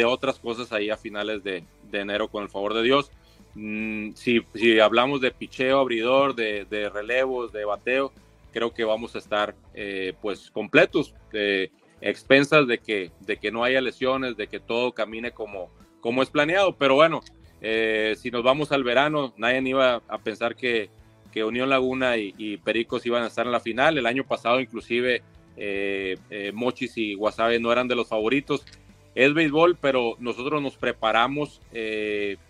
otras 0.04 0.38
cosas 0.38 0.72
ahí 0.72 0.90
a 0.90 0.96
finales 0.96 1.42
de, 1.42 1.64
enero 1.92 2.28
con 2.28 2.42
el 2.42 2.48
favor 2.48 2.74
de 2.74 2.82
Dios. 2.82 3.10
Mm, 3.54 4.12
si, 4.14 4.44
hablamos 4.80 5.20
de 5.20 5.30
picheo, 5.30 5.78
abridor, 5.78 6.34
de, 6.34 6.90
relevos, 6.92 7.52
de 7.52 7.64
bateo, 7.64 8.12
creo 8.52 8.72
que 8.72 8.84
vamos 8.84 9.14
a 9.14 9.18
estar 9.18 9.54
eh, 9.74 10.14
pues 10.20 10.50
completos, 10.50 11.14
de 11.30 11.70
expensas 12.00 12.66
de 12.66 12.78
que, 12.78 13.10
de 13.20 13.36
que 13.38 13.52
no 13.52 13.64
haya 13.64 13.80
lesiones, 13.80 14.36
de 14.36 14.48
que 14.48 14.60
todo 14.60 14.92
camine 14.92 15.32
como, 15.32 15.70
como 16.00 16.22
es 16.22 16.30
planeado. 16.30 16.76
Pero 16.76 16.94
bueno, 16.94 17.20
eh, 17.64 18.16
si 18.18 18.32
nos 18.32 18.42
vamos 18.42 18.72
al 18.72 18.82
verano, 18.82 19.32
nadie 19.36 19.62
iba 19.64 20.02
a 20.08 20.18
pensar 20.18 20.56
que, 20.56 20.90
Unión 21.34 21.70
Laguna 21.70 22.18
y, 22.18 22.58
Pericos 22.58 23.06
iban 23.06 23.22
a 23.22 23.28
estar 23.28 23.46
en 23.46 23.52
la 23.52 23.60
final. 23.60 23.96
El 23.96 24.04
año 24.06 24.24
pasado, 24.24 24.60
inclusive, 24.60 25.22
eh, 25.56 26.18
eh, 26.28 26.50
Mochis 26.52 26.98
y 26.98 27.14
Guasave 27.14 27.58
no 27.58 27.72
eran 27.72 27.88
de 27.88 27.94
los 27.94 28.08
favoritos. 28.08 28.66
Es 29.14 29.32
béisbol, 29.32 29.78
pero 29.80 30.16
nosotros 30.18 30.60
nos 30.60 30.76
preparamos 30.76 31.60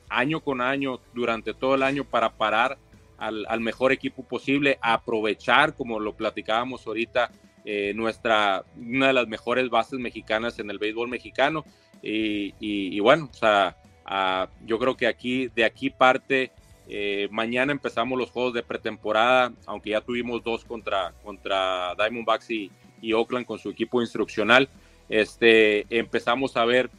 año 0.09 0.41
con 0.41 0.61
año, 0.61 0.99
durante 1.15 1.55
todo 1.55 1.75
el 1.77 1.83
año, 1.83 2.05
para 2.05 2.33
parar 2.33 2.79
al, 3.19 3.61
mejor 3.61 3.93
equipo 3.93 4.25
posible, 4.25 4.79
aprovechar, 4.81 5.77
como 5.77 6.01
lo 6.01 6.15
platicábamos 6.15 6.87
ahorita, 6.87 7.31
nuestra, 7.95 8.65
una 8.77 9.09
de 9.09 9.13
las 9.13 9.29
mejores 9.29 9.69
bases 9.71 10.01
mexicanas 10.01 10.59
en 10.59 10.71
el 10.71 10.79
béisbol 10.79 11.09
mexicano. 11.09 11.65
Y 12.03 12.99
bueno, 13.01 13.29
o 13.31 13.35
sea, 13.35 13.77
Yo 14.67 14.79
creo 14.79 14.97
que 14.97 15.07
aquí, 15.07 15.49
de 15.49 15.65
aquí 15.65 15.91
parte, 15.91 16.51
eh, 16.89 17.29
mañana 17.31 17.73
empezamos 17.73 18.19
los 18.19 18.31
juegos 18.31 18.55
de 18.55 18.63
pretemporada, 18.63 19.53
aunque 19.67 19.91
ya 19.91 20.01
tuvimos 20.01 20.43
dos 20.43 20.65
contra, 20.65 21.13
contra 21.23 21.95
Diamondbacks 21.97 22.51
y, 22.51 22.71
Oakland 23.15 23.47
con 23.47 23.59
su 23.59 23.71
equipo 23.71 24.01
instruccional. 24.01 24.69
Este, 25.09 25.87
empezamos 25.91 26.57
a 26.57 26.65
ver 26.65 26.91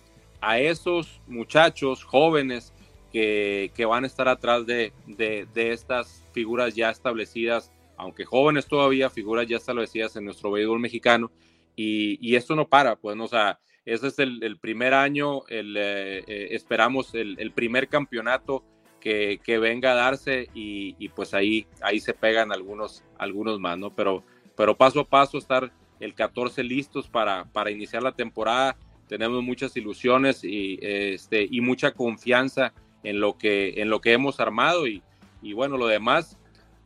a 0.41 0.60
esos 0.60 1.22
muchachos 1.28 2.04
jóvenes 2.04 2.74
que, 3.12 3.72
que 3.74 3.86
van 3.86 4.04
a 4.04 4.08
estar 4.08 4.28
atrás 4.28 4.66
de, 4.66 4.91
de, 5.06 5.47
estas 5.72 6.26
figuras 6.34 6.76
ya 6.76 6.89
establecidas, 6.89 7.72
aunque 7.95 8.26
jóvenes 8.26 8.66
todavía, 8.66 9.10
figuras 9.10 9.47
ya 9.47 9.58
establecidas 9.58 10.16
en 10.18 10.26
nuestro 10.26 10.51
béisbol 10.51 10.80
mexicano. 10.80 11.32
Y, 11.76 12.18
y 12.20 12.36
esto 12.36 12.56
no 12.56 12.68
para, 12.68 12.97
pues, 12.97 13.18
o 13.18 13.28
sea, 13.28 13.60
ese 13.86 14.08
es 14.08 14.20
el, 14.20 14.58
primer 14.60 14.94
año, 14.94 15.46
el, 15.48 15.76
eh, 15.78 16.24
eh, 16.26 16.48
esperamos 16.52 17.14
el, 17.14 17.52
primer 17.52 17.90
campeonato 17.90 18.64
que, 19.02 19.40
venga 19.60 19.92
a 19.92 19.96
darse 19.96 20.48
y, 20.54 21.10
pues 21.10 21.34
ahí, 21.34 21.68
ahí 21.82 22.00
se 22.00 22.14
pegan 22.14 22.54
algunos, 22.54 23.04
algunos 23.18 23.60
más, 23.60 23.78
¿no? 23.78 23.94
Pero, 23.94 24.24
pero 24.56 24.78
paso 24.78 25.02
a 25.02 25.08
paso 25.08 25.38
estar 25.38 25.72
el 26.00 26.14
14 26.14 26.64
listos 26.64 27.10
para, 27.10 27.46
para 27.52 27.72
iniciar 27.72 28.04
la 28.04 28.14
temporada. 28.14 28.78
Tenemos 29.08 29.44
muchas 29.44 29.76
ilusiones 29.76 30.44
y, 30.44 30.80
este, 30.82 31.46
y 31.50 31.60
mucha 31.60 31.92
confianza 31.92 32.74
en 33.04 33.20
lo 33.20 33.38
que, 33.38 33.82
en 33.82 33.90
lo 33.90 34.00
que 34.00 34.14
hemos 34.14 34.40
armado 34.40 34.88
y, 34.88 35.04
y 35.42 35.52
bueno, 35.52 35.78
lo 35.78 35.88
demás 35.88 36.38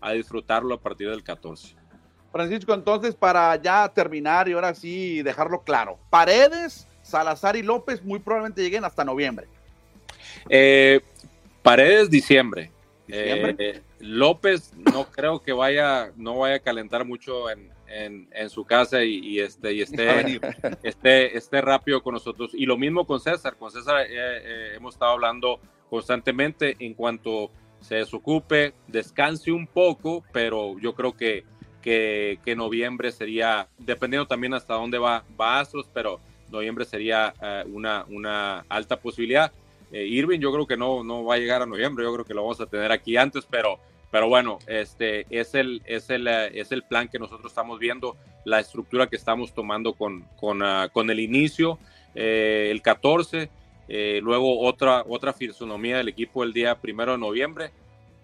a 0.02 0.14
disfrutarlo 0.14 0.74
a 0.74 0.82
partir 0.82 1.10
del 1.10 1.24
14. 1.24 1.76
Francisco, 2.38 2.74
entonces 2.74 3.16
para 3.16 3.56
ya 3.56 3.90
terminar 3.90 4.48
y 4.48 4.54
ahora 4.54 4.76
sí 4.76 5.24
dejarlo 5.24 5.62
claro, 5.64 5.98
Paredes, 6.10 6.88
Salazar 7.02 7.56
y 7.56 7.64
López 7.64 8.04
muy 8.04 8.20
probablemente 8.20 8.62
lleguen 8.62 8.86
hasta 8.86 9.04
noviembre. 9.04 9.48
Eh, 10.50 11.02
Paredes, 11.64 12.10
diciembre. 12.10 12.72
Eh, 13.08 13.82
López 14.00 14.74
no 14.76 15.10
creo 15.10 15.42
que 15.42 15.54
vaya, 15.54 16.12
no 16.16 16.40
vaya 16.40 16.56
a 16.56 16.60
calentar 16.60 17.06
mucho 17.06 17.50
en, 17.50 17.72
su 18.50 18.66
casa 18.66 19.04
y, 19.04 19.40
este, 19.40 19.74
y 19.74 19.82
esté, 19.82 20.40
esté, 20.84 21.38
esté, 21.38 21.62
rápido 21.62 22.04
con 22.04 22.14
nosotros. 22.14 22.52
Y 22.54 22.66
lo 22.66 22.78
mismo 22.78 23.08
con 23.08 23.20
César. 23.20 23.56
Con 23.56 23.72
César 23.72 24.06
eh, 24.10 24.76
hemos 24.76 24.96
estado 24.96 25.14
hablando 25.14 25.60
constantemente 25.90 26.76
en 26.80 26.94
cuanto 26.94 27.50
se 27.82 27.96
desocupe, 27.96 28.74
descanse 28.88 29.52
un 29.52 29.68
poco, 29.68 30.24
pero 30.32 30.78
yo 30.80 30.94
creo 30.94 31.16
que 31.16 31.46
que, 31.88 32.56
noviembre 32.58 33.14
sería, 33.14 33.70
dependiendo 33.78 34.28
también 34.28 34.54
hasta 34.54 34.74
dónde 34.74 34.98
va, 34.98 35.24
va 35.40 35.62
Astros, 35.62 35.88
pero 35.94 36.20
noviembre 36.52 36.84
sería 36.84 37.34
eh, 37.42 37.64
una, 37.72 38.04
una 38.10 38.66
alta 38.68 39.00
posibilidad. 39.00 39.54
Eh, 39.94 40.04
Irving 40.06 40.42
yo 40.42 40.52
creo 40.52 40.68
que 40.68 40.76
no, 40.76 41.02
no 41.06 41.24
va 41.24 41.36
a 41.36 41.38
llegar 41.38 41.62
a 41.62 41.66
noviembre, 41.66 42.04
yo 42.04 42.14
creo 42.14 42.26
que 42.26 42.34
lo 42.34 42.42
vamos 42.42 42.60
a 42.60 42.66
tener 42.66 42.92
aquí 42.92 43.16
antes, 43.16 43.48
pero, 43.50 43.80
pero 44.12 44.28
bueno, 44.28 44.60
este 44.68 45.26
es 45.30 45.56
el, 45.56 45.82
es, 45.86 46.10
el, 46.10 46.28
eh, 46.28 46.60
es 46.60 46.74
el 46.74 46.84
plan 46.84 47.08
que 47.08 47.20
nosotros 47.20 47.50
estamos 47.50 47.80
viendo, 47.80 48.18
la 48.44 48.60
estructura 48.60 49.08
que 49.08 49.16
estamos 49.16 49.54
tomando 49.54 49.94
con, 49.94 50.26
con, 50.38 50.62
ah, 50.64 50.90
con 50.92 51.10
el 51.10 51.22
inicio, 51.22 51.80
el 52.16 52.82
14, 52.82 53.50
luego 54.22 54.60
otra, 54.60 55.06
otra 55.08 55.32
fisonomía 55.32 55.98
del 55.98 56.10
equipo 56.10 56.44
el 56.44 56.52
día 56.52 56.76
primero 56.76 57.14
de 57.14 57.20
noviembre, 57.20 57.72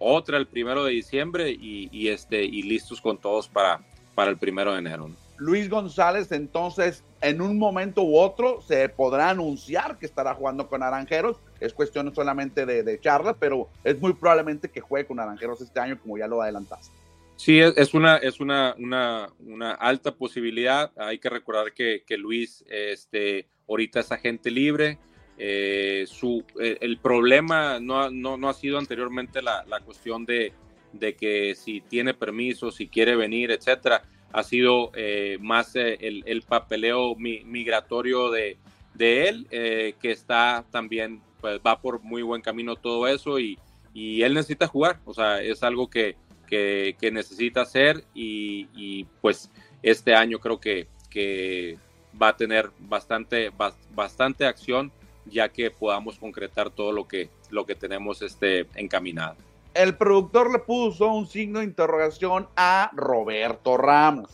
otra 0.04 0.38
el 0.38 0.48
primero 0.48 0.84
de 0.84 0.92
diciembre 0.92 1.52
y, 1.52 2.08
este, 2.08 2.44
y 2.44 2.64
listos 2.64 3.02
con 3.02 3.18
todos 3.18 3.48
para, 3.48 3.82
para 4.16 4.32
el 4.32 4.38
primero 4.38 4.74
de 4.74 4.80
enero. 4.80 5.10
Luis 5.38 5.70
González, 5.70 6.32
entonces, 6.32 7.04
en 7.22 7.42
un 7.42 7.58
momento 7.58 8.04
u 8.04 8.18
otro 8.18 8.62
se 8.62 8.88
podrá 8.88 9.30
anunciar 9.30 9.98
que 9.98 10.06
estará 10.06 10.36
jugando 10.36 10.68
con 10.68 10.82
Naranjeros. 10.82 11.38
Es 11.60 11.74
cuestión 11.74 12.14
solamente 12.14 12.66
de, 12.66 12.84
de 12.84 13.00
charlas, 13.00 13.36
pero 13.40 13.68
es 13.84 14.00
muy 14.00 14.14
probablemente 14.14 14.70
que 14.70 14.80
juegue 14.80 15.08
con 15.08 15.18
Naranjeros 15.18 15.60
este 15.62 15.80
año, 15.80 16.00
como 16.00 16.18
ya 16.18 16.28
lo 16.28 16.42
adelantaste. 16.42 16.94
Sí, 17.36 17.60
es 17.60 17.94
una, 17.94 18.18
es 18.18 18.40
una, 18.40 18.76
una, 18.78 19.30
una 19.40 19.72
alta 19.72 20.14
posibilidad. 20.14 20.92
Hay 20.96 21.18
que 21.18 21.30
recordar 21.30 21.74
que, 21.74 22.04
que 22.06 22.16
Luis 22.16 22.64
este, 22.70 23.48
ahorita 23.68 24.02
es 24.02 24.12
agente 24.12 24.52
libre. 24.52 25.00
Eh, 25.38 26.06
su, 26.08 26.44
eh, 26.60 26.78
el 26.82 26.98
problema 27.00 27.80
no, 27.80 28.10
no, 28.10 28.38
no, 28.38 28.50
ha 28.50 28.54
sido 28.54 28.78
anteriormente 28.78 29.42
la, 29.42 29.66
la 29.66 29.80
cuestión 29.80 30.26
de, 30.26 30.54
de, 30.92 31.16
que 31.16 31.56
si 31.56 31.82
tiene 31.82 32.14
permiso, 32.14 32.72
si 32.72 32.88
quiere 32.88 33.16
venir, 33.16 33.52
etcétera. 33.52 34.04
Ha 34.32 34.44
sido 34.44 34.92
eh, 34.96 35.38
más 35.42 35.76
eh, 35.76 35.98
el, 36.02 36.24
el, 36.26 36.42
papeleo 36.42 37.16
mi, 37.16 37.44
migratorio 37.44 38.32
de, 38.32 38.58
de 38.96 39.30
él, 39.30 39.48
eh, 39.52 39.94
que 40.02 40.12
está 40.12 40.66
también, 40.72 41.22
pues 41.40 41.60
va 41.66 41.80
por 41.80 42.02
muy 42.02 42.24
buen 42.24 42.42
camino 42.42 42.76
todo 42.76 43.08
eso 43.08 43.40
y, 43.40 43.60
y 43.94 44.24
él 44.24 44.34
necesita 44.34 44.68
jugar. 44.68 45.00
O 45.06 45.14
sea, 45.14 45.42
es 45.42 45.62
algo 45.62 45.90
que, 45.90 46.16
que, 46.48 46.96
que 47.00 47.12
necesita 47.12 47.62
hacer 47.62 48.04
y, 48.14 48.68
y, 48.76 49.06
pues 49.22 49.52
este 49.84 50.16
año 50.16 50.40
creo 50.40 50.60
que, 50.60 50.88
que 51.10 51.78
va 52.20 52.30
a 52.30 52.38
tener 52.38 52.72
bastante, 52.80 53.52
bastante 53.94 54.46
acción 54.46 54.92
ya 55.26 55.50
que 55.50 55.72
podamos 55.72 56.18
concretar 56.20 56.70
todo 56.70 56.92
lo 56.92 57.08
que, 57.08 57.30
lo 57.50 57.66
que 57.66 57.76
tenemos 57.76 58.22
este, 58.22 58.68
encaminado. 58.76 59.36
El 59.74 59.96
productor 59.96 60.52
le 60.52 60.60
puso 60.60 61.12
un 61.12 61.26
signo 61.26 61.60
de 61.60 61.66
interrogación 61.66 62.48
a 62.56 62.92
Roberto 62.94 63.78
Ramos. 63.78 64.30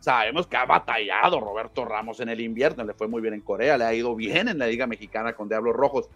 Sabemos 0.00 0.46
que 0.46 0.56
ha 0.56 0.64
batallado 0.64 1.40
Roberto 1.40 1.84
Ramos 1.84 2.20
en 2.20 2.28
el 2.28 2.40
invierno, 2.40 2.82
le 2.82 2.94
fue 2.94 3.06
muy 3.06 3.20
bien 3.20 3.34
en 3.34 3.40
Corea, 3.40 3.76
le 3.76 3.84
ha 3.84 3.94
ido 3.94 4.16
bien 4.16 4.48
en 4.48 4.58
la 4.58 4.66
Liga 4.66 4.86
Mexicana 4.86 5.34
con 5.34 5.48
Diablos 5.48 5.76
Rojos. 5.76 6.08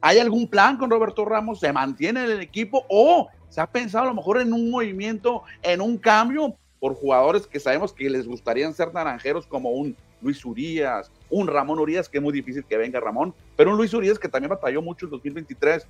¿Hay 0.00 0.18
algún 0.18 0.48
plan 0.48 0.76
con 0.76 0.90
Roberto 0.90 1.24
Ramos? 1.24 1.60
¿Se 1.60 1.72
mantiene 1.72 2.24
en 2.24 2.30
el 2.32 2.40
equipo 2.40 2.84
o 2.88 3.28
se 3.48 3.60
ha 3.60 3.66
pensado 3.66 4.04
a 4.04 4.08
lo 4.08 4.14
mejor 4.14 4.40
en 4.40 4.52
un 4.52 4.70
movimiento, 4.70 5.42
en 5.62 5.80
un 5.80 5.96
cambio 5.96 6.54
por 6.80 6.94
jugadores 6.94 7.46
que 7.46 7.60
sabemos 7.60 7.92
que 7.92 8.10
les 8.10 8.26
gustarían 8.26 8.74
ser 8.74 8.92
naranjeros 8.92 9.46
como 9.46 9.70
un 9.70 9.96
Luis 10.22 10.44
Urias, 10.44 11.10
un 11.28 11.46
Ramón 11.46 11.78
Urias, 11.78 12.08
que 12.08 12.18
es 12.18 12.22
muy 12.22 12.32
difícil 12.32 12.64
que 12.64 12.76
venga 12.76 13.00
Ramón, 13.00 13.34
pero 13.56 13.70
un 13.70 13.76
Luis 13.76 13.94
Urias 13.94 14.18
que 14.18 14.28
también 14.28 14.50
batalló 14.50 14.82
mucho 14.82 15.06
en 15.06 15.12
2023. 15.12 15.86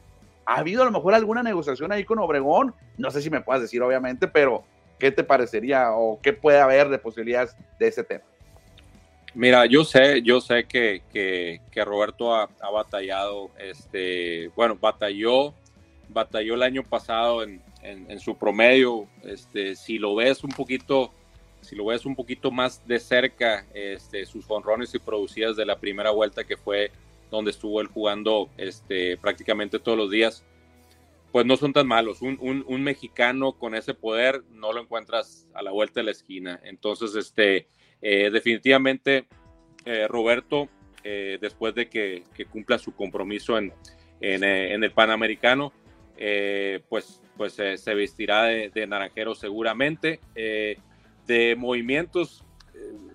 ¿Ha 0.46 0.56
habido 0.56 0.82
a 0.82 0.84
lo 0.84 0.90
mejor 0.90 1.14
alguna 1.14 1.42
negociación 1.42 1.92
ahí 1.92 2.04
con 2.04 2.18
Obregón? 2.18 2.74
No 2.98 3.10
sé 3.10 3.22
si 3.22 3.30
me 3.30 3.40
puedas 3.40 3.62
decir, 3.62 3.82
obviamente, 3.82 4.26
pero 4.28 4.64
¿qué 4.98 5.10
te 5.10 5.24
parecería 5.24 5.92
o 5.92 6.20
qué 6.22 6.32
puede 6.32 6.58
haber 6.58 6.88
de 6.88 6.98
posibilidades 6.98 7.56
de 7.78 7.88
ese 7.88 8.04
tema? 8.04 8.24
Mira, 9.34 9.64
yo 9.66 9.84
sé, 9.84 10.22
yo 10.22 10.40
sé 10.40 10.64
que, 10.64 11.02
que, 11.12 11.84
Roberto 11.84 12.34
ha, 12.34 12.48
ha, 12.60 12.70
batallado, 12.70 13.50
este, 13.58 14.50
bueno, 14.56 14.76
batalló, 14.80 15.54
batalló 16.08 16.54
el 16.54 16.64
año 16.64 16.82
pasado 16.82 17.44
en, 17.44 17.62
en, 17.82 18.10
en 18.10 18.18
su 18.18 18.36
promedio. 18.36 19.06
Este, 19.22 19.76
si 19.76 19.98
lo 19.98 20.16
ves 20.16 20.42
un 20.42 20.50
poquito, 20.50 21.12
si 21.60 21.76
lo 21.76 21.86
ves 21.86 22.06
un 22.06 22.16
poquito 22.16 22.50
más 22.50 22.86
de 22.86 22.98
cerca, 22.98 23.66
este, 23.74 24.24
sus 24.26 24.50
honrones 24.50 24.94
y 24.94 24.98
producidas 24.98 25.56
de 25.56 25.66
la 25.66 25.78
primera 25.78 26.10
vuelta 26.10 26.44
que 26.44 26.56
fue 26.56 26.90
donde 27.30 27.52
estuvo 27.52 27.80
él 27.80 27.86
jugando 27.86 28.50
este, 28.56 29.16
prácticamente 29.16 29.78
todos 29.78 29.96
los 29.96 30.10
días, 30.10 30.44
pues 31.32 31.46
no 31.46 31.56
son 31.56 31.72
tan 31.72 31.86
malos. 31.86 32.22
Un, 32.22 32.64
un, 32.66 32.82
mexicano 32.82 33.52
con 33.52 33.74
ese 33.74 33.94
poder 33.94 34.42
no 34.50 34.72
lo 34.72 34.80
encuentras 34.80 35.48
a 35.54 35.62
la 35.62 35.70
vuelta 35.70 36.00
de 36.00 36.04
la 36.04 36.10
esquina. 36.10 36.60
Entonces, 36.64 37.14
este, 37.14 37.68
eh, 38.02 38.30
definitivamente, 38.30 39.26
eh, 39.84 40.08
Roberto, 40.08 40.68
eh, 41.04 41.38
después 41.40 41.74
de 41.74 41.88
que, 41.88 42.24
cumpla 42.50 42.78
su 42.78 42.94
compromiso 42.94 43.56
en, 43.58 43.72
en, 44.20 44.82
el 44.82 44.90
Panamericano, 44.90 45.72
pues, 46.88 47.22
pues 47.36 47.54
se 47.54 47.94
vestirá 47.94 48.44
de, 48.44 48.86
naranjero 48.86 49.34
seguramente. 49.34 50.20
De 51.26 51.56
movimientos 51.56 52.44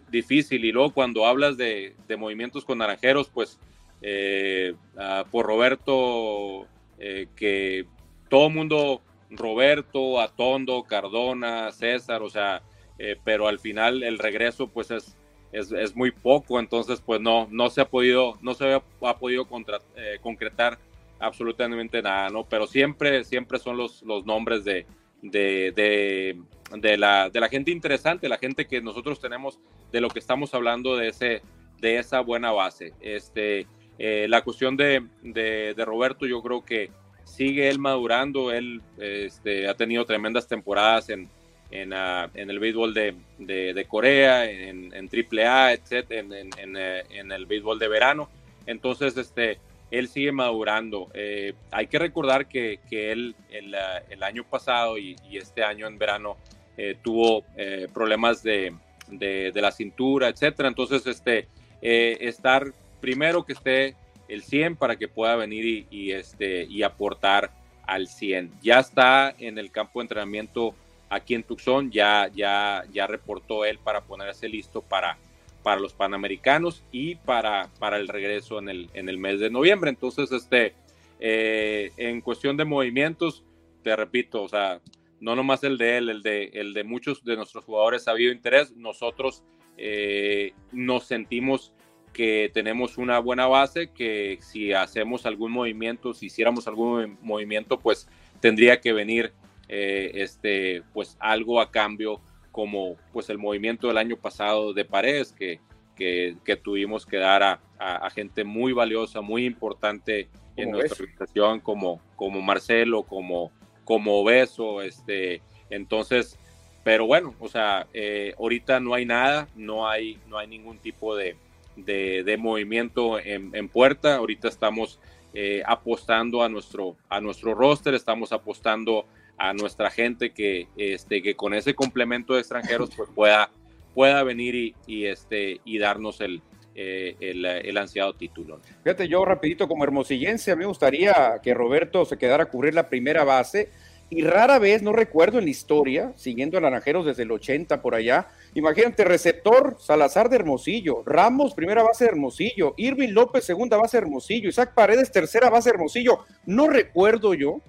difícil 0.09 0.63
y 0.63 0.71
luego 0.71 0.93
cuando 0.93 1.25
hablas 1.25 1.57
de, 1.57 1.95
de 2.07 2.17
movimientos 2.17 2.63
con 2.63 2.77
naranjeros, 2.77 3.29
pues 3.29 3.59
uh, 4.01 5.29
por 5.29 5.45
Roberto, 5.45 6.67
que 6.97 7.85
todo 8.29 8.49
mundo, 8.49 9.01
Roberto, 9.29 10.21
Atondo, 10.21 10.83
Cardona, 10.83 11.71
César, 11.71 12.21
o 12.21 12.29
sea, 12.29 12.61
eh, 12.97 13.17
pero 13.23 13.47
al 13.47 13.59
final 13.59 14.03
el 14.03 14.19
regreso 14.19 14.67
pues 14.67 14.91
es, 14.91 15.17
es, 15.51 15.71
es, 15.71 15.95
muy 15.95 16.11
poco, 16.11 16.59
entonces 16.59 17.01
pues 17.01 17.19
no, 17.21 17.47
no 17.51 17.69
se 17.69 17.81
ha 17.81 17.89
podido, 17.89 18.37
no 18.41 18.53
se 18.53 18.73
ha, 18.73 19.15
podido 19.17 19.47
contra, 19.47 19.79
eh, 19.95 20.17
concretar 20.21 20.79
absolutamente 21.19 22.01
nada, 22.01 22.29
¿no? 22.29 22.45
Pero 22.45 22.67
siempre, 22.67 23.23
siempre 23.23 23.59
son 23.59 23.77
los, 23.77 24.01
los 24.03 24.25
nombres 24.25 24.63
de, 24.63 24.85
de, 25.21 26.41
de, 26.77 26.97
la, 26.97 27.29
de 27.29 27.39
la 27.39 27.49
gente 27.49 27.71
interesante, 27.71 28.29
la 28.29 28.37
gente 28.37 28.65
que 28.65 28.81
nosotros 28.81 29.19
tenemos, 29.19 29.59
de 29.91 30.01
lo 30.01 30.09
que 30.09 30.19
estamos 30.19 30.53
hablando, 30.53 30.95
de, 30.95 31.09
ese, 31.09 31.41
de 31.79 31.97
esa 31.97 32.19
buena 32.21 32.51
base. 32.51 32.93
Este, 33.01 33.67
eh, 33.97 34.27
la 34.29 34.43
cuestión 34.43 34.75
de, 34.77 35.05
de, 35.21 35.73
Roberto, 35.85 36.25
yo 36.25 36.41
creo 36.41 36.63
que 36.63 36.89
sigue 37.23 37.69
él 37.69 37.79
madurando, 37.79 38.51
él 38.51 38.81
este, 38.97 39.67
ha 39.67 39.75
tenido 39.75 40.05
tremendas 40.05 40.47
temporadas 40.47 41.09
en, 41.09 41.29
en, 41.71 41.93
uh, 41.93 42.29
en 42.33 42.49
el 42.49 42.59
béisbol 42.59 42.93
de, 42.93 43.15
de, 43.39 43.85
Corea, 43.87 44.49
en, 44.49 44.93
en 44.93 45.09
AAA, 45.09 45.73
etc., 45.73 46.11
en, 46.11 46.33
en, 46.33 46.77
en, 46.77 47.31
el 47.31 47.45
béisbol 47.45 47.79
de 47.79 47.87
verano. 47.87 48.29
Entonces, 48.65 49.17
este, 49.17 49.59
él 49.91 50.07
sigue 50.07 50.31
madurando. 50.31 51.09
Eh, 51.13 51.53
hay 51.71 51.87
que 51.87 51.99
recordar 51.99 52.47
que, 52.47 52.79
que 52.89 53.11
él 53.11 53.35
el, 53.49 53.75
el, 54.09 54.23
año 54.23 54.43
pasado 54.43 54.97
y, 54.97 55.15
este 55.31 55.63
año 55.63 55.87
en 55.87 55.97
verano 55.97 56.37
eh, 56.77 56.97
tuvo 57.01 57.43
eh, 57.55 57.87
problemas 57.93 58.43
de, 58.43 58.73
de, 59.07 59.51
la 59.61 59.71
cintura, 59.71 60.29
etcétera. 60.29 60.67
Entonces, 60.69 61.05
este, 61.07 61.47
eh, 61.81 62.17
estar 62.21 62.73
primero 63.01 63.45
que 63.45 63.53
esté 63.53 63.95
el 64.27 64.43
100 64.43 64.75
para 64.75 64.95
que 64.95 65.07
pueda 65.07 65.35
venir 65.35 65.65
y, 65.65 65.87
y, 65.89 66.11
este, 66.11 66.63
y 66.65 66.83
aportar 66.83 67.51
al 67.85 68.07
100. 68.07 68.51
Ya 68.61 68.79
está 68.79 69.35
en 69.37 69.57
el 69.57 69.71
campo 69.71 69.99
de 69.99 70.05
entrenamiento 70.05 70.73
aquí 71.09 71.35
en 71.35 71.43
Tucson, 71.43 71.91
ya, 71.91 72.29
ya, 72.33 72.83
ya 72.91 73.07
reportó 73.07 73.65
él 73.65 73.79
para 73.79 74.01
ponerse 74.01 74.49
listo 74.49 74.81
para, 74.81 75.17
para 75.63 75.79
los 75.79 75.93
Panamericanos 75.93 76.83
y 76.91 77.15
para, 77.15 77.69
para 77.79 77.97
el 77.97 78.07
regreso 78.07 78.59
en 78.59 78.69
el, 78.69 78.89
en 78.93 79.09
el 79.09 79.17
mes 79.17 79.39
de 79.39 79.49
noviembre. 79.49 79.89
Entonces, 79.89 80.31
este, 80.31 80.73
eh, 81.19 81.91
en 81.97 82.21
cuestión 82.21 82.57
de 82.57 82.65
movimientos, 82.65 83.43
te 83.83 83.95
repito, 83.95 84.43
o 84.43 84.49
sea, 84.49 84.79
no 85.25 85.35
nomás 85.35 85.63
el 85.63 85.79
de 85.79 85.97
él, 85.97 86.09
el 86.09 86.21
de, 86.21 86.51
el 86.53 86.75
de 86.75 86.83
muchos 86.83 87.23
de 87.23 87.35
nuestros 87.35 87.65
jugadores 87.65 88.07
ha 88.07 88.11
habido 88.11 88.31
interés. 88.31 88.75
Nosotros 88.75 89.43
eh, 89.75 90.53
nos 90.71 91.05
sentimos 91.05 91.73
que 92.13 92.51
tenemos 92.53 92.99
una 92.99 93.17
buena 93.17 93.47
base, 93.47 93.91
que 93.91 94.37
si 94.41 94.71
hacemos 94.71 95.25
algún 95.25 95.51
movimiento, 95.51 96.13
si 96.13 96.27
hiciéramos 96.27 96.67
algún 96.67 97.17
movimiento, 97.23 97.79
pues 97.79 98.07
tendría 98.39 98.79
que 98.79 98.93
venir 98.93 99.33
eh, 99.67 100.11
este, 100.13 100.83
pues 100.93 101.17
algo 101.19 101.59
a 101.59 101.71
cambio 101.71 102.21
como 102.51 102.95
pues 103.11 103.27
el 103.31 103.39
movimiento 103.39 103.87
del 103.87 103.97
año 103.97 104.17
pasado 104.17 104.73
de 104.73 104.85
Paredes, 104.85 105.31
que, 105.31 105.59
que, 105.95 106.37
que 106.45 106.55
tuvimos 106.55 107.03
que 107.03 107.17
dar 107.17 107.41
a, 107.41 107.61
a, 107.79 107.95
a, 108.05 108.09
gente 108.11 108.43
muy 108.43 108.73
valiosa, 108.73 109.21
muy 109.21 109.43
importante 109.43 110.29
en 110.55 110.69
nuestra 110.69 111.03
organización, 111.03 111.61
como, 111.61 111.99
como 112.15 112.43
Marcelo, 112.43 113.01
como, 113.01 113.51
como 113.85 114.23
Beso, 114.23 114.81
este, 114.81 115.41
entonces, 115.69 116.37
pero 116.83 117.05
bueno, 117.05 117.33
o 117.39 117.47
sea, 117.47 117.87
eh, 117.93 118.33
ahorita 118.37 118.79
no 118.79 118.93
hay 118.93 119.05
nada, 119.05 119.47
no 119.55 119.87
hay, 119.87 120.19
no 120.27 120.37
hay 120.37 120.47
ningún 120.47 120.77
tipo 120.79 121.15
de, 121.15 121.37
de, 121.75 122.23
de 122.23 122.37
movimiento 122.37 123.19
en, 123.19 123.55
en, 123.55 123.69
puerta. 123.69 124.17
Ahorita 124.17 124.47
estamos 124.47 124.99
eh, 125.33 125.63
apostando 125.65 126.43
a 126.43 126.49
nuestro, 126.49 126.95
a 127.09 127.21
nuestro 127.21 127.53
roster, 127.53 127.93
estamos 127.93 128.31
apostando 128.31 129.05
a 129.37 129.53
nuestra 129.53 129.89
gente 129.89 130.31
que, 130.31 130.67
este, 130.77 131.21
que 131.21 131.35
con 131.35 131.53
ese 131.53 131.73
complemento 131.73 132.33
de 132.33 132.39
extranjeros 132.39 132.89
pues 132.95 133.09
pueda, 133.13 133.49
pueda 133.93 134.23
venir 134.23 134.55
y, 134.55 134.75
y 134.87 135.05
este, 135.05 135.61
y 135.65 135.77
darnos 135.77 136.21
el, 136.21 136.41
eh, 136.75 137.15
el, 137.19 137.45
el, 137.45 137.77
ansiado 137.77 138.13
título. 138.13 138.59
Fíjate, 138.83 139.07
yo 139.07 139.23
rapidito 139.23 139.67
como 139.67 139.83
hermosillense, 139.83 140.51
a 140.51 140.55
mí 140.55 140.61
me 140.61 140.67
gustaría 140.67 141.39
que 141.41 141.53
Roberto 141.53 142.03
se 142.05 142.17
quedara 142.17 142.43
a 142.43 142.45
cubrir 142.47 142.73
la 142.73 142.89
primera 142.89 143.23
base 143.23 143.69
y 144.09 144.21
rara 144.21 144.59
vez, 144.59 144.83
no 144.83 144.93
recuerdo 144.93 145.39
en 145.39 145.45
la 145.45 145.51
historia, 145.51 146.13
siguiendo 146.15 146.57
a 146.57 146.61
Naranjeros 146.61 147.05
desde 147.05 147.23
el 147.23 147.31
80 147.31 147.81
por 147.81 147.95
allá, 147.95 148.27
imagínate, 148.53 149.03
receptor 149.03 149.77
Salazar 149.79 150.29
de 150.29 150.35
Hermosillo, 150.35 151.01
Ramos, 151.05 151.55
primera 151.55 151.81
base 151.81 152.03
de 152.03 152.11
Hermosillo, 152.11 152.75
Irving 152.77 153.09
López, 153.09 153.43
segunda 153.43 153.77
base 153.77 153.97
de 153.97 154.03
Hermosillo, 154.03 154.49
Isaac 154.49 154.73
Paredes, 154.75 155.11
tercera 155.11 155.49
base 155.49 155.69
de 155.69 155.75
Hermosillo. 155.75 156.19
No 156.45 156.67
recuerdo 156.67 157.33
yo 157.33 157.61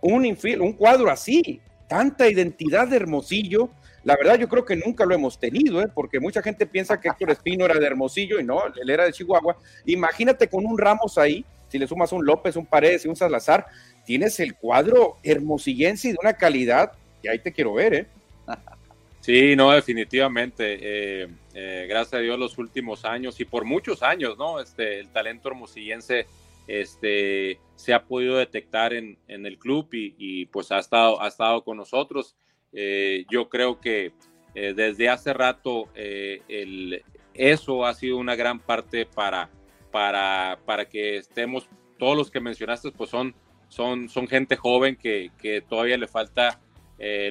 un, 0.00 0.24
un 0.60 0.72
cuadro 0.74 1.10
así, 1.10 1.60
tanta 1.88 2.28
identidad 2.28 2.86
de 2.86 2.96
Hermosillo, 2.96 3.70
La 4.04 4.16
verdad, 4.16 4.38
yo 4.38 4.48
creo 4.48 4.64
que 4.64 4.76
nunca 4.76 5.06
lo 5.06 5.14
hemos 5.14 5.38
tenido, 5.38 5.80
¿eh? 5.80 5.88
porque 5.92 6.20
mucha 6.20 6.42
gente 6.42 6.66
piensa 6.66 7.00
que 7.00 7.08
Héctor 7.08 7.30
Espino 7.30 7.64
era 7.64 7.78
de 7.78 7.86
Hermosillo 7.86 8.38
y 8.38 8.44
no, 8.44 8.62
él 8.66 8.90
era 8.90 9.04
de 9.04 9.12
Chihuahua. 9.12 9.56
Imagínate 9.86 10.46
con 10.48 10.66
un 10.66 10.76
Ramos 10.76 11.16
ahí, 11.16 11.44
si 11.68 11.78
le 11.78 11.86
sumas 11.86 12.12
un 12.12 12.24
López, 12.24 12.56
un 12.56 12.66
Paredes 12.66 13.04
y 13.04 13.08
un 13.08 13.16
Salazar, 13.16 13.66
tienes 14.04 14.38
el 14.40 14.54
cuadro 14.54 15.16
hermosillense 15.22 16.08
de 16.08 16.18
una 16.20 16.34
calidad 16.34 16.92
y 17.22 17.28
ahí 17.28 17.38
te 17.38 17.52
quiero 17.52 17.74
ver, 17.74 17.94
¿eh? 17.94 18.06
Sí, 19.20 19.56
no, 19.56 19.70
definitivamente. 19.70 20.78
Eh, 20.82 21.28
eh, 21.54 21.86
gracias 21.88 22.12
a 22.12 22.18
Dios 22.18 22.38
los 22.38 22.58
últimos 22.58 23.06
años 23.06 23.40
y 23.40 23.46
por 23.46 23.64
muchos 23.64 24.02
años, 24.02 24.36
¿no? 24.36 24.60
Este, 24.60 25.00
el 25.00 25.08
talento 25.08 25.48
hermosillense 25.48 26.26
este, 26.66 27.58
se 27.74 27.94
ha 27.94 28.02
podido 28.02 28.36
detectar 28.36 28.92
en, 28.92 29.16
en 29.26 29.46
el 29.46 29.58
club 29.58 29.88
y, 29.94 30.14
y, 30.18 30.44
pues 30.44 30.70
ha 30.72 30.78
estado, 30.78 31.22
ha 31.22 31.28
estado 31.28 31.64
con 31.64 31.78
nosotros. 31.78 32.36
Eh, 32.74 33.24
yo 33.30 33.48
creo 33.48 33.80
que 33.80 34.12
eh, 34.54 34.74
desde 34.74 35.08
hace 35.08 35.32
rato 35.32 35.88
eh, 35.94 36.42
el, 36.48 37.02
eso 37.32 37.86
ha 37.86 37.94
sido 37.94 38.16
una 38.16 38.34
gran 38.34 38.58
parte 38.58 39.06
para, 39.06 39.48
para, 39.92 40.58
para 40.64 40.84
que 40.86 41.16
estemos, 41.16 41.68
todos 41.98 42.16
los 42.16 42.30
que 42.30 42.40
mencionaste, 42.40 42.90
pues 42.90 43.10
son, 43.10 43.34
son, 43.68 44.08
son 44.08 44.26
gente 44.26 44.56
joven 44.56 44.96
que, 44.96 45.30
que 45.38 45.60
todavía 45.60 45.96
le 45.96 46.08
falta 46.08 46.60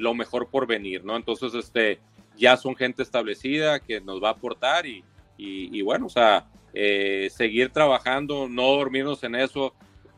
lo 0.01 0.13
mejor 0.13 0.49
por 0.51 0.67
venir, 0.67 1.03
¿no? 1.03 1.15
Entonces, 1.15 1.55
este, 1.55 1.99
ya 2.35 2.57
son 2.57 2.75
gente 2.75 3.01
establecida 3.01 3.79
que 3.79 4.01
nos 4.01 4.21
va 4.21 4.27
a 4.27 4.33
aportar 4.33 4.85
y, 4.85 5.03
y, 5.35 5.81
bueno, 5.81 6.05
o 6.05 6.09
sea, 6.09 6.47
seguir 7.31 7.71
trabajando, 7.71 8.47
no 8.47 8.67
dormirnos 8.67 9.23
en 9.23 9.33
eso. 9.33 9.73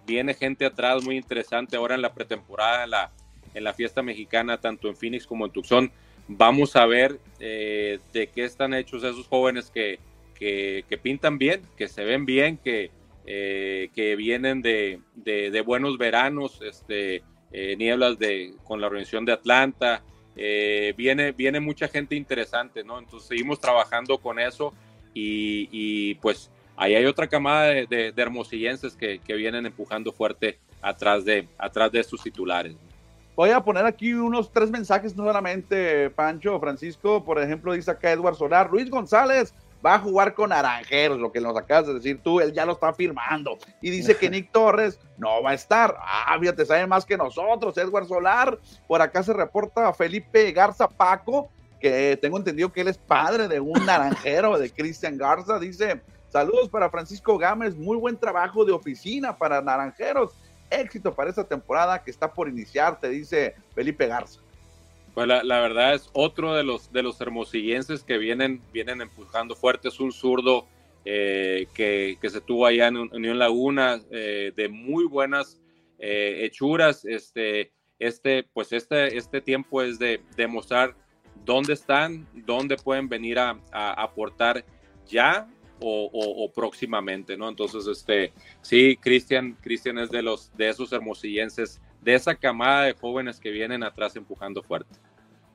Viene 0.06 0.34
gente 0.34 0.66
atrás 0.66 1.06
muy 1.06 1.16
interesante 1.16 1.78
ahora 1.78 1.96
en 1.96 2.02
la 2.02 2.14
pretemporada, 2.14 2.86
la, 2.86 3.12
en 3.56 3.64
la 3.64 3.74
fiesta 3.74 4.04
mexicana, 4.04 4.60
tanto 4.60 4.88
en 4.88 4.96
Phoenix 4.96 5.26
como 5.26 5.46
en 5.46 5.52
Tucson. 5.52 5.92
Vamos 6.28 6.76
a 6.76 6.86
ver 6.86 7.20
eh, 7.40 8.00
de 8.14 8.28
qué 8.28 8.44
están 8.44 8.74
hechos 8.74 9.04
esos 9.04 9.28
jóvenes 9.28 9.72
que, 9.72 10.00
que, 10.38 11.00
pintan 11.02 11.38
bien, 11.38 11.62
que 11.78 11.88
se 11.88 12.04
ven 12.04 12.26
bien, 12.26 12.58
que, 12.58 12.92
eh, 13.26 13.90
que 13.96 14.16
vienen 14.16 14.62
de, 14.62 15.00
de, 15.16 15.62
buenos 15.62 15.98
veranos, 15.98 16.62
este, 16.62 17.24
eh, 17.52 17.76
nieblas 17.78 18.20
de, 18.20 18.54
con 18.64 18.82
la 18.82 18.88
organización 18.88 19.26
de 19.26 19.34
Atlanta. 19.34 20.04
Viene, 20.36 21.32
viene 21.32 21.62
mucha 21.62 21.88
gente 21.88 22.16
interesante, 22.16 22.84
¿no? 22.84 23.00
Entonces 23.00 23.30
seguimos 23.30 23.62
trabajando 23.62 24.18
con 24.18 24.38
eso 24.38 24.74
y, 25.14 25.70
y 25.72 26.16
pues 26.16 26.52
ahí 26.76 26.94
hay 26.96 27.06
otra 27.06 27.28
camada 27.28 27.68
de, 27.68 27.88
de, 27.88 28.12
de 28.12 28.22
hermosillenses 28.22 28.96
que, 28.96 29.20
que, 29.20 29.34
vienen 29.36 29.66
empujando 29.66 30.12
fuerte 30.12 30.60
atrás 30.82 31.24
de, 31.24 31.48
atrás 31.58 31.92
de 31.92 32.04
sus 32.04 32.22
titulares. 32.22 32.76
Voy 33.36 33.50
a 33.50 33.60
poner 33.60 33.86
aquí 33.86 34.14
unos 34.14 34.52
tres 34.52 34.72
mensajes 34.72 35.16
nuevamente, 35.16 36.10
Pancho, 36.10 36.58
Francisco. 36.60 37.24
Por 37.24 37.42
ejemplo, 37.42 37.74
dice 37.74 37.92
acá 37.92 38.12
Eduardo 38.12 38.40
Solar, 38.40 38.70
Luis 38.72 38.90
González 38.90 39.54
va 39.86 39.96
a 39.96 40.00
jugar 40.00 40.34
con 40.34 40.50
Naranjeros, 40.50 41.20
lo 41.20 41.32
que 41.32 41.42
nos 41.42 41.56
acabas 41.56 41.86
de 41.88 41.94
decir 41.96 42.20
tú, 42.24 42.40
él 42.40 42.54
ya 42.54 42.66
lo 42.66 42.72
está 42.72 42.94
firmando. 42.94 43.58
Y 43.82 43.92
dice 43.92 44.16
que 44.16 44.30
Nick 44.32 44.52
Torres 44.52 45.00
no 45.18 45.44
va 45.44 45.52
a 45.52 45.54
estar. 45.54 45.96
Ah, 46.00 46.38
fíjate, 46.40 46.66
sabe 46.66 46.88
más 46.88 47.06
que 47.06 47.18
nosotros, 47.18 47.78
Edward 47.78 48.08
Solar. 48.08 48.58
Por 48.88 49.02
acá 49.02 49.22
se 49.22 49.34
reporta 49.34 49.90
a 49.90 49.94
Felipe 49.94 50.52
Garza 50.54 50.88
Paco, 50.88 51.50
que 51.80 52.18
tengo 52.22 52.38
entendido 52.38 52.72
que 52.72 52.82
él 52.82 52.88
es 52.88 52.98
padre 52.98 53.48
de 53.48 53.60
un 53.60 53.86
naranjero, 53.86 54.58
de 54.58 54.72
Cristian 54.72 55.18
Garza. 55.18 55.60
Dice, 55.60 56.02
saludos 56.30 56.70
para 56.70 56.90
Francisco 56.90 57.38
Gámez, 57.38 57.76
muy 57.76 57.98
buen 57.98 58.18
trabajo 58.18 58.64
de 58.64 58.72
oficina 58.72 59.38
para 59.38 59.62
Naranjeros. 59.62 60.34
Éxito 60.70 61.14
para 61.14 61.30
esta 61.30 61.48
temporada 61.48 62.04
que 62.04 62.12
está 62.12 62.34
por 62.34 62.50
iniciar, 62.50 63.00
te 63.00 63.10
dice 63.10 63.56
Felipe 63.74 64.08
Garza. 64.08 64.40
Pues 65.14 65.28
la, 65.28 65.44
la, 65.44 65.62
verdad 65.62 65.94
es 65.94 66.10
otro 66.12 66.54
de 66.54 66.64
los, 66.64 66.92
de 66.92 67.02
los 67.02 67.22
hermosillenses 67.22 68.04
que 68.04 68.18
vienen, 68.18 68.62
vienen 68.74 69.02
empujando 69.02 69.56
fuerte. 69.56 69.88
Es 69.88 70.00
un 70.02 70.12
zurdo 70.12 70.68
eh, 71.08 71.68
que, 71.76 72.18
que, 72.20 72.30
se 72.32 72.42
tuvo 72.42 72.66
allá 72.66 72.88
en 72.88 72.98
Unión 72.98 73.38
Laguna, 73.38 74.02
eh, 74.10 74.52
de 74.56 74.68
muy 74.68 75.06
buenas 75.06 75.62
eh, 76.00 76.42
hechuras. 76.44 77.06
Este, 77.06 77.72
este, 78.00 78.44
pues 78.54 78.74
este, 78.74 79.16
este 79.16 79.40
tiempo 79.40 79.84
es 79.84 80.00
de 80.00 80.22
demostrar 80.36 80.96
dónde 81.46 81.74
están, 81.74 82.28
dónde 82.34 82.76
pueden 82.76 83.08
venir 83.08 83.38
a, 83.38 83.60
aportar 83.72 84.66
ya 85.06 85.48
o, 85.80 86.10
o, 86.12 86.46
o, 86.46 86.52
próximamente, 86.52 87.38
¿no? 87.38 87.50
Entonces, 87.50 87.88
este, 87.88 88.34
sí, 88.62 88.98
Cristian, 88.98 89.58
Cristian 89.62 89.98
es 90.00 90.10
de 90.10 90.22
los, 90.22 90.56
de 90.56 90.70
esos 90.70 90.92
hermosillenses 90.92 91.82
de 92.02 92.14
esa 92.14 92.36
camada 92.36 92.84
de 92.84 92.94
jóvenes 92.94 93.40
que 93.40 93.50
vienen 93.50 93.84
atrás 93.84 94.16
empujando 94.16 94.62
fuerte. 94.62 94.96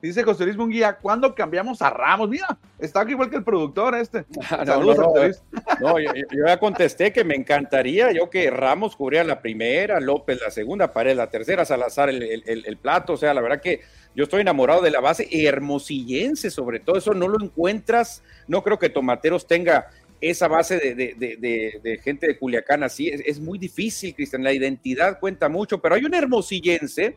Dice 0.01 0.23
José 0.23 0.45
Luis 0.45 0.57
Munguía, 0.57 0.97
¿cuándo 0.97 1.35
cambiamos 1.35 1.79
a 1.83 1.91
Ramos? 1.91 2.27
Mira, 2.27 2.57
está 2.79 3.07
igual 3.07 3.29
que 3.29 3.35
el 3.35 3.43
productor 3.43 3.93
este. 3.95 4.25
no, 4.29 4.65
Saludos, 4.65 4.97
no, 4.97 5.13
no, 5.13 5.89
no 5.91 5.99
yo, 5.99 6.11
yo, 6.15 6.47
ya 6.47 6.57
contesté 6.57 7.13
que 7.13 7.23
me 7.23 7.35
encantaría 7.35 8.11
yo 8.11 8.29
que 8.29 8.49
Ramos 8.49 8.95
cubriera 8.95 9.23
la 9.23 9.41
primera, 9.41 9.99
López 9.99 10.41
la 10.41 10.49
segunda, 10.49 10.91
Pared 10.91 11.15
la 11.15 11.29
tercera, 11.29 11.65
Salazar 11.65 12.09
el, 12.09 12.23
el, 12.23 12.65
el, 12.65 12.77
plato. 12.77 13.13
O 13.13 13.17
sea, 13.17 13.35
la 13.35 13.41
verdad 13.41 13.61
que 13.61 13.81
yo 14.15 14.23
estoy 14.23 14.41
enamorado 14.41 14.81
de 14.81 14.89
la 14.89 15.01
base 15.01 15.27
hermosillense, 15.31 16.49
sobre 16.49 16.79
todo 16.79 16.97
eso 16.97 17.13
no 17.13 17.27
lo 17.27 17.37
encuentras. 17.39 18.23
No 18.47 18.63
creo 18.63 18.79
que 18.79 18.89
Tomateros 18.89 19.45
tenga 19.45 19.89
esa 20.21 20.47
base 20.47 20.77
de, 20.77 21.99
gente 22.03 22.27
de 22.27 22.37
Culiacán 22.37 22.83
así. 22.83 23.09
Es, 23.09 23.21
es, 23.25 23.39
muy 23.39 23.57
difícil, 23.57 24.15
Cristian. 24.15 24.43
La 24.43 24.53
identidad 24.53 25.19
cuenta 25.19 25.49
mucho, 25.49 25.81
pero 25.81 25.95
hay 25.95 26.05
un 26.05 26.13
hermosillense, 26.13 27.15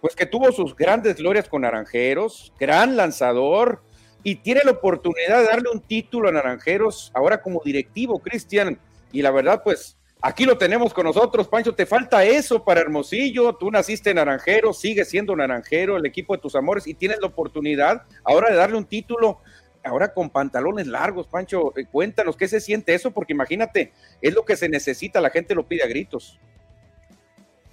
pues 0.00 0.16
que 0.16 0.26
tuvo 0.26 0.50
sus 0.50 0.74
grandes 0.74 1.16
glorias 1.16 1.48
con 1.48 1.62
Naranjeros, 1.62 2.52
gran 2.58 2.96
lanzador, 2.96 3.82
y 4.24 4.36
tiene 4.36 4.62
la 4.64 4.72
oportunidad 4.72 5.40
de 5.40 5.46
darle 5.46 5.70
un 5.70 5.80
título 5.80 6.28
a 6.28 6.32
Naranjeros 6.32 7.10
ahora 7.14 7.42
como 7.42 7.60
directivo, 7.64 8.18
Cristian. 8.20 8.78
Y 9.10 9.20
la 9.20 9.30
verdad, 9.30 9.62
pues 9.62 9.98
aquí 10.20 10.44
lo 10.44 10.56
tenemos 10.56 10.94
con 10.94 11.06
nosotros, 11.06 11.48
Pancho. 11.48 11.74
Te 11.74 11.86
falta 11.86 12.24
eso 12.24 12.64
para 12.64 12.80
Hermosillo. 12.80 13.54
Tú 13.56 13.70
naciste 13.70 14.10
en 14.10 14.16
Naranjero, 14.16 14.72
sigues 14.72 15.08
siendo 15.08 15.34
Naranjero, 15.34 15.96
el 15.96 16.06
equipo 16.06 16.34
de 16.34 16.40
tus 16.40 16.54
amores, 16.54 16.86
y 16.86 16.94
tienes 16.94 17.18
la 17.20 17.26
oportunidad 17.26 18.02
ahora 18.24 18.50
de 18.50 18.56
darle 18.56 18.76
un 18.76 18.86
título 18.86 19.40
ahora 19.84 20.12
con 20.12 20.30
pantalones 20.30 20.86
largos, 20.86 21.26
Pancho, 21.26 21.76
eh, 21.76 21.86
cuéntanos 21.90 22.36
qué 22.36 22.48
se 22.48 22.60
siente 22.60 22.94
eso, 22.94 23.10
porque 23.10 23.32
imagínate, 23.32 23.92
es 24.20 24.34
lo 24.34 24.44
que 24.44 24.56
se 24.56 24.68
necesita, 24.68 25.20
la 25.20 25.30
gente 25.30 25.54
lo 25.54 25.66
pide 25.66 25.82
a 25.82 25.88
gritos. 25.88 26.38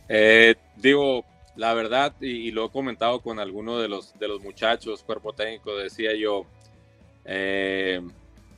Eh, 0.08 0.56
digo, 0.76 1.24
la 1.56 1.74
verdad, 1.74 2.14
y, 2.20 2.48
y, 2.48 2.52
lo 2.52 2.66
he 2.66 2.70
comentado 2.72 3.22
con 3.22 3.40
alguno 3.40 3.80
de 3.80 3.88
los, 3.88 4.18
de 4.18 4.28
los 4.28 4.42
muchachos, 4.42 5.04
cuerpo 5.04 5.34
técnico, 5.34 5.76
decía 5.76 6.16
yo, 6.16 6.46
eh, 7.26 8.02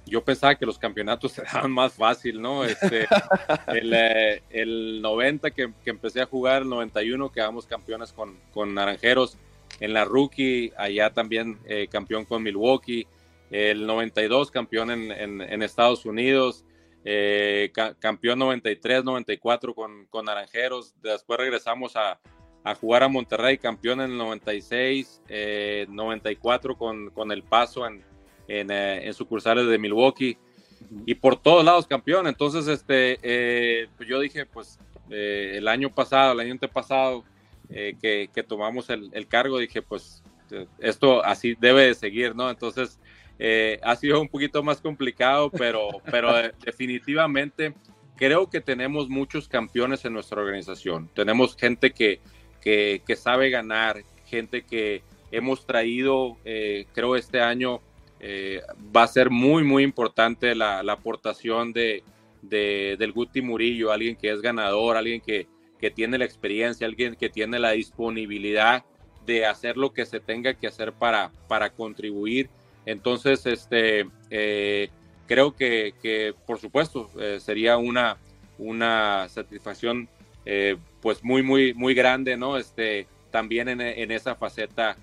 yo 0.06 0.24
pensaba 0.24 0.56
que 0.56 0.66
los 0.66 0.80
campeonatos 0.80 1.32
se 1.34 1.44
daban 1.44 1.72
más 1.72 1.94
fácil, 1.94 2.42
¿no? 2.42 2.64
Este, 2.64 3.08
el, 3.68 3.94
eh, 3.94 4.42
el, 4.50 5.02
90 5.02 5.52
que, 5.52 5.72
que, 5.84 5.90
empecé 5.90 6.22
a 6.22 6.26
jugar, 6.26 6.64
el 6.64 6.70
91 6.70 7.32
quedamos 7.32 7.66
campeones 7.66 8.12
con, 8.12 8.38
con 8.54 8.74
Naranjeros, 8.74 9.38
en 9.80 9.94
la 9.94 10.06
rookie, 10.06 10.72
allá 10.78 11.12
también 11.12 11.58
eh, 11.66 11.88
campeón 11.90 12.26
con 12.26 12.44
Milwaukee, 12.44 13.08
el 13.52 13.86
92 13.86 14.50
campeón 14.50 14.92
en, 14.92 15.12
en, 15.42 15.62
Estados 15.62 16.06
Unidos, 16.06 16.64
eh, 17.04 17.70
ca 17.74 17.94
campeón 17.96 18.40
93, 18.40 19.04
94 19.04 19.76
con, 19.76 20.06
con, 20.06 20.26
Naranjeros, 20.26 20.96
después 21.02 21.38
regresamos 21.38 21.98
a, 21.98 22.20
a, 22.64 22.76
jugar 22.76 23.04
a 23.04 23.10
Monterrey, 23.10 23.58
campeón 23.58 24.00
en 24.00 24.12
el 24.12 24.18
96, 24.18 25.22
eh, 25.28 25.86
94 25.90 26.78
con, 26.78 27.10
con, 27.10 27.32
El 27.32 27.44
Paso 27.44 27.86
en, 27.86 28.04
en, 28.48 28.72
eh, 28.72 29.06
en, 29.06 29.14
sucursales 29.14 29.68
de 29.68 29.78
Milwaukee. 29.78 30.38
Y 31.06 31.14
por 31.16 31.40
todos 31.40 31.64
lados 31.64 31.86
campeón, 31.86 32.28
entonces 32.28 32.68
este, 32.68 33.20
eh, 33.22 33.88
pues 33.98 34.10
yo 34.10 34.20
dije 34.20 34.46
pues 34.46 34.80
eh, 35.10 35.54
el 35.56 35.68
año 35.68 35.94
pasado, 35.94 36.34
el 36.34 36.40
año 36.40 36.54
antepasado 36.54 37.24
que, 37.70 38.30
que, 38.34 38.44
tomamos 38.44 38.90
el, 38.90 39.10
el 39.14 39.28
cargo, 39.28 39.58
dije 39.58 39.82
pues 39.82 40.22
esto 40.80 41.24
así 41.24 41.56
debe 41.60 41.86
de 41.86 41.96
seguir, 41.96 42.36
¿no? 42.36 42.50
Entonces 42.50 43.00
eh, 43.40 43.80
ha 43.84 43.96
sido 43.96 44.22
un 44.22 44.28
poquito 44.28 44.62
más 44.64 44.82
complicado, 44.82 45.50
pero, 45.50 45.90
pero 46.10 46.34
definitivamente 46.64 47.74
creo 48.16 48.50
que 48.50 48.62
tenemos 48.62 49.10
muchos 49.10 49.48
campeones 49.48 50.06
en 50.06 50.14
nuestra 50.14 50.42
organización. 50.42 51.10
Tenemos 51.14 51.56
gente 51.56 51.92
que, 51.92 52.20
que, 52.62 53.02
que 53.06 53.16
sabe 53.16 53.50
ganar, 53.50 54.04
gente 54.26 54.64
que 54.64 55.02
hemos 55.32 55.66
traído, 55.66 56.38
eh, 56.46 56.86
creo 56.94 57.16
este 57.16 57.42
año 57.42 57.82
eh, 58.20 58.62
va 58.96 59.04
a 59.04 59.08
ser 59.08 59.32
muy, 59.32 59.64
muy 59.64 59.84
importante 59.84 60.54
la, 60.54 60.84
la 60.84 60.94
aportación 60.94 61.74
de, 61.74 62.04
de, 62.44 62.96
del 63.00 63.12
Guti 63.12 63.42
Murillo, 63.42 63.92
alguien 63.92 64.16
que 64.16 64.30
es 64.30 64.42
ganador, 64.42 64.98
alguien 64.98 65.22
que, 65.22 65.48
que 65.80 65.90
tiene 65.90 66.20
la 66.20 66.26
experiencia, 66.26 66.86
alguien 66.86 67.16
que 67.16 67.30
tiene 67.30 67.58
la 67.58 67.72
disponibilidad 67.72 68.86
de 69.26 69.46
hacer 69.46 69.78
lo 69.78 69.94
que 69.94 70.06
se 70.06 70.20
tenga 70.20 70.54
que 70.54 70.68
hacer 70.68 70.94
para, 70.94 71.32
para 71.48 71.72
contribuir 71.72 72.50
entonces, 72.86 73.46
este, 73.46 74.08
eh, 74.30 74.90
creo 75.28 75.56
que, 75.56 76.34
por 76.46 76.60
supuesto, 76.60 77.10
eh, 77.20 77.40
sería 77.40 77.78
una, 77.78 78.18
una 78.58 79.28
satisfacción 79.30 80.10
eh, 80.46 80.78
pues 81.02 81.24
muy, 81.24 81.44
muy, 81.44 81.74
muy 81.74 81.94
grande, 81.94 82.38
¿no? 82.38 82.58
Este, 82.58 83.08
también 83.30 83.70
en, 83.70 84.12
esa 84.12 84.36
faceta 84.36 84.98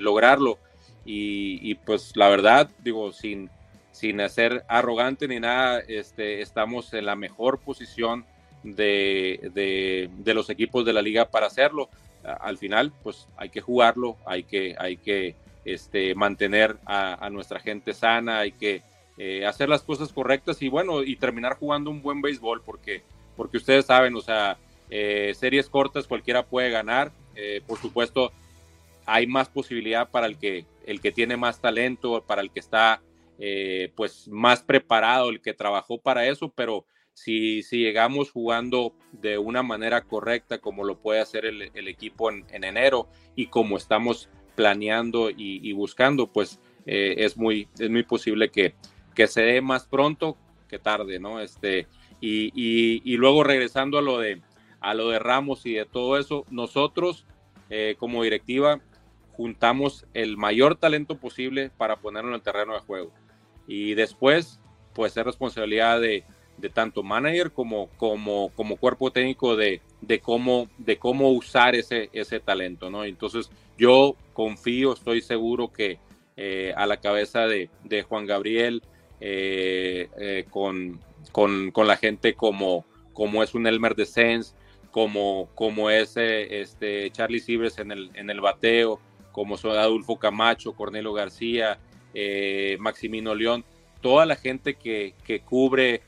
lograrlo. 0.00 0.58
Y, 1.04 1.74
pues 1.76 2.12
la 2.14 2.28
verdad, 2.28 2.70
digo, 2.84 3.12
sin, 3.12 3.50
sin 3.90 4.26
ser 4.28 4.64
arrogante 4.68 5.26
ni 5.26 5.40
nada, 5.40 5.80
este, 5.80 6.40
estamos 6.40 6.92
en 6.94 7.06
la 7.06 7.16
mejor 7.16 7.58
posición 7.58 8.24
de, 8.62 9.50
de, 9.52 10.34
los 10.34 10.50
equipos 10.50 10.84
de 10.84 10.92
la 10.92 11.02
liga 11.02 11.30
para 11.30 11.46
hacerlo. 11.46 11.88
Al 12.22 12.56
final, 12.58 12.92
pues 13.02 13.26
hay 13.36 13.48
que 13.48 13.60
jugarlo, 13.60 14.16
hay 14.24 14.44
que, 14.44 14.76
hay 14.78 14.96
que 14.96 15.34
este, 15.64 16.14
mantener 16.14 16.76
a, 16.86 17.28
nuestra 17.30 17.60
gente 17.60 17.94
sana, 17.94 18.40
hay 18.40 18.52
que 18.52 18.82
eh, 19.18 19.46
hacer 19.46 19.68
las 19.68 19.82
cosas 19.82 20.12
correctas 20.12 20.62
y 20.62 20.68
bueno, 20.68 21.02
y 21.02 21.16
terminar 21.16 21.56
jugando 21.56 21.90
un 21.90 22.02
buen 22.02 22.20
béisbol, 22.20 22.62
porque, 22.62 23.02
porque 23.36 23.58
ustedes 23.58 23.86
saben, 23.86 24.14
o 24.16 24.20
sea, 24.20 24.58
eh, 24.90 25.32
series 25.34 25.68
cortas 25.68 26.06
cualquiera 26.06 26.46
puede 26.46 26.70
ganar, 26.70 27.12
eh, 27.34 27.62
por 27.66 27.78
supuesto, 27.78 28.32
hay 29.06 29.26
más 29.26 29.48
posibilidad 29.48 30.10
para 30.10 30.26
el 30.26 30.38
que, 30.38 30.64
el 30.86 31.00
que 31.00 31.12
tiene 31.12 31.36
más 31.36 31.60
talento, 31.60 32.22
para 32.26 32.42
el 32.42 32.50
que 32.50 32.60
está 32.60 33.02
pues 33.96 34.28
más 34.28 34.62
preparado, 34.62 35.28
el 35.28 35.40
que 35.40 35.52
trabajó 35.52 35.98
para 35.98 36.28
eso, 36.28 36.52
pero 36.54 36.86
si, 37.14 37.62
si 37.62 37.78
llegamos 37.78 38.30
jugando 38.30 38.94
de 39.12 39.38
una 39.38 39.62
manera 39.62 40.02
correcta, 40.02 40.58
como 40.58 40.84
lo 40.84 40.98
puede 40.98 41.20
hacer 41.20 41.44
el, 41.44 41.88
equipo 41.88 42.30
en, 42.30 42.46
enero 42.50 43.08
y 43.36 43.46
como 43.46 43.76
estamos 43.76 44.28
planeando 44.54 45.30
y, 45.30 45.72
buscando, 45.72 46.26
pues 46.26 46.60
eh, 46.86 47.14
es, 47.18 47.36
muy, 47.36 47.68
es 47.78 47.90
muy 47.90 48.02
posible 48.02 48.50
que, 48.50 48.74
que 49.14 49.26
se 49.26 49.42
dé 49.42 49.60
más 49.60 49.86
pronto 49.86 50.36
que 50.68 50.78
tarde, 50.78 51.18
¿no? 51.18 51.40
Este, 51.40 51.86
y, 52.20 52.52
y, 52.54 53.16
luego 53.16 53.42
regresando 53.42 53.98
a 53.98 54.02
lo, 54.02 54.18
de, 54.18 54.40
a 54.80 54.94
lo 54.94 55.08
de 55.08 55.18
Ramos 55.18 55.66
y 55.66 55.74
de 55.74 55.86
todo 55.86 56.18
eso, 56.18 56.46
nosotros 56.50 57.26
eh, 57.68 57.96
como 57.98 58.22
directiva 58.22 58.80
juntamos 59.32 60.06
el 60.14 60.36
mayor 60.36 60.76
talento 60.76 61.16
posible 61.16 61.70
para 61.76 61.96
ponerlo 61.96 62.30
en 62.30 62.36
el 62.36 62.42
terreno 62.42 62.74
de 62.74 62.80
juego. 62.80 63.12
Y 63.66 63.94
después, 63.94 64.60
pues 64.94 65.16
es 65.16 65.24
responsabilidad 65.24 66.00
de, 66.00 66.24
de 66.58 66.68
tanto 66.68 67.02
manager 67.02 67.52
como, 67.52 67.88
como, 67.96 68.50
como 68.54 68.76
cuerpo 68.76 69.10
técnico 69.10 69.56
de, 69.56 69.80
de, 70.02 70.20
cómo, 70.20 70.68
de 70.76 70.98
cómo 70.98 71.30
usar 71.30 71.74
ese, 71.74 72.10
ese 72.12 72.40
talento, 72.40 72.90
¿no? 72.90 73.04
Entonces 73.04 73.50
yo 73.78 74.16
confío, 74.34 74.92
estoy 74.92 75.22
seguro 75.22 75.72
que 75.72 75.98
eh, 76.36 76.74
a 76.76 76.86
la 76.86 76.98
cabeza 76.98 77.46
de, 77.46 77.70
de 77.84 78.02
Juan 78.02 78.26
Gabriel, 78.26 78.82
eh, 79.20 80.08
eh, 80.18 80.44
con, 80.50 81.00
con, 81.30 81.70
con, 81.70 81.86
la 81.86 81.96
gente 81.96 82.34
como, 82.34 82.84
como 83.12 83.42
es 83.42 83.54
un 83.54 83.66
Elmer 83.66 83.94
de 83.94 84.06
Sens, 84.06 84.54
como, 84.90 85.48
como 85.54 85.88
es 85.88 86.16
este 86.16 87.10
Charlie 87.12 87.40
Sivers 87.40 87.78
en 87.78 87.92
el, 87.92 88.10
en 88.14 88.28
el 88.28 88.40
bateo, 88.40 89.00
como 89.30 89.56
son 89.56 89.76
Adolfo 89.78 90.18
Camacho, 90.18 90.74
Cornelio 90.74 91.12
García, 91.12 91.78
Maximino 92.78 93.34
León, 93.34 93.64
toda 94.02 94.26
la 94.26 94.36
gente 94.36 94.74
que, 94.74 95.14
que 95.24 95.40
cubre 95.40 96.02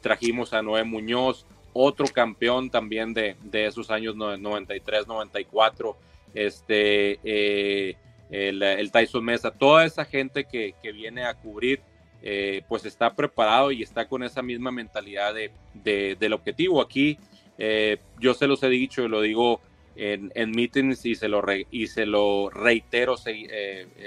trajimos 0.00 0.52
a 0.52 0.62
Noé 0.62 0.84
Muñoz, 0.84 1.46
otro 1.72 2.06
campeón 2.06 2.70
también 2.70 3.14
de, 3.14 3.36
de 3.42 3.66
esos 3.66 3.90
años 3.90 4.16
93, 4.16 5.06
94, 5.06 5.96
este, 6.34 7.18
eh, 7.24 7.96
el, 8.30 8.90
Tyson 8.90 9.24
Mesa, 9.24 9.50
toda 9.50 9.84
esa 9.84 10.04
gente 10.04 10.44
que, 10.44 10.74
que 10.82 10.92
viene 10.92 11.24
a 11.24 11.34
cubrir, 11.34 11.80
eh, 12.22 12.62
pues 12.68 12.84
está 12.84 13.14
preparado 13.14 13.72
y 13.72 13.82
está 13.82 14.06
con 14.06 14.22
esa 14.22 14.42
misma 14.42 14.70
mentalidad 14.70 15.34
de, 15.34 16.16
del 16.18 16.32
objetivo. 16.32 16.80
Aquí 16.80 17.18
yo 18.18 18.34
se 18.34 18.46
los 18.46 18.62
he 18.62 18.68
dicho 18.68 19.02
y 19.02 19.08
lo 19.08 19.20
digo 19.20 19.60
en, 19.94 20.32
en 20.34 20.50
meetings 20.50 21.04
y 21.04 21.14
se 21.14 21.28
lo, 21.28 21.42
y 21.70 21.86
se 21.86 22.06
lo 22.06 22.50
reitero 22.50 23.16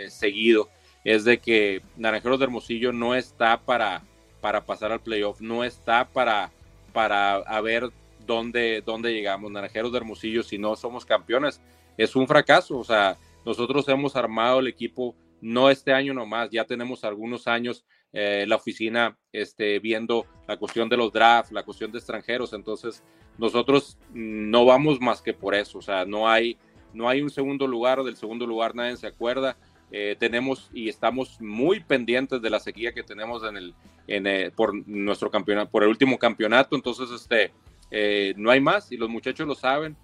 seguido, 0.07 0.69
es 1.03 1.23
de 1.23 1.37
que 1.37 1.81
Naranjeros 1.97 2.39
de 2.39 2.45
Hermosillo 2.45 2.91
no 2.91 3.15
está 3.15 3.57
para 3.59 4.01
para 4.45 4.63
pasar 4.63 4.91
al 4.91 4.99
playoff, 4.99 5.41
no 5.41 5.63
está 5.63 6.07
para, 6.07 6.51
para 6.95 7.43
ver 7.61 7.91
dónde, 8.25 8.81
dónde 8.83 9.13
llegamos. 9.13 9.51
Naranjeros 9.51 9.91
de 9.91 9.97
Hermosillo, 9.97 10.43
si 10.43 10.57
no 10.57 10.77
somos 10.77 11.05
campeones, 11.05 11.61
es 11.97 12.15
un 12.15 12.25
fracaso. 12.25 12.79
O 12.79 12.85
sea, 12.85 13.17
nosotros 13.45 13.87
hemos 13.89 14.15
armado 14.15 14.61
el 14.61 14.67
equipo 14.67 15.13
no 15.41 15.69
este 15.69 15.93
año 15.93 16.13
nomás, 16.13 16.49
ya 16.49 16.63
tenemos 16.63 17.03
algunos 17.03 17.47
años 17.47 17.85
eh, 18.13 18.45
la 18.47 18.55
oficina 18.55 19.17
este, 19.33 19.79
viendo 19.79 20.25
la 20.47 20.57
cuestión 20.57 20.87
de 20.87 20.95
los 20.95 21.11
drafts, 21.11 21.51
la 21.51 21.63
cuestión 21.63 21.91
de 21.91 21.97
extranjeros, 21.97 22.53
entonces 22.53 23.03
nosotros 23.37 23.97
no 24.13 24.65
vamos 24.65 25.01
más 25.01 25.21
que 25.21 25.33
por 25.33 25.53
eso, 25.53 25.79
o 25.79 25.81
sea, 25.81 26.05
no 26.05 26.29
hay, 26.29 26.57
no 26.93 27.09
hay 27.09 27.21
un 27.21 27.29
segundo 27.29 27.67
lugar, 27.67 28.01
del 28.03 28.15
segundo 28.15 28.47
lugar 28.47 28.73
nadie 28.73 28.95
se 28.95 29.07
acuerda, 29.07 29.57
eh, 29.97 30.17
tenemos 30.19 30.69
y 30.73 30.89
estamos 30.89 31.39
muy 31.39 31.79
pendientes 31.79 32.41
de 32.41 32.49
la 32.49 32.59
sequía 32.59 32.91
que 32.91 33.01
tenemos 33.01 33.45
en 33.45 33.55
el, 33.55 33.73
en, 34.07 34.27
eh, 34.27 34.51
por 34.53 34.75
nuestro 34.89 35.31
campeonato, 35.31 35.71
por 35.71 35.83
el 35.83 35.89
último 35.89 36.19
campeonato. 36.19 36.75
Entonces, 36.75 37.09
este, 37.11 37.53
eh, 37.91 38.33
no 38.35 38.51
hay 38.51 38.59
más 38.59 38.91
y 38.91 38.97
los 38.97 39.07
muchachos 39.07 39.47
lo 39.47 39.55
saben. 39.55 39.95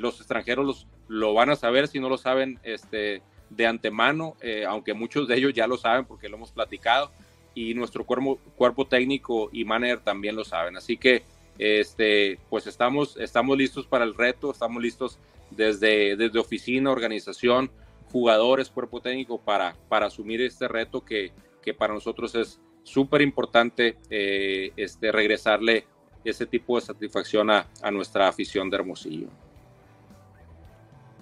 los 0.00 0.16
extranjeros 0.16 0.64
los, 0.64 0.86
lo 1.08 1.34
van 1.34 1.50
a 1.50 1.56
saber 1.56 1.88
si 1.88 2.00
no 2.00 2.08
lo 2.08 2.16
saben 2.16 2.58
este, 2.62 3.20
de 3.50 3.66
antemano, 3.66 4.34
aunque 4.66 4.94
muchos 4.94 5.28
de 5.28 5.36
ellos 5.36 5.52
ya 5.52 5.66
lo 5.66 5.76
saben 5.76 6.06
porque 6.06 6.30
lo 6.30 6.36
hemos 6.38 6.52
platicado 6.52 7.10
y 7.54 7.74
nuestro 7.74 8.06
cuerpo, 8.06 8.38
cuerpo 8.56 8.86
técnico 8.86 9.50
y 9.52 9.66
manager 9.66 10.00
también 10.00 10.36
lo 10.36 10.44
saben. 10.44 10.78
Así 10.78 10.96
que, 10.96 11.22
este, 11.58 12.38
pues 12.48 12.66
estamos, 12.66 13.18
estamos 13.18 13.58
listos 13.58 13.86
para 13.86 14.04
el 14.06 14.14
reto, 14.14 14.50
estamos 14.50 14.82
listos 14.82 15.18
desde, 15.50 16.16
desde 16.16 16.38
oficina, 16.38 16.90
organización, 16.90 17.70
jugadores, 18.12 18.70
cuerpo 18.70 19.00
técnico 19.00 19.40
para, 19.40 19.74
para 19.88 20.06
asumir 20.06 20.42
este 20.42 20.68
reto 20.68 21.02
que, 21.04 21.32
que 21.62 21.72
para 21.72 21.94
nosotros 21.94 22.34
es 22.34 22.60
súper 22.82 23.22
importante 23.22 23.96
eh, 24.10 24.72
este, 24.76 25.10
regresarle 25.10 25.86
ese 26.24 26.46
tipo 26.46 26.78
de 26.78 26.86
satisfacción 26.86 27.50
a, 27.50 27.66
a, 27.82 27.90
nuestra 27.90 28.28
afición 28.28 28.68
de 28.68 28.76
Hermosillo. 28.76 29.28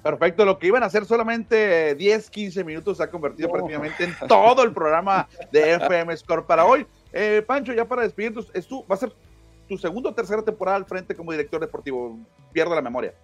Perfecto, 0.02 0.44
lo 0.44 0.58
que 0.58 0.66
iban 0.66 0.82
a 0.82 0.86
hacer 0.86 1.04
solamente 1.04 1.94
10, 1.94 2.30
15 2.30 2.64
minutos 2.64 2.96
se 2.96 3.02
ha 3.02 3.10
convertido 3.10 3.50
prácticamente 3.50 4.04
en 4.04 4.16
todo 4.26 4.62
el 4.62 4.72
programa 4.72 5.28
de 5.52 5.74
FM 5.74 6.16
Score 6.16 6.46
para 6.46 6.64
hoy. 6.64 6.86
Eh, 7.12 7.42
Pancho, 7.46 7.72
ya 7.72 7.86
para 7.86 8.02
despedirnos, 8.02 8.50
es 8.54 8.66
tu, 8.66 8.84
va 8.86 8.94
a 8.94 8.98
ser 8.98 9.12
tu 9.68 9.78
segunda 9.78 10.10
o 10.10 10.14
tercera 10.14 10.42
temporada 10.42 10.76
al 10.76 10.86
frente 10.86 11.14
como 11.14 11.30
director 11.30 11.60
deportivo, 11.60 12.18
pierdo 12.52 12.74
la 12.74 12.82
memoria. 12.82 13.14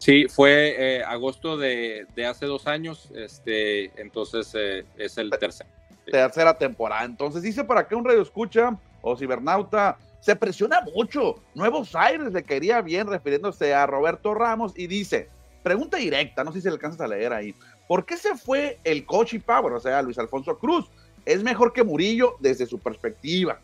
Sí, 0.00 0.28
fue 0.30 0.76
eh, 0.78 1.04
agosto 1.04 1.58
de, 1.58 2.06
hace 2.26 2.46
dos 2.46 2.66
años, 2.66 3.10
este, 3.14 3.92
entonces 4.00 4.50
eh, 4.54 4.86
es 4.96 5.18
el 5.18 5.28
tercer. 5.28 5.66
Tercera 6.06 6.56
temporada. 6.56 7.04
Entonces 7.04 7.42
dice 7.42 7.64
para 7.64 7.86
qué 7.86 7.94
un 7.94 8.06
radio 8.06 8.22
escucha 8.22 8.78
o 9.02 9.14
cibernauta 9.14 9.98
se 10.20 10.34
presiona 10.36 10.80
mucho. 10.80 11.42
Nuevos 11.54 11.94
Aires 11.94 12.32
le 12.32 12.42
quería 12.42 12.80
bien 12.80 13.08
refiriéndose 13.08 13.74
a 13.74 13.86
Roberto 13.86 14.32
Ramos 14.32 14.72
y 14.74 14.86
dice, 14.86 15.28
pregunta 15.62 15.98
directa, 15.98 16.44
no 16.44 16.52
sé 16.52 16.62
si 16.62 16.68
le 16.68 16.72
alcanzas 16.72 17.02
a 17.02 17.06
leer 17.06 17.34
ahí. 17.34 17.54
¿Por 17.86 18.06
qué 18.06 18.16
se 18.16 18.34
fue 18.36 18.78
el 18.84 19.04
coach 19.04 19.34
y 19.34 19.38
power, 19.38 19.74
o 19.74 19.80
sea, 19.80 20.00
Luis 20.00 20.18
Alfonso 20.18 20.58
Cruz? 20.58 20.90
Es 21.26 21.42
mejor 21.42 21.74
que 21.74 21.84
Murillo 21.84 22.36
desde 22.40 22.64
su 22.64 22.78
perspectiva. 22.78 23.60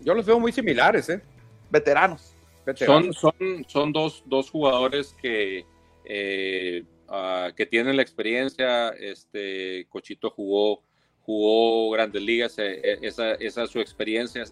Yo 0.00 0.14
los 0.14 0.26
veo 0.26 0.40
muy 0.40 0.50
similares, 0.50 1.08
¿eh? 1.10 1.22
Veteranos. 1.70 2.33
Son, 2.76 3.12
son, 3.12 3.34
son 3.68 3.92
dos, 3.92 4.22
dos 4.26 4.50
jugadores 4.50 5.14
que, 5.20 5.66
eh, 6.04 6.84
ah, 7.08 7.50
que 7.54 7.66
tienen 7.66 7.96
la 7.96 8.02
experiencia. 8.02 8.88
Este 8.90 9.86
Cochito 9.90 10.30
jugó, 10.30 10.82
jugó 11.22 11.90
grandes 11.90 12.22
ligas, 12.22 12.58
eh, 12.58 12.80
eh, 12.82 12.98
esa, 13.02 13.32
esa 13.34 13.64
es 13.64 13.70
su 13.70 13.80
experiencia. 13.80 14.44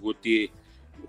Guti 0.00 0.50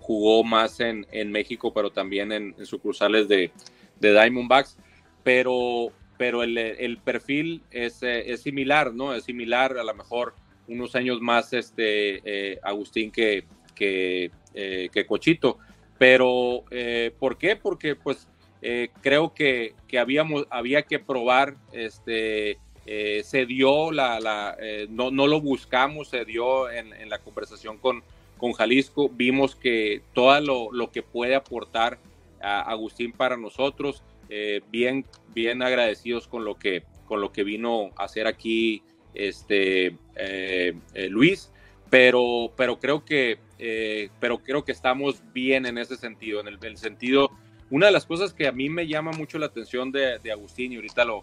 jugó 0.00 0.44
más 0.44 0.80
en, 0.80 1.06
en, 1.10 1.32
México, 1.32 1.72
pero 1.72 1.90
también 1.90 2.32
en, 2.32 2.66
sucursales 2.66 3.26
de, 3.28 3.50
de, 3.98 4.12
Diamondbacks. 4.12 4.76
Pero, 5.22 5.90
pero 6.18 6.42
el, 6.42 6.58
el 6.58 6.98
perfil 6.98 7.62
es, 7.70 8.02
es, 8.02 8.42
similar, 8.42 8.92
¿no? 8.92 9.14
Es 9.14 9.24
similar, 9.24 9.78
a 9.78 9.84
lo 9.84 9.94
mejor 9.94 10.34
unos 10.68 10.94
años 10.96 11.18
más 11.22 11.54
este, 11.54 12.60
Agustín 12.62 13.10
que, 13.10 13.46
que, 13.74 14.30
que 14.52 15.06
Cochito 15.06 15.58
pero, 15.98 16.64
eh, 16.70 17.12
¿por 17.18 17.38
qué? 17.38 17.56
Porque 17.56 17.96
pues 17.96 18.28
eh, 18.62 18.88
creo 19.00 19.34
que, 19.34 19.74
que, 19.88 19.98
habíamos, 19.98 20.46
había 20.50 20.82
que 20.82 20.98
probar, 20.98 21.56
este, 21.72 22.58
eh, 22.86 23.22
se 23.24 23.46
dio, 23.46 23.92
la, 23.92 24.20
la 24.20 24.56
no, 24.88 25.10
no, 25.10 25.26
lo 25.26 25.40
buscamos, 25.40 26.08
se 26.08 26.24
dio 26.24 26.70
en, 26.70 26.92
en, 26.94 27.08
la 27.08 27.18
conversación 27.18 27.78
con, 27.78 28.02
con 28.38 28.52
Jalisco, 28.52 29.08
vimos 29.08 29.54
que 29.54 30.02
todo 30.12 30.38
lo, 30.40 30.72
lo 30.72 30.90
que 30.90 31.02
puede 31.02 31.34
aportar 31.34 31.98
a 32.40 32.60
Agustín 32.60 33.12
para 33.12 33.36
nosotros, 33.36 34.02
bien, 34.70 35.06
bien 35.32 35.62
agradecidos 35.62 36.26
con 36.26 36.44
lo 36.44 36.56
que, 36.56 36.82
con 37.06 37.20
lo 37.20 37.30
que 37.30 37.44
vino 37.44 37.90
a 37.96 38.04
hacer 38.04 38.26
aquí 38.26 38.82
este, 39.14 39.96
Luis, 41.08 41.52
pero, 41.94 42.50
pero 42.56 42.80
creo 42.80 43.04
que 43.04 43.38
eh, 43.56 44.08
pero 44.18 44.38
creo 44.38 44.64
que 44.64 44.72
estamos 44.72 45.22
bien 45.32 45.64
en 45.64 45.78
ese 45.78 45.96
sentido, 45.96 46.40
en 46.40 46.48
el, 46.48 46.76
sentido 46.76 47.30
una 47.70 47.86
de 47.86 47.92
las 47.92 48.04
cosas 48.04 48.34
que 48.34 48.48
a 48.48 48.52
mí 48.52 48.68
me 48.68 48.88
llama 48.88 49.12
mucho 49.12 49.38
la 49.38 49.46
atención 49.46 49.92
de, 49.92 50.18
Agustín, 50.32 50.72
y 50.72 50.74
ahorita 50.74 51.04
lo, 51.04 51.22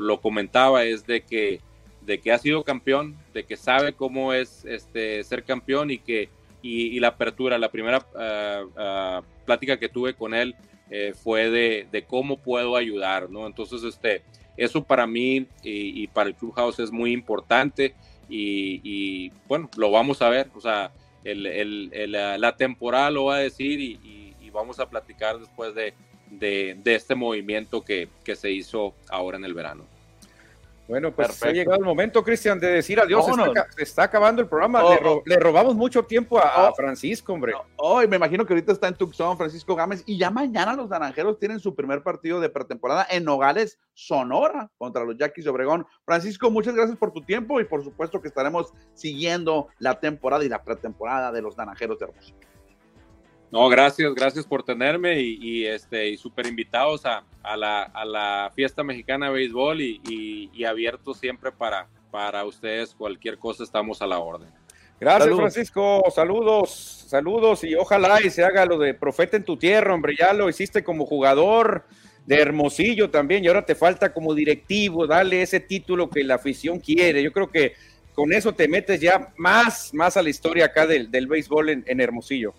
lo, 0.00 0.20
comentaba, 0.20 0.82
es 0.82 1.06
de 1.06 1.20
que, 1.20 1.60
de 2.00 2.18
que 2.18 2.32
ha 2.32 2.38
sido 2.38 2.64
campeón, 2.64 3.16
de 3.34 3.44
que 3.44 3.56
sabe 3.56 3.92
cómo 3.92 4.32
es 4.32 4.64
este, 4.64 5.22
ser 5.22 5.44
campeón 5.44 5.92
y 5.92 5.98
que 5.98 6.28
y, 6.60 6.98
la 6.98 7.08
apertura, 7.08 7.56
la 7.56 7.70
primera 7.70 8.04
ah, 8.16 8.64
ah, 8.76 9.22
plática 9.46 9.78
que 9.78 9.88
tuve 9.88 10.14
con 10.14 10.34
él 10.34 10.56
eh, 10.90 11.14
fue 11.14 11.50
de, 11.50 12.04
cómo 12.08 12.36
puedo 12.38 12.74
ayudar, 12.74 13.30
¿no? 13.30 13.46
Entonces, 13.46 13.84
este, 13.84 14.22
eso 14.56 14.82
para 14.82 15.06
mí 15.06 15.46
y, 15.62 16.08
para 16.08 16.30
el 16.30 16.34
Clubhouse 16.34 16.80
es 16.80 16.90
muy 16.90 17.12
importante 17.12 17.94
y, 18.36 19.30
bueno, 19.46 19.70
lo 19.76 19.90
vamos 19.90 20.20
a 20.22 20.28
ver, 20.28 20.48
o 20.54 20.60
sea, 20.60 20.90
el, 21.22 21.46
el, 21.46 22.12
la 22.12 22.56
temporada 22.56 23.10
lo 23.10 23.26
va 23.26 23.36
a 23.36 23.40
decir 23.40 23.80
y, 23.80 24.20
vamos 24.52 24.78
a 24.78 24.88
platicar 24.88 25.40
después 25.40 25.74
de, 25.74 25.94
de, 26.30 26.94
este 26.94 27.16
movimiento 27.16 27.82
que, 27.82 28.08
que 28.22 28.36
se 28.36 28.52
hizo 28.52 28.94
ahora 29.08 29.36
en 29.36 29.44
el 29.44 29.52
verano. 29.52 29.84
Bueno, 30.86 31.12
pues 31.12 31.42
ha 31.42 31.50
llegado 31.50 31.78
el 31.78 31.84
momento, 31.84 32.22
Cristian, 32.22 32.60
de 32.60 32.68
decir 32.68 33.00
adiós. 33.00 33.24
Se 33.76 33.82
está, 33.82 34.02
acabando 34.02 34.42
el 34.42 34.48
programa. 34.48 34.84
Oh, 34.84 35.22
le, 35.24 35.36
robamos 35.36 35.74
mucho 35.74 36.02
tiempo 36.02 36.38
a, 36.38 36.68
oh. 36.68 36.74
Francisco, 36.74 37.32
hombre. 37.32 37.54
Hoy 37.76 38.06
me 38.06 38.16
imagino 38.16 38.44
que 38.44 38.52
ahorita 38.52 38.72
está 38.72 38.88
en 38.88 38.94
Tucson, 38.94 39.36
Francisco 39.38 39.74
Gámez, 39.74 40.02
y 40.04 40.18
ya 40.18 40.30
mañana 40.30 40.74
los 40.74 40.90
naranjeros 40.90 41.38
tienen 41.38 41.58
su 41.58 41.74
primer 41.74 42.02
partido 42.02 42.38
de 42.38 42.50
pretemporada 42.50 43.06
en 43.10 43.24
Nogales, 43.24 43.78
Sonora, 43.94 44.70
contra 44.76 45.04
los 45.04 45.16
Yaquis 45.16 45.44
de 45.44 45.50
Obregón. 45.50 45.86
Francisco, 46.04 46.50
muchas 46.50 46.74
gracias 46.74 46.98
por 46.98 47.12
tu 47.12 47.22
tiempo 47.22 47.60
y 47.60 47.64
por 47.64 47.82
supuesto 47.82 48.20
que 48.20 48.28
estaremos 48.28 48.74
siguiendo 48.92 49.68
la 49.78 50.00
temporada 50.00 50.44
y 50.44 50.50
la 50.50 50.62
pretemporada 50.62 51.32
de 51.32 51.40
los 51.40 51.56
naranjeros 51.56 51.98
de 51.98 52.04
Hermosillo. 52.06 52.53
No, 53.50 53.68
gracias, 53.68 54.12
gracias 54.14 54.44
por 54.46 54.64
tenerme 54.64 55.20
y, 55.20 55.64
este, 55.64 56.08
y 56.08 56.16
súper 56.16 56.46
invitados 56.46 57.06
a, 57.06 57.22
a, 57.42 57.56
la, 57.56 57.82
a, 57.82 58.04
la, 58.04 58.50
fiesta 58.54 58.82
mexicana 58.82 59.26
de 59.26 59.32
béisbol 59.32 59.80
y, 59.80 60.50
y, 60.52 60.64
abiertos 60.64 61.18
siempre 61.18 61.52
para, 61.52 61.86
para 62.10 62.44
ustedes. 62.44 62.94
Cualquier 62.94 63.38
cosa 63.38 63.62
estamos 63.62 64.02
a 64.02 64.06
la 64.06 64.18
orden. 64.18 64.48
Gracias, 65.00 65.36
Francisco. 65.36 66.02
Saludos, 66.14 67.04
saludos 67.08 67.62
y 67.64 67.74
ojalá 67.74 68.20
y 68.22 68.30
se 68.30 68.44
haga 68.44 68.64
lo 68.64 68.78
de 68.78 68.94
profeta 68.94 69.36
en 69.36 69.44
tu 69.44 69.56
tierra, 69.56 69.94
hombre. 69.94 70.14
Ya 70.18 70.32
lo 70.32 70.48
hiciste 70.48 70.82
como 70.82 71.06
jugador 71.06 71.84
de 72.26 72.40
Hermosillo 72.40 73.10
también 73.10 73.44
y 73.44 73.48
ahora 73.48 73.66
te 73.66 73.74
falta 73.74 74.12
como 74.12 74.34
directivo. 74.34 75.06
Dale 75.06 75.42
ese 75.42 75.60
título 75.60 76.08
que 76.08 76.24
la 76.24 76.36
afición 76.36 76.80
quiere. 76.80 77.22
Yo 77.22 77.32
creo 77.32 77.50
que 77.50 77.74
con 78.14 78.32
eso 78.32 78.52
te 78.52 78.68
metes 78.68 79.00
ya 79.00 79.32
más, 79.36 79.92
más 79.92 80.16
a 80.16 80.22
la 80.22 80.30
historia 80.30 80.66
acá 80.66 80.86
del, 80.86 81.10
del 81.10 81.26
béisbol 81.26 81.68
en, 81.70 81.84
en 81.86 82.00
Hermosillo. 82.00 82.54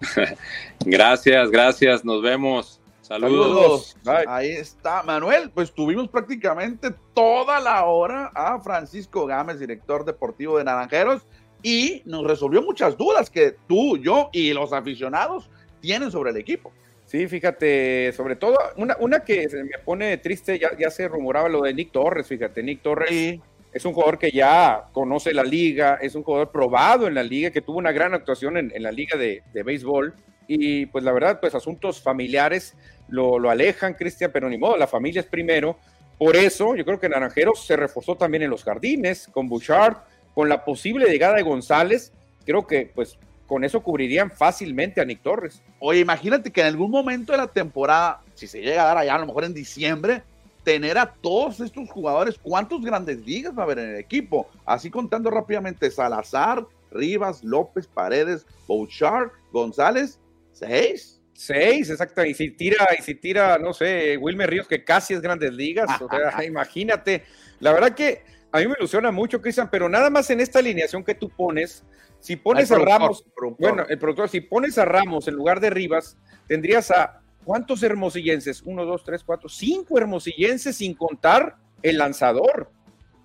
gracias, 0.84 1.50
gracias, 1.50 2.04
nos 2.04 2.22
vemos. 2.22 2.80
Saludos. 3.02 3.96
Ahí 4.26 4.50
está, 4.50 5.02
Manuel. 5.02 5.50
Pues 5.54 5.72
tuvimos 5.72 6.08
prácticamente 6.08 6.90
toda 7.14 7.58
la 7.58 7.86
hora 7.86 8.30
a 8.34 8.60
Francisco 8.60 9.24
Gámez, 9.24 9.58
director 9.58 10.04
deportivo 10.04 10.58
de 10.58 10.64
Naranjeros, 10.64 11.22
y 11.62 12.02
nos 12.04 12.24
resolvió 12.24 12.60
muchas 12.60 12.98
dudas 12.98 13.30
que 13.30 13.56
tú, 13.66 13.96
yo 13.96 14.28
y 14.32 14.52
los 14.52 14.74
aficionados 14.74 15.48
tienen 15.80 16.10
sobre 16.10 16.32
el 16.32 16.36
equipo. 16.36 16.70
Sí, 17.06 17.26
fíjate, 17.26 18.12
sobre 18.12 18.36
todo, 18.36 18.58
una, 18.76 18.94
una 19.00 19.20
que 19.20 19.48
me 19.48 19.78
pone 19.82 20.18
triste, 20.18 20.58
ya, 20.58 20.76
ya 20.76 20.90
se 20.90 21.08
rumoraba 21.08 21.48
lo 21.48 21.62
de 21.62 21.72
Nick 21.72 21.90
Torres, 21.90 22.26
fíjate, 22.26 22.62
Nick 22.62 22.82
Torres 22.82 23.40
es 23.72 23.84
un 23.84 23.92
jugador 23.92 24.18
que 24.18 24.30
ya 24.30 24.84
conoce 24.92 25.34
la 25.34 25.44
liga, 25.44 25.98
es 26.00 26.14
un 26.14 26.22
jugador 26.22 26.50
probado 26.50 27.06
en 27.06 27.14
la 27.14 27.22
liga, 27.22 27.50
que 27.50 27.60
tuvo 27.60 27.78
una 27.78 27.92
gran 27.92 28.14
actuación 28.14 28.56
en, 28.56 28.82
la 28.82 28.92
liga 28.92 29.18
de, 29.18 29.42
béisbol. 29.52 30.14
Y 30.46 30.86
pues 30.86 31.04
la 31.04 31.12
verdad, 31.12 31.40
pues 31.40 31.54
asuntos 31.54 32.00
familiares 32.00 32.74
lo, 33.08 33.38
lo 33.38 33.50
alejan, 33.50 33.94
Cristian, 33.94 34.30
pero 34.32 34.48
ni 34.48 34.56
modo, 34.56 34.76
la 34.76 34.86
familia 34.86 35.20
es 35.20 35.26
primero. 35.26 35.76
Por 36.18 36.36
eso 36.36 36.74
yo 36.74 36.84
creo 36.84 36.98
que 36.98 37.08
Naranjeros 37.08 37.64
se 37.66 37.76
reforzó 37.76 38.16
también 38.16 38.42
en 38.42 38.50
los 38.50 38.64
jardines, 38.64 39.28
con 39.28 39.48
Bouchard, 39.48 39.98
con 40.34 40.48
la 40.48 40.64
posible 40.64 41.06
llegada 41.06 41.36
de 41.36 41.42
González. 41.42 42.12
Creo 42.44 42.66
que 42.66 42.90
pues 42.94 43.18
con 43.46 43.64
eso 43.64 43.82
cubrirían 43.82 44.30
fácilmente 44.30 45.00
a 45.00 45.04
Nick 45.04 45.22
Torres. 45.22 45.62
Oye, 45.78 46.00
imagínate 46.00 46.50
que 46.50 46.60
en 46.60 46.66
algún 46.66 46.90
momento 46.90 47.32
de 47.32 47.38
la 47.38 47.46
temporada, 47.46 48.20
si 48.34 48.46
se 48.46 48.60
llega 48.60 48.82
a 48.82 48.86
dar 48.86 48.98
allá, 48.98 49.14
a 49.14 49.18
lo 49.18 49.26
mejor 49.26 49.44
en 49.44 49.54
diciembre, 49.54 50.22
tener 50.68 50.98
a 50.98 51.14
todos 51.14 51.60
estos 51.60 51.88
jugadores. 51.88 52.38
¿Cuántos 52.42 52.84
grandes 52.84 53.24
ligas 53.24 53.56
va 53.56 53.62
a 53.62 53.64
haber 53.64 53.78
en 53.78 53.88
el 53.88 53.96
equipo? 53.96 54.50
Así 54.66 54.90
contando 54.90 55.30
rápidamente, 55.30 55.90
Salazar, 55.90 56.66
Rivas, 56.90 57.42
López, 57.42 57.86
Paredes, 57.86 58.44
Bouchard, 58.66 59.30
González, 59.50 60.20
seis. 60.52 61.22
Seis, 61.32 61.88
exacto. 61.88 62.22
Y 62.22 62.34
si 62.34 62.50
tira, 62.50 62.86
y 62.98 63.00
si 63.00 63.14
tira, 63.14 63.56
no 63.56 63.72
sé, 63.72 64.18
Wilmer 64.18 64.50
Ríos, 64.50 64.68
que 64.68 64.84
casi 64.84 65.14
es 65.14 65.22
grandes 65.22 65.54
ligas. 65.54 65.88
o 66.02 66.06
sea, 66.06 66.44
imagínate. 66.44 67.24
La 67.60 67.72
verdad 67.72 67.94
que 67.94 68.22
a 68.52 68.58
mí 68.58 68.66
me 68.66 68.74
ilusiona 68.78 69.10
mucho, 69.10 69.40
Cristian, 69.40 69.70
pero 69.70 69.88
nada 69.88 70.10
más 70.10 70.28
en 70.28 70.40
esta 70.40 70.58
alineación 70.58 71.02
que 71.02 71.14
tú 71.14 71.30
pones, 71.30 71.82
si 72.20 72.36
pones 72.36 72.70
a 72.70 72.78
Ramos, 72.78 73.24
bueno, 73.58 73.86
el 73.88 73.98
productor, 73.98 74.28
si 74.28 74.42
pones 74.42 74.76
a 74.76 74.84
Ramos 74.84 75.28
en 75.28 75.34
lugar 75.34 75.60
de 75.60 75.70
Rivas, 75.70 76.18
tendrías 76.46 76.90
a 76.90 77.17
¿Cuántos 77.48 77.82
hermosillenses? 77.82 78.62
Uno, 78.66 78.84
dos, 78.84 79.02
tres, 79.02 79.24
cuatro, 79.24 79.48
cinco 79.48 79.96
hermosillenses 79.96 80.76
sin 80.76 80.92
contar 80.92 81.56
el 81.80 81.96
lanzador. 81.96 82.70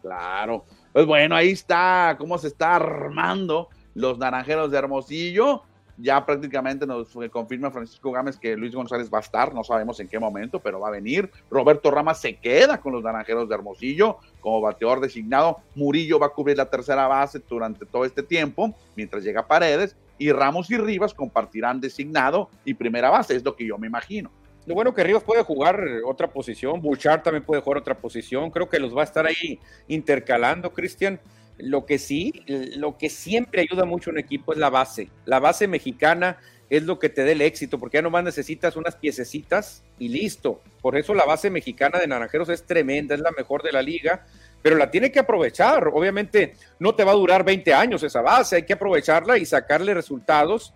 Claro. 0.02 0.64
Pues 0.94 1.06
bueno, 1.06 1.36
ahí 1.36 1.50
está 1.50 2.16
cómo 2.18 2.38
se 2.38 2.48
está 2.48 2.78
armando 2.78 3.68
los 3.94 4.18
naranjeros 4.18 4.72
de 4.72 4.78
Hermosillo. 4.78 5.64
Ya 6.04 6.26
prácticamente 6.26 6.86
nos 6.86 7.08
confirma 7.32 7.72
Francisco 7.72 8.12
Gámez 8.12 8.36
que 8.36 8.58
Luis 8.58 8.76
González 8.76 9.10
va 9.10 9.20
a 9.20 9.22
estar, 9.22 9.54
no 9.54 9.64
sabemos 9.64 10.02
en 10.02 10.10
qué 10.10 10.20
momento, 10.20 10.60
pero 10.60 10.82
va 10.82 10.90
a 10.90 10.92
venir. 10.92 11.32
Roberto 11.50 11.90
Rama 11.92 12.14
se 12.14 12.36
queda 12.36 12.82
con 12.82 12.92
los 12.92 13.02
naranjeros 13.02 13.48
de 13.48 13.56
Hermosillo 13.56 14.18
como 14.42 14.60
bateador 14.60 15.00
designado. 15.00 15.60
Murillo 15.76 16.20
va 16.20 16.26
a 16.26 16.32
cubrir 16.32 16.58
la 16.58 16.70
tercera 16.70 17.08
base 17.08 17.40
durante 17.48 17.86
todo 17.86 18.04
este 18.04 18.22
tiempo, 18.22 18.76
mientras 18.98 19.24
llega 19.24 19.48
Paredes 19.48 19.96
y 20.18 20.34
Ramos 20.34 20.70
y 20.72 20.78
Rivas 20.78 21.14
compartirán 21.14 21.80
designado 21.80 22.50
y 22.66 22.74
primera 22.74 23.10
base, 23.10 23.38
es 23.38 23.46
lo 23.46 23.56
que 23.56 23.66
yo 23.66 23.78
me 23.78 23.88
imagino. 23.88 24.30
Lo 24.66 24.76
bueno 24.76 24.94
que 24.94 25.06
Rivas 25.06 25.24
puede 25.24 25.44
jugar 25.44 25.82
otra 26.06 26.28
posición, 26.28 26.82
Bouchard 26.82 27.24
también 27.24 27.46
puede 27.46 27.62
jugar 27.62 27.78
otra 27.78 27.96
posición, 27.98 28.52
creo 28.52 28.68
que 28.68 28.80
los 28.80 28.94
va 28.94 29.02
a 29.02 29.06
estar 29.06 29.26
ahí 29.26 29.58
intercalando, 29.88 30.74
Cristian. 30.74 31.22
Lo 31.58 31.86
que 31.86 32.00
sí, 32.00 32.44
lo 32.48 32.98
que 32.98 33.10
siempre 33.10 33.62
ayuda 33.62 33.86
mucho 33.86 34.10
en 34.10 34.16
un 34.16 34.20
equipo 34.20 34.54
es 34.54 34.60
la 34.60 34.70
base. 34.70 35.10
La 35.26 35.40
base 35.40 35.68
mexicana 35.68 36.38
es 36.70 36.84
lo 36.84 36.98
que 36.98 37.10
te 37.10 37.24
dé 37.24 37.34
el 37.34 37.42
éxito, 37.42 37.80
porque 37.80 37.98
ya 37.98 38.02
nomás 38.02 38.24
necesitas 38.24 38.76
unas 38.76 38.96
piececitas 38.96 39.84
y 40.00 40.10
listo. 40.10 40.62
Por 40.82 40.98
eso 40.98 41.14
la 41.14 41.26
base 41.26 41.50
mexicana 41.50 42.00
de 42.00 42.08
Naranjeros 42.08 42.50
es 42.50 42.64
tremenda, 42.64 43.14
es 43.14 43.22
la 43.22 43.32
mejor 43.32 43.62
de 43.62 43.72
la 43.72 43.82
liga 43.82 44.26
pero 44.64 44.78
la 44.78 44.90
tiene 44.90 45.12
que 45.12 45.20
aprovechar. 45.20 45.90
Obviamente 45.90 46.56
no 46.80 46.96
te 46.96 47.04
va 47.04 47.12
a 47.12 47.16
durar 47.16 47.44
20 47.44 47.72
años 47.74 48.02
esa 48.02 48.22
base, 48.22 48.56
hay 48.56 48.64
que 48.64 48.74
aprovecharla 48.74 49.38
y 49.38 49.46
sacarle 49.46 49.94
resultados. 49.94 50.74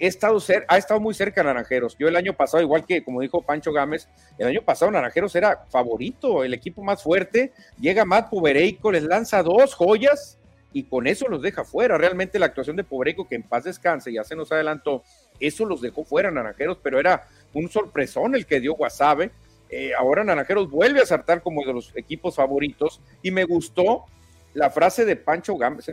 Ha 0.00 0.76
estado 0.76 1.00
muy 1.00 1.14
cerca 1.14 1.42
Naranjeros. 1.42 1.96
Yo 1.98 2.08
el 2.08 2.16
año 2.16 2.32
pasado, 2.34 2.62
igual 2.62 2.84
que 2.86 3.02
como 3.02 3.20
dijo 3.20 3.42
Pancho 3.42 3.72
Gámez, 3.72 4.08
el 4.38 4.48
año 4.48 4.62
pasado 4.62 4.90
Naranjeros 4.90 5.34
era 5.34 5.64
favorito, 5.70 6.44
el 6.44 6.54
equipo 6.54 6.82
más 6.82 7.02
fuerte. 7.02 7.52
Llega 7.80 8.04
Matt 8.04 8.30
Pubereico, 8.30 8.92
les 8.92 9.02
lanza 9.02 9.42
dos 9.42 9.74
joyas 9.74 10.38
y 10.72 10.84
con 10.84 11.06
eso 11.06 11.28
los 11.28 11.42
deja 11.42 11.64
fuera. 11.64 11.98
Realmente 11.98 12.38
la 12.38 12.46
actuación 12.46 12.76
de 12.76 12.84
Pubereico, 12.84 13.26
que 13.26 13.34
en 13.34 13.42
paz 13.42 13.64
descanse, 13.64 14.12
ya 14.12 14.24
se 14.24 14.36
nos 14.36 14.52
adelantó, 14.52 15.02
eso 15.40 15.64
los 15.64 15.80
dejó 15.80 16.04
fuera 16.04 16.30
Naranjeros, 16.30 16.78
pero 16.82 17.00
era 17.00 17.26
un 17.54 17.68
sorpresón 17.68 18.34
el 18.34 18.46
que 18.46 18.60
dio 18.60 18.74
Guasave 18.74 19.32
eh, 19.70 19.92
ahora 19.98 20.24
Naranjeros 20.24 20.70
vuelve 20.70 21.00
a 21.00 21.06
saltar 21.06 21.42
como 21.42 21.64
de 21.64 21.72
los 21.72 21.94
equipos 21.94 22.36
favoritos 22.36 23.00
y 23.22 23.30
me 23.30 23.44
gustó 23.44 24.06
la 24.54 24.70
frase 24.70 25.04
de 25.04 25.16
Pancho 25.16 25.56
Gámez. 25.56 25.92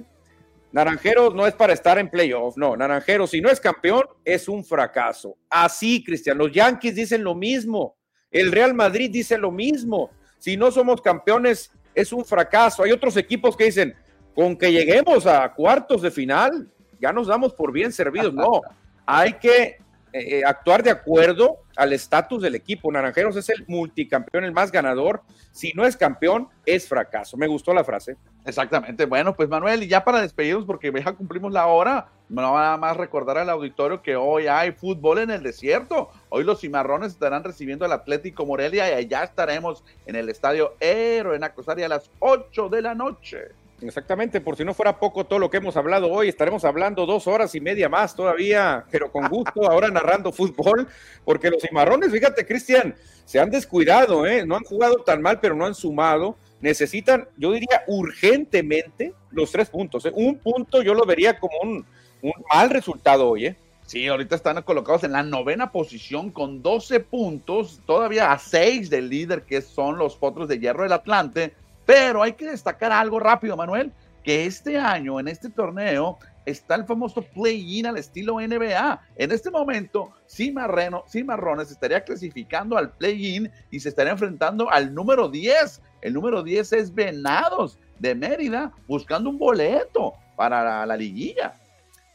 ¿Eh? 0.76 0.84
Naranjeros 0.84 1.34
no 1.34 1.48
es 1.48 1.54
para 1.54 1.74
estar 1.74 1.98
en 1.98 2.10
playoff, 2.10 2.58
no, 2.58 2.76
Naranjeros 2.76 3.32
si 3.32 3.42
no 3.42 3.50
es 3.50 3.60
campeón 3.60 4.04
es 4.24 4.48
un 4.48 4.64
fracaso. 4.64 5.38
Así, 5.50 6.04
Cristian, 6.04 6.38
los 6.38 6.52
Yankees 6.52 6.96
dicen 6.96 7.24
lo 7.24 7.36
mismo, 7.36 7.96
el 8.30 8.52
Real 8.52 8.74
Madrid 8.74 9.10
dice 9.12 9.38
lo 9.38 9.52
mismo, 9.52 10.12
si 10.40 10.58
no 10.58 10.72
somos 10.72 11.02
campeones 11.02 11.72
es 11.96 12.12
un 12.12 12.26
fracaso. 12.26 12.84
Hay 12.84 12.92
otros 12.92 13.18
equipos 13.18 13.56
que 13.56 13.66
dicen, 13.66 13.96
con 14.36 14.58
que 14.58 14.72
lleguemos 14.72 15.26
a 15.26 15.52
cuartos 15.54 16.02
de 16.02 16.12
final, 16.12 16.70
ya 17.00 17.14
nos 17.14 17.28
damos 17.28 17.54
por 17.54 17.72
bien 17.72 17.92
servidos. 17.92 18.34
No, 18.34 18.62
hay 19.06 19.34
que 19.34 19.78
eh, 20.12 20.44
actuar 20.46 20.84
de 20.84 20.92
acuerdo 20.92 21.60
al 21.76 21.94
estatus 21.94 22.42
del 22.42 22.56
equipo. 22.56 22.92
Naranjeros 22.92 23.38
es 23.38 23.50
el 23.50 23.66
multicampeón, 23.68 24.44
el 24.44 24.52
más 24.52 24.72
ganador. 24.72 25.22
Si 25.52 25.72
no 25.74 25.86
es 25.86 25.96
campeón, 25.96 26.50
es 26.66 26.88
fracaso. 26.88 27.38
Me 27.38 27.48
gustó 27.48 27.74
la 27.74 27.84
frase. 27.84 28.18
Exactamente. 28.46 29.06
Bueno, 29.06 29.36
pues 29.36 29.50
Manuel, 29.50 29.82
y 29.84 29.88
ya 29.88 30.04
para 30.04 30.22
despedirnos, 30.22 30.66
porque 30.66 30.94
ya 30.94 31.14
cumplimos 31.14 31.52
la 31.52 31.66
hora, 31.66 32.10
no 32.30 32.42
nada 32.42 32.78
más 32.78 32.96
recordar 32.96 33.40
al 33.40 33.50
auditorio 33.50 34.04
que 34.04 34.16
hoy 34.16 34.46
hay 34.46 34.72
fútbol 34.72 35.18
en 35.18 35.32
el 35.32 35.42
desierto. 35.42 36.10
Hoy 36.30 36.44
los 36.44 36.62
cimarrones 36.62 37.14
estarán 37.14 37.44
recibiendo 37.44 37.86
al 37.86 37.92
Atlético 37.92 38.46
Morelia 38.46 38.88
y 38.90 38.94
allá 38.94 39.24
estaremos 39.24 39.84
en 40.06 40.16
el 40.16 40.30
estadio 40.30 40.74
Héroe 40.80 41.36
en 41.36 41.44
Acosaria 41.44 41.88
a 41.88 41.90
las 41.90 42.12
8 42.20 42.70
de 42.70 42.82
la 42.84 42.94
noche. 42.94 43.40
Exactamente, 43.82 44.40
por 44.40 44.56
si 44.56 44.64
no 44.64 44.74
fuera 44.74 45.00
poco 45.00 45.26
todo 45.26 45.38
lo 45.38 45.50
que 45.50 45.58
hemos 45.58 45.76
hablado 45.76 46.10
hoy, 46.10 46.30
estaremos 46.30 46.64
hablando 46.64 47.06
dos 47.06 47.28
horas 47.28 47.54
y 47.56 47.60
media 47.60 47.90
más 47.90 48.16
todavía, 48.16 48.86
pero 48.90 49.12
con 49.12 49.28
gusto, 49.28 49.70
ahora 49.70 49.90
narrando 49.90 50.32
fútbol, 50.32 50.88
porque 51.26 51.50
los 51.50 51.62
cimarrones, 51.62 52.10
fíjate, 52.10 52.46
Cristian, 52.46 52.96
se 53.26 53.40
han 53.40 53.50
descuidado, 53.50 54.26
¿eh? 54.26 54.46
no 54.46 54.56
han 54.56 54.64
jugado 54.64 55.04
tan 55.04 55.22
mal, 55.22 55.40
pero 55.42 55.56
no 55.56 55.66
han 55.66 55.76
sumado. 55.76 56.38
Necesitan, 56.66 57.28
yo 57.38 57.52
diría, 57.52 57.84
urgentemente 57.86 59.14
los 59.30 59.52
tres 59.52 59.70
puntos. 59.70 60.04
¿eh? 60.08 60.12
Un 60.16 60.40
punto 60.40 60.82
yo 60.82 60.96
lo 60.96 61.06
vería 61.06 61.38
como 61.38 61.60
un, 61.62 61.86
un 62.24 62.34
mal 62.52 62.72
resultado 62.72 63.30
hoy. 63.30 63.46
¿eh? 63.46 63.56
Sí, 63.86 64.08
ahorita 64.08 64.36
están 64.36 64.60
colocados 64.64 65.04
en 65.04 65.12
la 65.12 65.22
novena 65.22 65.72
posición 65.72 66.32
con 66.32 66.64
12 66.64 67.02
puntos, 67.02 67.82
todavía 67.86 68.32
a 68.32 68.40
6 68.40 68.90
del 68.90 69.10
líder 69.10 69.44
que 69.44 69.62
son 69.62 70.00
los 70.00 70.16
Potros 70.16 70.48
de 70.48 70.58
Hierro 70.58 70.82
del 70.82 70.94
Atlante. 70.94 71.54
Pero 71.86 72.24
hay 72.24 72.34
que 72.34 72.48
destacar 72.48 72.92
algo 72.92 73.20
rápido, 73.20 73.56
Manuel, 73.56 73.92
que 74.24 74.48
este 74.48 74.80
año 74.80 75.20
en 75.20 75.28
este 75.28 75.52
torneo 75.52 76.18
está 76.48 76.74
el 76.74 76.86
famoso 76.86 77.22
play-in 77.22 77.86
al 77.86 77.98
estilo 77.98 78.40
NBA. 78.40 79.02
En 79.18 79.32
este 79.32 79.52
momento, 79.52 80.12
Cimarrones 80.28 81.70
estaría 81.70 82.04
clasificando 82.04 82.76
al 82.76 82.92
play-in 82.92 83.52
y 83.70 83.80
se 83.80 83.90
estaría 83.90 84.14
enfrentando 84.14 84.72
al 84.72 84.96
número 84.96 85.30
10. 85.30 85.82
El 86.06 86.14
número 86.14 86.44
10 86.44 86.74
es 86.74 86.94
Venados 86.94 87.80
de 87.98 88.14
Mérida 88.14 88.72
buscando 88.88 89.28
un 89.28 89.40
boleto 89.40 90.14
para 90.36 90.86
la 90.86 90.96
liguilla. 90.96 91.56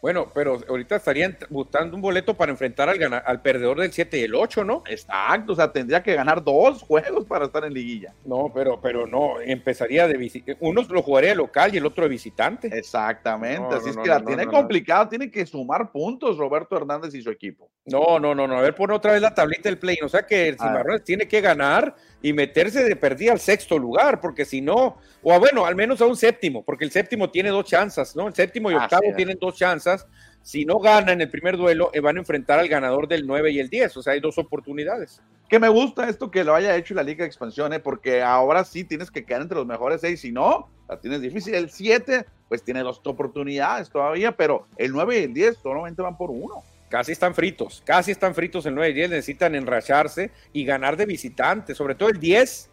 Bueno, 0.03 0.29
pero 0.33 0.59
ahorita 0.67 0.97
estarían 0.97 1.37
buscando 1.51 1.95
un 1.95 2.01
boleto 2.01 2.35
para 2.35 2.51
enfrentar 2.51 2.89
al, 2.89 3.23
al 3.27 3.43
perdedor 3.43 3.81
del 3.81 3.93
7 3.93 4.19
y 4.19 4.23
el 4.23 4.35
8, 4.35 4.65
¿no? 4.65 4.83
Exacto, 4.87 5.53
o 5.53 5.57
sea, 5.57 5.71
tendría 5.71 6.03
que 6.03 6.15
ganar 6.15 6.43
dos 6.43 6.83
juegos 6.83 7.27
para 7.27 7.45
estar 7.45 7.65
en 7.65 7.75
liguilla. 7.75 8.15
No, 8.25 8.51
pero, 8.55 8.81
pero 8.81 9.07
no, 9.07 9.41
empezaría 9.41 10.09
de 10.09 10.17
visitante. 10.17 10.57
Uno 10.61 10.83
lo 10.89 11.03
jugaría 11.03 11.31
de 11.31 11.37
local 11.37 11.75
y 11.75 11.79
el 11.79 11.85
otro 11.85 12.05
de 12.05 12.11
visitante. 12.11 12.69
Exactamente, 12.69 13.75
así 13.75 13.91
es 13.91 13.97
que 13.97 14.09
la 14.09 14.25
tiene 14.25 14.47
complicado, 14.47 15.09
tiene 15.09 15.31
que 15.31 15.45
sumar 15.45 15.93
puntos 15.93 16.39
Roberto 16.39 16.77
Hernández 16.77 17.15
y 17.15 17.21
su 17.21 17.31
equipo. 17.31 17.71
No, 17.85 18.19
no, 18.19 18.35
no, 18.35 18.47
no, 18.47 18.57
a 18.57 18.63
ver, 18.63 18.75
pon 18.75 18.91
otra 18.93 19.13
vez 19.13 19.21
la 19.21 19.35
tablita 19.35 19.69
del 19.69 19.79
play, 19.79 19.99
o 20.03 20.09
sea 20.09 20.25
que 20.25 20.49
el 20.49 20.57
Cimarrones 20.57 21.05
tiene 21.05 21.29
que 21.29 21.43
ganar 21.43 21.95
y 22.23 22.33
meterse 22.33 22.85
de 22.85 22.97
perdida 22.97 23.33
al 23.33 23.41
sexto 23.41 23.79
lugar, 23.79 24.21
porque 24.21 24.45
si 24.45 24.61
no, 24.61 24.99
o 25.23 25.33
a, 25.33 25.39
bueno, 25.39 25.65
al 25.65 25.75
menos 25.75 26.01
a 26.01 26.07
un 26.07 26.17
séptimo, 26.17 26.63
porque 26.63 26.85
el 26.85 26.91
séptimo 26.91 27.31
tiene 27.31 27.51
dos 27.51 27.65
chances, 27.65 28.15
¿no? 28.15 28.29
El 28.29 28.35
séptimo 28.35 28.71
y 28.71 28.75
octavo 28.75 29.05
tienen 29.17 29.39
dos 29.41 29.57
chances. 29.57 30.07
Si 30.43 30.65
no 30.65 30.79
ganan 30.79 31.21
el 31.21 31.31
primer 31.31 31.57
duelo, 31.57 31.91
eh, 31.93 32.01
van 32.01 32.17
a 32.17 32.21
enfrentar 32.21 32.59
al 32.59 32.69
ganador 32.69 33.09
del 33.09 33.27
9 33.27 33.51
y 33.51 33.61
el 33.61 33.69
10, 33.69 33.97
o 33.99 34.03
sea, 34.03 34.15
hay 34.15 34.21
dos 34.21 34.39
oportunidades. 34.39 35.23
Que 35.49 35.59
me 35.59 35.69
gusta 35.69 36.09
esto 36.09 36.31
que 36.31 36.45
lo 36.45 36.55
haya 36.55 36.77
hecho 36.77 36.95
la 36.95 37.03
Liga 37.03 37.25
de 37.25 37.29
Expansión, 37.29 37.73
¿eh? 37.73 37.81
porque 37.81 38.23
ahora 38.23 38.65
sí 38.65 38.85
tienes 38.85 39.11
que 39.11 39.25
quedar 39.25 39.43
entre 39.43 39.59
los 39.59 39.67
mejores 39.67 40.01
seis, 40.01 40.21
si 40.21 40.33
no, 40.33 40.69
la 40.89 40.99
tienes 40.99 41.21
difícil. 41.21 41.55
El 41.55 41.71
7, 41.71 42.25
pues 42.49 42.63
tiene 42.63 42.81
dos 42.81 43.01
oportunidades 43.05 43.91
todavía, 43.91 44.33
pero 44.33 44.67
el 44.77 44.93
9 44.93 45.21
y 45.21 45.25
el 45.25 45.35
10 45.35 45.59
solamente 45.59 46.03
van 46.03 46.17
por 46.17 46.31
uno. 46.31 46.63
Casi 46.91 47.13
están 47.13 47.35
fritos, 47.35 47.83
casi 47.87 48.11
están 48.11 48.35
fritos 48.35 48.67
el 48.67 48.75
9 48.75 48.91
y 48.91 48.95
10, 48.95 49.11
necesitan 49.11 49.55
enracharse 49.55 50.33
y 50.53 50.65
ganar 50.65 50.97
de 50.97 51.07
visitante, 51.07 51.75
sobre 51.75 51.95
todo 51.95 52.11
el 52.11 52.21
10 52.21 52.71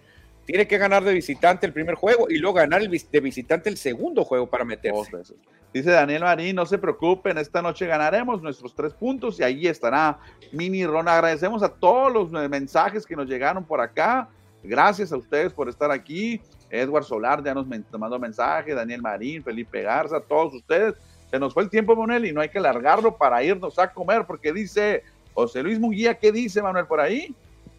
tiene 0.48 0.66
que 0.66 0.78
ganar 0.78 1.04
de 1.04 1.14
visitante 1.14 1.68
el 1.68 1.74
primer 1.74 1.96
juego 1.96 2.28
y 2.30 2.38
luego 2.38 2.56
ganar 2.56 2.82
de 2.82 3.20
visitante 3.20 3.70
el 3.70 3.76
segundo 3.76 4.24
juego 4.24 4.50
para 4.50 4.64
meterse. 4.64 5.36
Dice 5.74 5.92
Daniel 5.92 6.22
Marín, 6.22 6.56
no 6.56 6.66
se 6.66 6.78
preocupen, 6.78 7.38
esta 7.38 7.62
noche 7.62 7.86
ganaremos 7.86 8.42
nuestros 8.42 8.74
tres 8.74 8.94
puntos 8.94 9.42
y 9.42 9.44
ahí 9.44 9.68
estará 9.68 10.20
Mini 10.54 10.86
Ron. 10.86 11.10
Agradecemos 11.10 11.62
a 11.64 11.70
todos 11.70 12.14
los 12.14 12.50
mensajes 12.50 13.06
que 13.06 13.18
nos 13.18 13.28
llegaron 13.28 13.66
por 13.66 13.82
acá. 13.82 14.30
Gracias 14.64 15.12
a 15.12 15.18
ustedes 15.18 15.52
por 15.52 15.68
estar 15.68 15.92
aquí. 15.92 16.42
Edward 16.70 17.04
Solar 17.04 17.44
ya 17.44 17.54
nos 17.54 17.68
mandó 17.68 18.18
mensaje, 18.18 18.74
Daniel 18.74 19.02
Marín, 19.02 19.44
Felipe 19.44 19.82
Garza, 19.82 20.22
todos 20.22 20.54
ustedes. 20.54 20.96
Se 21.30 21.40
nos 21.40 21.54
fue 21.54 21.64
el 21.64 21.70
tiempo, 21.70 21.96
Manuel, 21.96 22.26
y 22.26 22.32
no 22.32 22.42
hay 22.42 22.50
que 22.50 22.58
alargarlo 22.58 23.18
para 23.18 23.44
irnos 23.44 23.78
a 23.80 23.92
comer, 23.92 24.26
porque 24.26 24.54
dice 24.54 25.04
José 25.34 25.62
Luis 25.62 25.80
Munguía, 25.80 26.16
¿qué 26.16 26.32
dice 26.32 26.62
Manuel 26.62 26.88
por 26.88 27.00
ahí? 27.00 27.36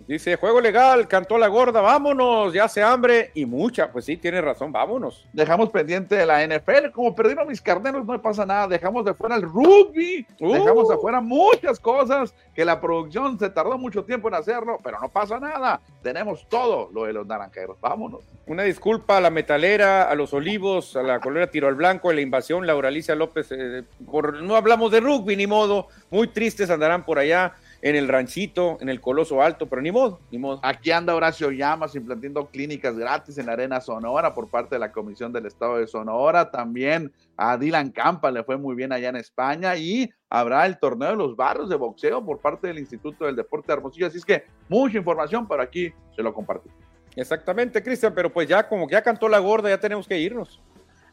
Dice, 0.08 0.36
juego 0.36 0.58
legal, 0.58 1.06
cantó 1.06 1.36
la 1.36 1.48
gorda, 1.48 1.82
vámonos, 1.82 2.54
ya 2.54 2.64
hace 2.64 2.82
hambre 2.82 3.30
y 3.34 3.44
mucha. 3.44 3.92
Pues 3.92 4.06
sí, 4.06 4.16
tiene 4.16 4.40
razón, 4.40 4.72
vámonos. 4.72 5.26
Dejamos 5.34 5.68
pendiente 5.68 6.16
de 6.16 6.24
la 6.24 6.42
NFL, 6.46 6.92
como 6.94 7.14
perdieron 7.14 7.46
mis 7.46 7.60
carneros, 7.60 8.06
no 8.06 8.22
pasa 8.22 8.46
nada. 8.46 8.66
Dejamos 8.68 9.04
de 9.04 9.12
fuera 9.12 9.36
el 9.36 9.42
rugby, 9.42 10.26
dejamos 10.40 10.88
de 10.88 10.94
uh. 10.94 10.98
fuera 10.98 11.20
muchas 11.20 11.78
cosas 11.78 12.34
que 12.54 12.64
la 12.64 12.80
producción 12.80 13.38
se 13.38 13.50
tardó 13.50 13.76
mucho 13.76 14.02
tiempo 14.02 14.28
en 14.28 14.34
hacerlo, 14.36 14.78
pero 14.82 14.98
no 14.98 15.10
pasa 15.10 15.38
nada. 15.38 15.82
Tenemos 16.02 16.48
todo 16.48 16.88
lo 16.90 17.04
de 17.04 17.12
los 17.12 17.26
naranjeros, 17.26 17.78
vámonos. 17.78 18.24
Una 18.46 18.62
disculpa 18.62 19.18
a 19.18 19.20
la 19.20 19.28
metalera, 19.28 20.04
a 20.04 20.14
los 20.14 20.32
olivos, 20.32 20.96
a 20.96 21.02
la 21.02 21.20
colera 21.20 21.50
tiro 21.50 21.68
al 21.68 21.74
blanco, 21.74 22.08
a 22.08 22.14
la 22.14 22.22
invasión, 22.22 22.66
Laura 22.66 22.88
Alicia 22.88 23.14
López. 23.14 23.48
Eh, 23.52 23.84
por, 24.10 24.42
no 24.42 24.56
hablamos 24.56 24.90
de 24.90 25.00
rugby, 25.00 25.36
ni 25.36 25.46
modo. 25.46 25.88
Muy 26.10 26.28
tristes 26.28 26.70
andarán 26.70 27.04
por 27.04 27.18
allá 27.18 27.52
en 27.80 27.96
el 27.96 28.08
ranchito, 28.08 28.78
en 28.80 28.88
el 28.88 29.00
Coloso 29.00 29.40
Alto, 29.40 29.68
pero 29.68 29.80
ni 29.80 29.92
modo, 29.92 30.20
ni 30.30 30.38
modo. 30.38 30.60
Aquí 30.62 30.90
anda 30.90 31.14
Horacio 31.14 31.50
Llamas 31.50 31.94
implantando 31.94 32.46
clínicas 32.46 32.96
gratis 32.96 33.38
en 33.38 33.46
la 33.46 33.52
Arena 33.52 33.80
Sonora 33.80 34.34
por 34.34 34.48
parte 34.48 34.74
de 34.74 34.80
la 34.80 34.90
Comisión 34.90 35.32
del 35.32 35.46
Estado 35.46 35.78
de 35.78 35.86
Sonora. 35.86 36.50
También 36.50 37.12
a 37.36 37.56
Dylan 37.56 37.90
Campa 37.90 38.30
le 38.30 38.42
fue 38.42 38.56
muy 38.56 38.74
bien 38.74 38.92
allá 38.92 39.10
en 39.10 39.16
España 39.16 39.76
y 39.76 40.10
habrá 40.28 40.66
el 40.66 40.78
torneo 40.78 41.10
de 41.10 41.16
los 41.16 41.36
barrios 41.36 41.68
de 41.68 41.76
boxeo 41.76 42.24
por 42.24 42.40
parte 42.40 42.66
del 42.66 42.78
Instituto 42.78 43.26
del 43.26 43.36
Deporte 43.36 43.68
de 43.68 43.74
Hermosillo. 43.74 44.06
Así 44.08 44.18
es 44.18 44.24
que 44.24 44.44
mucha 44.68 44.98
información, 44.98 45.46
pero 45.46 45.62
aquí 45.62 45.92
se 46.16 46.22
lo 46.22 46.34
compartí. 46.34 46.68
Exactamente, 47.14 47.82
Cristian, 47.82 48.12
pero 48.14 48.32
pues 48.32 48.48
ya 48.48 48.68
como 48.68 48.86
que 48.86 48.92
ya 48.92 49.02
cantó 49.02 49.28
la 49.28 49.38
gorda, 49.38 49.68
ya 49.68 49.80
tenemos 49.80 50.06
que 50.06 50.18
irnos. 50.18 50.60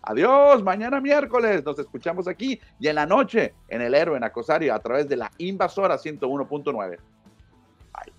Adiós, 0.07 0.61
mañana 0.61 1.01
miércoles 1.01 1.65
nos 1.65 1.79
escuchamos 1.79 2.27
aquí 2.27 2.61
y 2.79 2.87
en 2.87 2.95
la 2.95 3.07
noche 3.07 3.55
en 3.67 3.81
El 3.81 3.95
Héroe 3.95 4.17
en 4.17 4.23
Acosario 4.23 4.75
a 4.75 4.79
través 4.79 5.09
de 5.09 5.17
la 5.17 5.31
Invasora 5.39 5.97
101.9. 5.97 6.99
Bye. 7.91 8.13